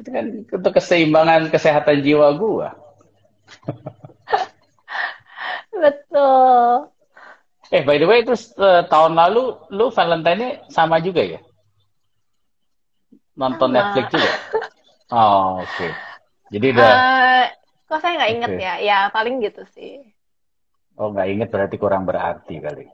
Itu 0.02 0.08
kan 0.10 0.26
untuk 0.50 0.72
keseimbangan 0.74 1.48
kesehatan 1.54 2.02
jiwa 2.02 2.34
gue. 2.34 2.68
Betul. 5.72 6.92
Eh, 7.72 7.82
by 7.88 7.96
the 7.96 8.04
way, 8.04 8.20
terus 8.20 8.52
uh, 8.60 8.84
tahun 8.84 9.16
lalu 9.16 9.56
lu 9.72 9.88
Valentine 9.88 10.60
sama 10.68 11.00
juga 11.00 11.24
ya? 11.24 11.40
Nonton 13.32 13.72
sama. 13.72 13.76
Netflix 13.80 14.06
juga? 14.12 14.30
Oh, 15.08 15.64
oke. 15.64 15.68
Okay. 15.72 15.90
Jadi 16.52 16.66
udah 16.76 16.92
uh, 16.92 17.44
Kok 17.92 18.00
saya 18.00 18.16
nggak 18.16 18.32
inget 18.32 18.50
okay. 18.56 18.64
ya? 18.64 18.74
Ya 18.80 18.98
paling 19.12 19.44
gitu 19.44 19.68
sih. 19.76 20.00
Oh 20.96 21.12
nggak 21.12 21.28
inget 21.28 21.48
berarti 21.52 21.76
kurang 21.76 22.08
berarti 22.08 22.56
kali. 22.56 22.88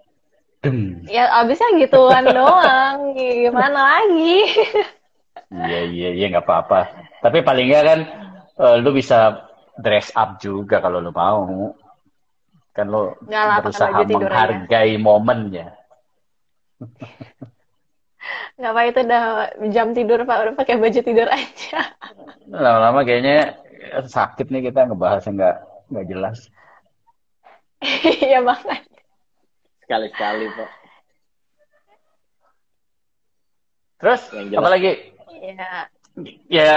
Dem. 0.58 1.06
Ya 1.06 1.30
abisnya 1.38 1.70
gituan 1.78 2.26
doang. 2.38 3.14
Gimana 3.14 3.78
lagi? 3.78 4.42
Iya 5.54 5.80
iya 5.86 6.08
iya 6.18 6.26
nggak 6.34 6.42
apa-apa. 6.42 6.90
Tapi 7.22 7.46
paling 7.46 7.70
nggak 7.70 7.84
kan 7.86 8.00
uh, 8.58 8.74
lu 8.82 8.90
bisa 8.90 9.46
dress 9.78 10.10
up 10.18 10.42
juga 10.42 10.82
kalau 10.82 10.98
lu 10.98 11.14
mau. 11.14 11.78
Kan 12.78 12.94
lu 12.94 13.10
Nggak 13.26 13.66
berusaha 13.66 13.98
menghargai 14.06 14.94
momennya. 15.02 15.74
Nggak 18.54 18.70
apa 18.70 18.80
itu 18.86 19.00
udah 19.02 19.24
jam 19.74 19.90
tidur 19.90 20.22
pak 20.22 20.38
udah 20.46 20.54
pakai 20.54 20.78
baju 20.78 21.00
tidur 21.02 21.26
aja. 21.26 21.90
Lama-lama 22.46 23.02
kayaknya 23.02 23.58
sakit 24.06 24.46
nih 24.54 24.70
kita 24.70 24.86
ngebahas 24.86 25.26
yang 25.26 25.42
nggak 25.42 25.56
nggak 25.90 26.06
jelas. 26.06 26.38
Iya 28.22 28.42
banget. 28.46 28.82
Sekali-sekali 29.82 30.46
pak. 30.54 30.70
Terus 33.98 34.22
apa 34.54 34.68
lagi? 34.70 34.92
Iya. 35.34 35.90
Ya 36.46 36.74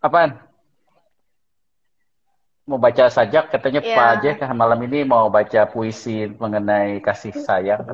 apaan? 0.00 0.51
Mau 2.62 2.78
baca 2.78 3.10
sajak 3.10 3.50
katanya 3.50 3.82
ya. 3.82 3.96
Pak 3.98 4.08
Ajeh 4.18 4.34
kan 4.38 4.54
malam 4.54 4.78
ini 4.86 5.02
mau 5.02 5.26
baca 5.26 5.66
puisi 5.66 6.30
mengenai 6.30 7.02
kasih 7.02 7.34
sayang. 7.34 7.82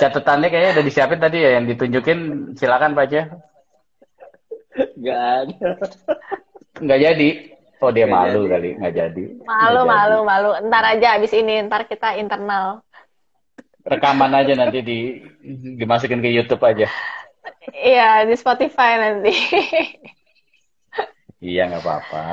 Catatannya 0.00 0.48
kayaknya 0.48 0.80
udah 0.80 0.84
disiapin 0.84 1.20
tadi 1.20 1.44
ya 1.44 1.60
yang 1.60 1.68
ditunjukin 1.68 2.52
silakan 2.56 2.96
Pak 2.96 3.04
Ajeh. 3.12 3.24
Gak 4.96 5.20
ada. 5.44 5.68
Nggak 6.80 7.00
jadi. 7.04 7.28
Oh 7.78 7.94
dia 7.94 8.10
gak 8.10 8.16
malu 8.16 8.42
jadi. 8.42 8.50
kali, 8.50 8.70
nggak 8.74 8.94
jadi. 8.94 9.24
Malu, 9.46 9.80
gak 9.86 9.90
malu, 9.92 10.18
jadi. 10.18 10.26
malu. 10.26 10.50
Ntar 10.66 10.84
aja 10.98 11.08
abis 11.14 11.32
ini, 11.36 11.54
ntar 11.62 11.86
kita 11.86 12.18
internal. 12.18 12.82
Rekaman 13.86 14.34
aja 14.34 14.52
nanti 14.58 14.82
di 14.82 14.98
dimasukin 15.78 16.18
ke 16.18 16.28
YouTube 16.32 16.64
aja. 16.66 16.90
Iya, 17.70 18.26
di 18.26 18.34
Spotify 18.34 18.98
nanti. 18.98 19.30
iya, 21.42 21.70
nggak 21.70 21.82
apa-apa. 21.82 22.24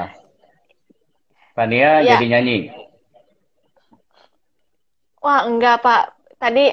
Fania 1.56 2.03
ya. 2.03 2.20
jadi 2.20 2.26
nyanyi? 2.36 2.58
Wah, 5.24 5.47
enggak, 5.47 5.82
Pak. 5.82 6.03
Tadi 6.38 6.70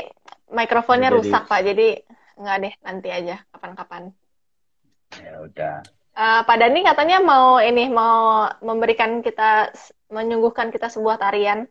mikrofonnya 0.52 1.08
jadi... 1.08 1.16
rusak, 1.16 1.48
Pak. 1.48 1.60
Jadi 1.62 1.96
enggak 2.36 2.56
deh, 2.66 2.74
nanti 2.82 3.08
aja, 3.08 3.36
kapan-kapan. 3.54 4.12
Ya 5.20 5.44
udah. 5.44 5.84
Uh, 6.12 6.44
Pak 6.44 6.56
Dani 6.60 6.84
katanya 6.84 7.24
mau 7.24 7.56
ini 7.56 7.88
mau 7.88 8.44
memberikan 8.60 9.24
kita 9.24 9.72
menyungguhkan 10.12 10.68
kita 10.68 10.92
sebuah 10.92 11.16
tarian. 11.16 11.64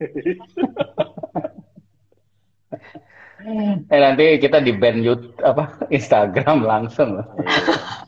eh 3.92 4.00
nanti 4.00 4.40
kita 4.40 4.64
di 4.64 4.72
band 4.72 5.04
YouTube 5.04 5.36
apa 5.44 5.84
Instagram 5.92 6.64
langsung. 6.64 7.20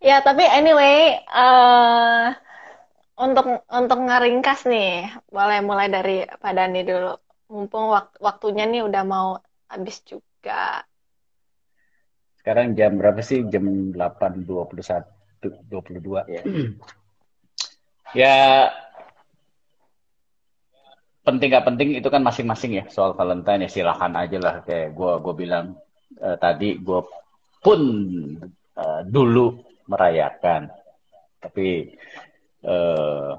ya 0.00 0.24
tapi 0.24 0.42
anyway 0.48 1.20
uh, 1.28 2.32
untuk 3.20 3.68
untuk 3.68 3.98
ngeringkas 4.00 4.64
nih 4.64 5.12
boleh 5.28 5.60
mulai 5.60 5.92
dari 5.92 6.24
Pak 6.24 6.52
Dani 6.56 6.80
dulu. 6.82 7.14
Mumpung 7.50 7.90
wakt 7.90 8.16
waktunya 8.22 8.64
nih 8.64 8.86
udah 8.86 9.02
mau 9.04 9.36
habis 9.68 10.00
juga. 10.06 10.86
Sekarang 12.40 12.72
jam 12.72 12.96
berapa 12.96 13.20
sih? 13.20 13.44
Jam 13.52 13.92
8.21 13.92 15.04
22. 15.68 16.30
Ya. 16.30 16.42
ya 18.16 18.36
penting 21.20 21.52
gak 21.52 21.66
penting 21.68 21.88
itu 22.00 22.08
kan 22.08 22.24
masing-masing 22.24 22.80
ya 22.80 22.84
soal 22.88 23.12
Valentine 23.12 23.68
ya 23.68 23.70
silahkan 23.70 24.16
aja 24.16 24.38
lah 24.40 24.54
kayak 24.64 24.96
gue 24.96 25.12
gue 25.20 25.34
bilang 25.36 25.76
uh, 26.16 26.36
tadi 26.40 26.80
gue 26.80 27.00
pun 27.60 27.80
uh, 28.80 29.00
dulu 29.04 29.69
merayakan. 29.90 30.70
Tapi 31.42 31.98
uh, 32.62 33.34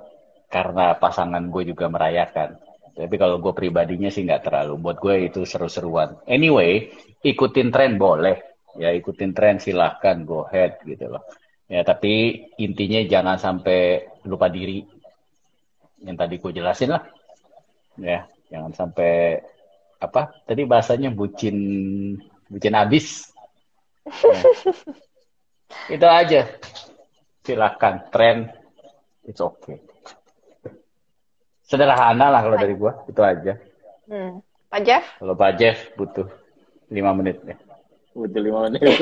karena 0.51 0.99
pasangan 0.99 1.47
gue 1.47 1.71
juga 1.71 1.87
merayakan. 1.87 2.59
Tapi 2.91 3.15
kalau 3.15 3.39
gue 3.39 3.55
pribadinya 3.55 4.11
sih 4.11 4.27
nggak 4.27 4.51
terlalu. 4.51 4.75
Buat 4.83 4.97
gue 4.99 5.31
itu 5.31 5.47
seru-seruan. 5.47 6.19
Anyway, 6.27 6.91
ikutin 7.23 7.71
tren 7.71 7.95
boleh. 7.95 8.35
Ya 8.75 8.91
ikutin 8.91 9.31
tren 9.31 9.63
silahkan, 9.63 10.27
go 10.27 10.43
ahead 10.47 10.83
gitu 10.83 11.07
loh. 11.07 11.23
Ya 11.71 11.87
tapi 11.87 12.45
intinya 12.59 12.99
jangan 13.07 13.39
sampai 13.39 14.11
lupa 14.27 14.51
diri. 14.51 14.83
Yang 16.03 16.17
tadi 16.19 16.35
gue 16.35 16.51
jelasin 16.51 16.91
lah. 16.91 17.03
Ya, 17.95 18.27
jangan 18.51 18.75
sampai 18.75 19.39
apa? 20.03 20.35
Tadi 20.43 20.67
bahasanya 20.67 21.15
bucin 21.15 21.57
bucin 22.51 22.75
habis. 22.75 23.31
Ya. 24.21 24.41
Itu 25.89 26.07
aja. 26.07 26.41
Silahkan 27.41 28.05
tren, 28.13 28.51
it's 29.25 29.41
okay. 29.41 29.81
Sederhana 31.65 32.27
lah 32.29 32.41
kalau 32.43 32.57
dari 32.59 32.75
gua 32.75 33.01
itu 33.07 33.21
aja. 33.23 33.55
Hmm. 34.05 34.43
Pak 34.71 34.81
Jeff? 34.87 35.05
Kalau 35.19 35.35
Pak 35.35 35.51
Jeff 35.59 35.77
butuh 35.95 36.27
lima 36.91 37.11
menit 37.15 37.39
ya. 37.43 37.55
Butuh 38.15 38.41
lima 38.43 38.67
menit. 38.67 38.81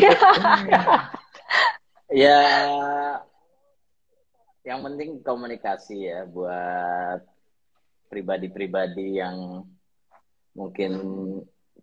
Ya 2.09 2.41
yang 4.65 4.81
penting 4.81 5.21
komunikasi 5.21 6.09
ya 6.09 6.25
buat 6.25 7.21
pribadi-pribadi 8.09 9.21
yang 9.21 9.61
mungkin 10.57 10.91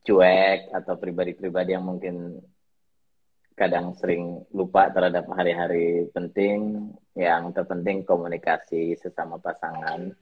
cuek 0.02 0.70
atau 0.74 0.94
pribadi-pribadi 0.98 1.78
yang 1.78 1.86
mungkin 1.86 2.42
kadang 3.56 3.96
sering 3.96 4.44
lupa 4.52 4.92
terhadap 4.92 5.24
hari-hari 5.32 6.12
penting 6.12 6.92
yang 7.16 7.56
terpenting 7.56 8.04
komunikasi 8.04 9.00
sesama 9.00 9.40
pasangan 9.40 10.12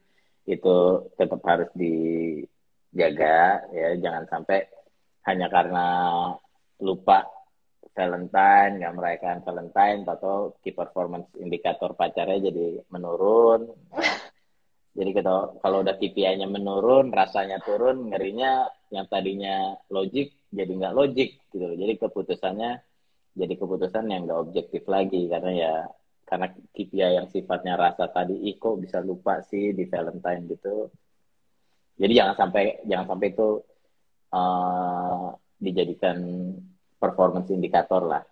itu 0.46 0.76
tetap 1.18 1.42
harus 1.42 1.66
dijaga 1.74 3.66
ya. 3.74 3.98
Jangan 3.98 4.24
sampai 4.30 4.70
hanya 5.26 5.50
karena 5.50 5.86
lupa 6.78 7.26
Valentine 7.94 8.78
nggak 8.78 8.94
merayakan 8.94 9.38
Valentine 9.42 10.06
atau 10.06 10.54
key 10.62 10.70
performance 10.70 11.26
indikator 11.34 11.98
pacarnya 11.98 12.50
jadi 12.50 12.86
menurun. 12.86 13.66
Jadi 14.94 15.10
kalau 15.10 15.58
kalau 15.58 15.82
udah 15.82 15.98
KPI-nya 15.98 16.46
menurun 16.46 17.10
rasanya 17.10 17.58
turun 17.66 18.14
ngerinya 18.14 18.70
yang 18.94 19.10
tadinya 19.10 19.74
logik 19.90 20.30
jadi 20.54 20.70
nggak 20.70 20.94
logik 20.94 21.34
gitu 21.50 21.66
jadi 21.74 21.98
keputusannya 21.98 22.78
jadi 23.34 23.54
keputusan 23.58 24.06
yang 24.14 24.30
nggak 24.30 24.42
objektif 24.46 24.86
lagi 24.86 25.26
karena 25.26 25.50
ya 25.50 25.74
karena 26.24 26.46
KPI 26.50 27.20
yang 27.20 27.28
sifatnya 27.28 27.76
rasa 27.76 28.08
tadi 28.08 28.48
iko 28.48 28.80
bisa 28.80 28.98
lupa 29.04 29.44
sih 29.44 29.76
di 29.76 29.84
Valentine? 29.84 30.48
gitu. 30.48 30.88
Jadi 32.00 32.12
jangan 32.16 32.34
sampai 32.34 32.82
jangan 32.88 33.06
sampai 33.14 33.28
itu 33.30 33.48
uh, 34.34 35.30
dijadikan 35.60 36.18
performance 36.98 37.52
indikator 37.52 38.02
lah 38.02 38.24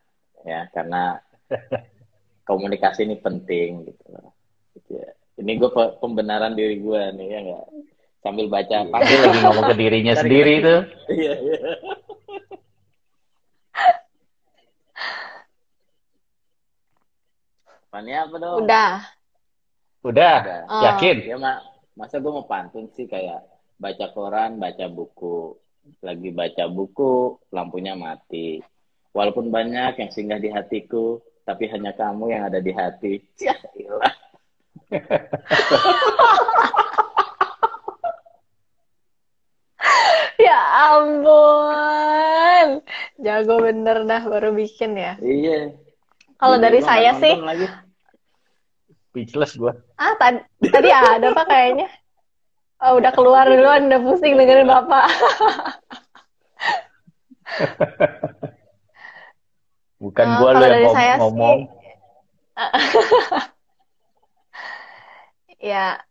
ya. 0.42 0.66
Karena 0.72 1.20
komunikasi 2.48 3.05
ini 3.07 3.20
penting 3.20 3.86
gitu. 3.86 4.05
Gitu 4.72 4.90
ya. 4.96 5.11
ini 5.42 5.59
gue 5.61 5.70
pembenaran 6.00 6.57
diri 6.57 6.80
gue 6.80 7.03
nih 7.12 7.26
ya 7.28 7.38
nggak? 7.44 7.66
Sambil 8.22 8.46
baca 8.46 8.86
pasti 8.88 9.14
lagi 9.18 9.38
ngomong 9.42 9.64
ke 9.68 9.76
dirinya 9.76 10.14
sendiri 10.22 10.62
itu 10.62 10.76
iya, 11.11 11.34
iya. 11.42 11.59
Pannya 17.93 18.24
apa 18.24 18.40
dong? 18.40 18.64
Udah. 18.64 19.05
Udah, 20.01 20.64
oh. 20.64 20.80
yakin? 20.80 21.28
Ya, 21.28 21.36
mak 21.36 21.61
masa 21.93 22.24
gue 22.24 22.32
mau 22.32 22.49
pantun 22.49 22.88
sih 22.97 23.05
kayak 23.05 23.45
baca 23.76 24.09
koran, 24.16 24.57
baca 24.57 24.88
buku. 24.88 25.61
Lagi 26.01 26.32
baca 26.32 26.72
buku, 26.72 27.36
lampunya 27.53 27.93
mati. 27.93 28.64
Walaupun 29.12 29.53
banyak 29.53 30.01
yang 30.01 30.09
singgah 30.09 30.40
di 30.40 30.49
hatiku, 30.49 31.20
tapi 31.45 31.68
hanya 31.68 31.93
kamu 31.93 32.32
yang 32.32 32.49
ada 32.49 32.64
di 32.64 32.72
hati. 32.72 33.20
Ya, 33.36 33.61
ilah. 33.76 34.16
ya 40.40 40.61
ampun. 40.97 42.80
Jago 43.20 43.61
bener 43.61 44.09
dah 44.09 44.24
baru 44.24 44.57
bikin 44.57 44.97
ya. 44.97 45.20
Iya. 45.20 45.76
Kalau 46.43 46.59
dari 46.59 46.82
saya 46.82 47.14
sih, 47.22 47.38
lagi. 47.38 47.70
speechless 49.07 49.55
gue. 49.55 49.70
Ah 49.95 50.18
tadi 50.18 50.43
tadi 50.66 50.90
ada 50.90 51.30
apa 51.30 51.47
kayaknya? 51.47 51.86
Oh, 52.82 52.99
udah 52.99 53.14
keluar 53.14 53.47
duluan, 53.47 53.86
udah 53.86 54.03
pusing 54.03 54.34
dengerin 54.34 54.66
bapak. 54.66 55.07
Bukan 60.03 60.26
uh, 60.26 60.43
gue 60.43 60.51
loh 60.51 60.66
yang 60.66 60.82
ngom 60.82 60.99
ngomong. 61.22 61.59
Sih, 61.62 61.70
ya, 65.70 66.03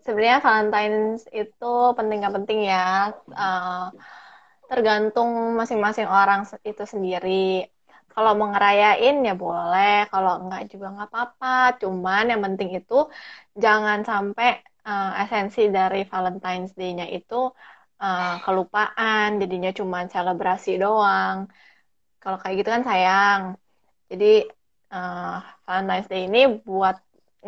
sebenarnya 0.00 0.40
Valentine's 0.40 1.28
itu 1.28 1.74
penting 1.92 2.24
gak 2.24 2.40
penting 2.40 2.72
ya. 2.72 3.12
Uh, 3.28 3.92
tergantung 4.72 5.60
masing-masing 5.60 6.08
orang 6.08 6.48
itu 6.64 6.88
sendiri 6.88 7.68
kalau 8.12 8.30
mau 8.38 8.48
ngerayain 8.52 9.14
ya 9.28 9.34
boleh 9.44 9.92
kalau 10.12 10.32
enggak 10.42 10.62
juga 10.72 10.86
nggak 10.94 11.08
apa-apa. 11.10 11.48
Cuman 11.82 12.22
yang 12.30 12.40
penting 12.46 12.70
itu 12.78 12.94
jangan 13.62 13.98
sampai 14.10 14.48
uh, 14.88 15.20
esensi 15.22 15.60
dari 15.76 15.98
Valentine's 16.12 16.72
Day-nya 16.78 17.06
itu 17.16 17.34
uh, 18.04 18.34
kelupaan 18.44 19.28
jadinya 19.42 19.70
cuman 19.78 20.04
selebrasi 20.14 20.70
doang. 20.82 21.38
Kalau 22.22 22.36
kayak 22.42 22.56
gitu 22.60 22.70
kan 22.74 22.82
sayang. 22.88 23.40
Jadi 24.10 24.26
uh, 24.94 25.38
Valentine's 25.66 26.08
Day 26.12 26.22
ini 26.28 26.40
buat 26.68 26.96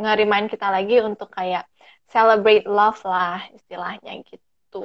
ngerimain 0.01 0.47
kita 0.53 0.67
lagi 0.71 0.95
untuk 1.09 1.29
kayak 1.39 1.65
celebrate 2.11 2.67
love 2.67 3.01
lah 3.07 3.39
istilahnya 3.57 4.11
gitu 4.29 4.79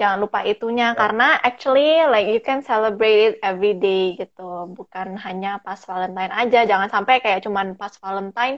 jangan 0.00 0.18
lupa 0.24 0.40
itunya 0.48 0.96
yeah. 0.96 0.98
karena 0.98 1.36
actually 1.44 2.00
like 2.08 2.24
you 2.32 2.40
can 2.40 2.64
celebrate 2.64 3.20
it 3.20 3.34
every 3.44 3.76
day 3.76 4.16
gitu. 4.16 4.72
Bukan 4.72 5.20
hanya 5.20 5.60
pas 5.60 5.76
Valentine 5.84 6.32
aja. 6.32 6.64
Jangan 6.64 6.88
sampai 6.88 7.20
kayak 7.20 7.44
cuman 7.44 7.76
pas 7.76 7.92
Valentine 8.00 8.56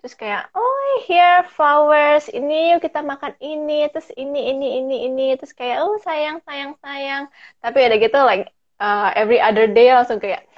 terus 0.00 0.16
kayak 0.16 0.48
oh 0.56 1.04
here 1.04 1.44
flowers. 1.52 2.32
Ini 2.32 2.72
yuk 2.72 2.80
kita 2.80 3.04
makan 3.04 3.36
ini 3.44 3.84
terus 3.92 4.08
ini 4.16 4.48
ini 4.56 4.80
ini 4.80 4.96
ini. 5.12 5.26
Terus 5.36 5.52
kayak 5.52 5.84
oh 5.84 6.00
sayang 6.00 6.40
sayang 6.48 6.72
sayang. 6.80 7.28
Tapi 7.60 7.78
ada 7.84 7.96
gitu 8.00 8.16
like 8.24 8.48
uh, 8.80 9.12
every 9.12 9.36
other 9.36 9.68
day 9.68 9.92
langsung 9.92 10.16
kayak 10.24 10.48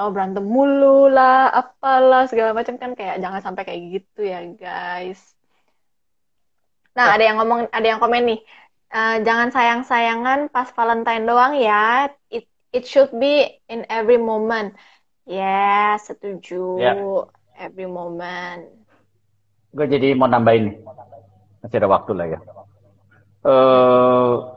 oh 0.00 0.08
berantem 0.08 0.42
mulu 0.42 1.12
lah 1.12 1.52
apalah 1.52 2.24
segala 2.26 2.56
macam 2.56 2.80
kan 2.80 2.96
kayak 2.96 3.20
jangan 3.20 3.44
sampai 3.44 3.62
kayak 3.68 3.82
gitu 4.00 4.24
ya 4.24 4.40
guys. 4.56 5.20
Nah 6.96 7.12
yeah. 7.12 7.14
ada 7.18 7.24
yang 7.28 7.36
ngomong 7.42 7.60
ada 7.68 7.86
yang 7.86 8.00
komen 8.00 8.24
nih 8.24 8.40
uh, 8.94 9.16
jangan 9.26 9.50
sayang-sayangan 9.50 10.48
pas 10.54 10.70
Valentine 10.72 11.26
doang 11.26 11.58
ya. 11.58 12.08
It 12.30 12.46
it 12.70 12.86
should 12.86 13.10
be 13.18 13.58
in 13.66 13.82
every 13.90 14.16
moment. 14.16 14.78
Ya, 15.26 15.42
yeah, 15.42 15.88
setuju. 15.98 16.64
Yeah. 16.78 17.26
Every 17.58 17.90
moment. 17.90 18.70
Gue 19.74 19.86
jadi 19.90 20.14
mau 20.14 20.30
nambahin 20.30 20.78
Masih 21.64 21.80
ada 21.80 21.88
waktu 21.88 22.12
lah 22.12 22.26
ya. 22.28 22.38
Uh, 23.40 24.52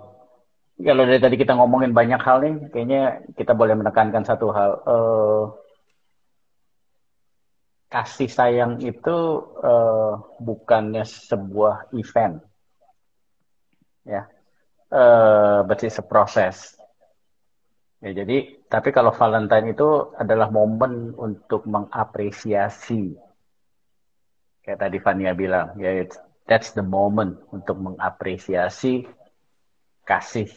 kalau 0.75 1.03
dari 1.07 1.23
tadi 1.23 1.35
kita 1.39 1.55
ngomongin 1.55 1.95
banyak 1.95 2.19
hal 2.19 2.43
nih, 2.43 2.55
kayaknya 2.69 3.23
kita 3.39 3.55
boleh 3.55 3.79
menekankan 3.79 4.27
satu 4.27 4.51
hal. 4.51 4.71
Uh, 4.83 5.43
kasih 7.87 8.27
sayang 8.27 8.83
itu 8.83 9.17
uh, 9.63 10.19
bukannya 10.43 11.07
sebuah 11.07 11.95
event 11.95 12.43
ya. 14.07 14.23
Uh, 14.87 15.67
but 15.67 15.83
it's 15.83 15.99
a 15.99 16.05
process 16.05 16.77
ya 18.01 18.13
jadi 18.13 18.61
tapi 18.69 18.89
kalau 18.93 19.09
Valentine 19.15 19.73
itu 19.73 20.13
adalah 20.13 20.51
momen 20.53 21.15
untuk 21.17 21.65
mengapresiasi. 21.65 23.15
Kayak 24.61 24.79
tadi 24.83 24.97
Fania 24.99 25.31
bilang 25.31 25.79
ya 25.79 26.03
it's, 26.03 26.19
that's 26.45 26.75
the 26.75 26.83
moment 26.83 27.39
untuk 27.55 27.79
mengapresiasi 27.79 29.07
kasih 30.03 30.51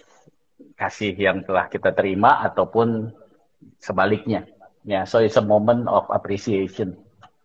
kasih 0.74 1.14
yang 1.16 1.46
telah 1.46 1.70
kita 1.70 1.94
terima 1.94 2.42
ataupun 2.44 3.14
sebaliknya. 3.80 4.44
Ya 4.84 5.06
so 5.06 5.22
it's 5.22 5.38
a 5.38 5.44
moment 5.44 5.88
of 5.88 6.10
appreciation. 6.10 6.98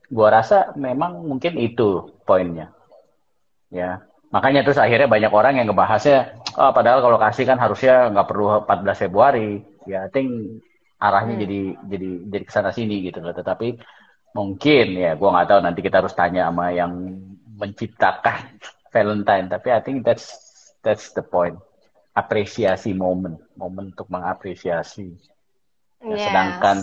Gua 0.09 0.33
rasa 0.33 0.73
memang 0.75 1.23
mungkin 1.23 1.55
itu 1.61 2.09
poinnya. 2.25 2.73
Ya 3.69 4.03
Makanya 4.33 4.65
terus 4.65 4.81
akhirnya 4.81 5.05
banyak 5.05 5.31
orang 5.31 5.53
yang 5.61 5.67
ngebahasnya, 5.69 6.41
oh, 6.57 6.71
padahal 6.73 6.99
kalau 7.03 7.17
kasih 7.21 7.45
kan 7.45 7.57
harusnya 7.61 8.09
nggak 8.09 8.27
perlu 8.27 8.45
14 8.65 9.03
Februari. 9.07 9.61
Ya, 9.85 10.05
I 10.05 10.09
think 10.09 10.61
arahnya 10.97 11.35
hmm. 11.37 11.43
jadi 11.43 11.59
jadi 11.85 12.09
jadi 12.33 12.43
ke 12.47 12.53
sana 12.53 12.71
sini 12.73 13.05
gitu 13.05 13.21
loh. 13.21 13.35
Tetapi 13.35 13.77
mungkin 14.35 14.87
ya 14.99 15.15
gue 15.15 15.29
nggak 15.29 15.47
tahu 15.47 15.59
nanti 15.63 15.79
kita 15.79 16.03
harus 16.03 16.11
tanya 16.17 16.49
sama 16.49 16.73
yang 16.73 16.91
menciptakan 17.55 18.59
Valentine. 18.93 19.47
Tapi 19.47 19.67
I 19.71 19.81
think 19.85 20.03
that's 20.03 20.25
that's 20.81 21.13
the 21.13 21.23
point. 21.23 21.55
Apresiasi 22.15 22.95
momen, 22.95 23.35
momen 23.59 23.91
untuk 23.91 24.07
mengapresiasi. 24.07 25.11
Ya, 25.99 26.15
yes. 26.15 26.21
Sedangkan 26.23 26.77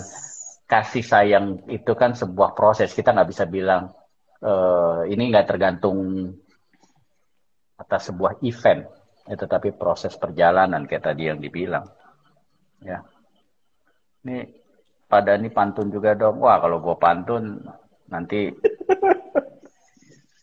kasih 0.69 1.05
sayang 1.05 1.45
itu 1.69 1.91
kan 1.97 2.13
sebuah 2.13 2.53
proses. 2.53 2.93
Kita 2.93 3.13
nggak 3.13 3.29
bisa 3.29 3.45
bilang 3.49 3.93
uh, 4.43 5.01
ini 5.09 5.31
nggak 5.33 5.47
tergantung 5.49 6.29
atas 7.77 8.13
sebuah 8.13 8.39
event, 8.45 8.85
ya, 9.25 9.35
tetapi 9.35 9.73
proses 9.75 10.13
perjalanan 10.15 10.85
kayak 10.85 11.13
tadi 11.13 11.29
yang 11.29 11.41
dibilang. 11.41 11.85
Ya. 12.83 13.01
Ini 14.23 14.47
pada 15.07 15.35
ini 15.35 15.51
pantun 15.51 15.93
juga 15.93 16.15
dong. 16.15 16.41
Wah 16.41 16.57
kalau 16.57 16.79
gue 16.79 16.95
pantun 16.97 17.59
nanti 18.09 18.51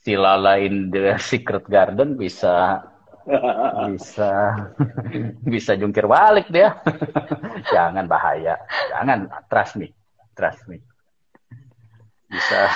si 0.01 0.17
Lala 0.17 0.59
in 0.61 0.89
the 0.91 1.17
Secret 1.31 1.67
Garden 1.69 2.17
bisa 2.17 2.83
bisa 3.93 4.31
bisa 5.53 5.73
jungkir 5.77 6.09
balik 6.09 6.49
dia. 6.49 6.77
Jangan 7.75 8.09
bahaya. 8.09 8.57
Jangan 8.91 9.29
trust 9.49 9.77
me. 9.77 9.89
Trust 10.35 10.65
me. 10.67 10.81
Bisa 12.31 12.71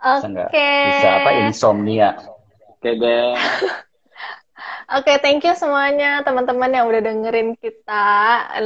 Oke. 0.00 0.32
Okay. 0.48 0.80
Bisa 0.88 1.08
apa 1.20 1.30
insomnia. 1.44 2.16
Oke 2.80 2.96
deh. 2.96 3.36
Oke, 4.96 5.12
thank 5.22 5.40
you 5.46 5.54
semuanya 5.62 6.06
teman-teman 6.26 6.70
yang 6.74 6.84
udah 6.90 7.02
dengerin 7.06 7.50
kita. 7.62 7.92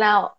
Nah, 0.00 0.32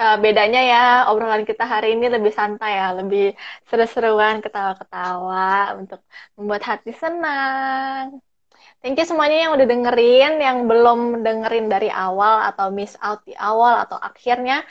uh, 0.00 0.16
bedanya 0.24 0.60
ya 0.70 0.78
obrolan 1.10 1.44
kita 1.50 1.64
hari 1.72 1.86
ini 1.96 2.06
lebih 2.14 2.32
santai 2.38 2.70
ya, 2.80 2.86
lebih 2.98 3.22
seru-seruan, 3.68 4.34
ketawa-ketawa 4.44 5.74
untuk 5.80 6.00
membuat 6.36 6.62
hati 6.70 6.90
senang. 7.02 8.20
Thank 8.80 9.00
you 9.00 9.06
semuanya 9.10 9.48
yang 9.48 9.52
udah 9.56 9.66
dengerin, 9.72 10.32
yang 10.46 10.58
belum 10.70 11.00
dengerin 11.26 11.66
dari 11.74 11.88
awal 11.88 12.34
atau 12.52 12.66
miss 12.68 12.94
out 13.00 13.20
di 13.28 13.34
awal 13.34 13.74
atau 13.84 13.98
akhirnya 14.08 14.62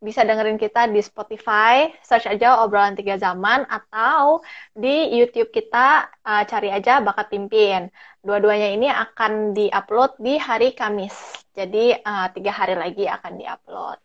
bisa 0.00 0.24
dengerin 0.24 0.56
kita 0.56 0.88
di 0.88 1.04
Spotify, 1.04 1.92
search 2.00 2.24
aja 2.24 2.64
obrolan 2.64 2.96
tiga 2.96 3.20
zaman, 3.20 3.68
atau 3.68 4.40
di 4.72 5.12
YouTube 5.12 5.52
kita 5.52 6.08
uh, 6.24 6.42
cari 6.48 6.72
aja 6.72 7.04
bakat 7.04 7.28
pimpin. 7.28 7.92
Dua-duanya 8.24 8.72
ini 8.72 8.88
akan 8.88 9.52
diupload 9.52 10.16
di 10.16 10.40
hari 10.40 10.72
Kamis. 10.72 11.14
Jadi 11.52 11.92
uh, 12.00 12.32
tiga 12.32 12.52
hari 12.52 12.80
lagi 12.80 13.04
akan 13.04 13.32
diupload. 13.36 13.98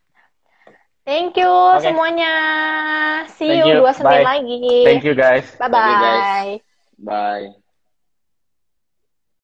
Thank 1.07 1.39
you 1.39 1.47
okay. 1.47 1.89
semuanya. 1.89 2.33
See 3.39 3.47
you, 3.47 3.63
you 3.63 3.73
dua 3.79 3.95
Senin 3.95 4.25
lagi. 4.25 4.83
Thank 4.83 5.05
you 5.07 5.15
guys. 5.15 5.47
Bye 5.55 5.71
bye. 5.71 6.59
Bye. 6.99 7.64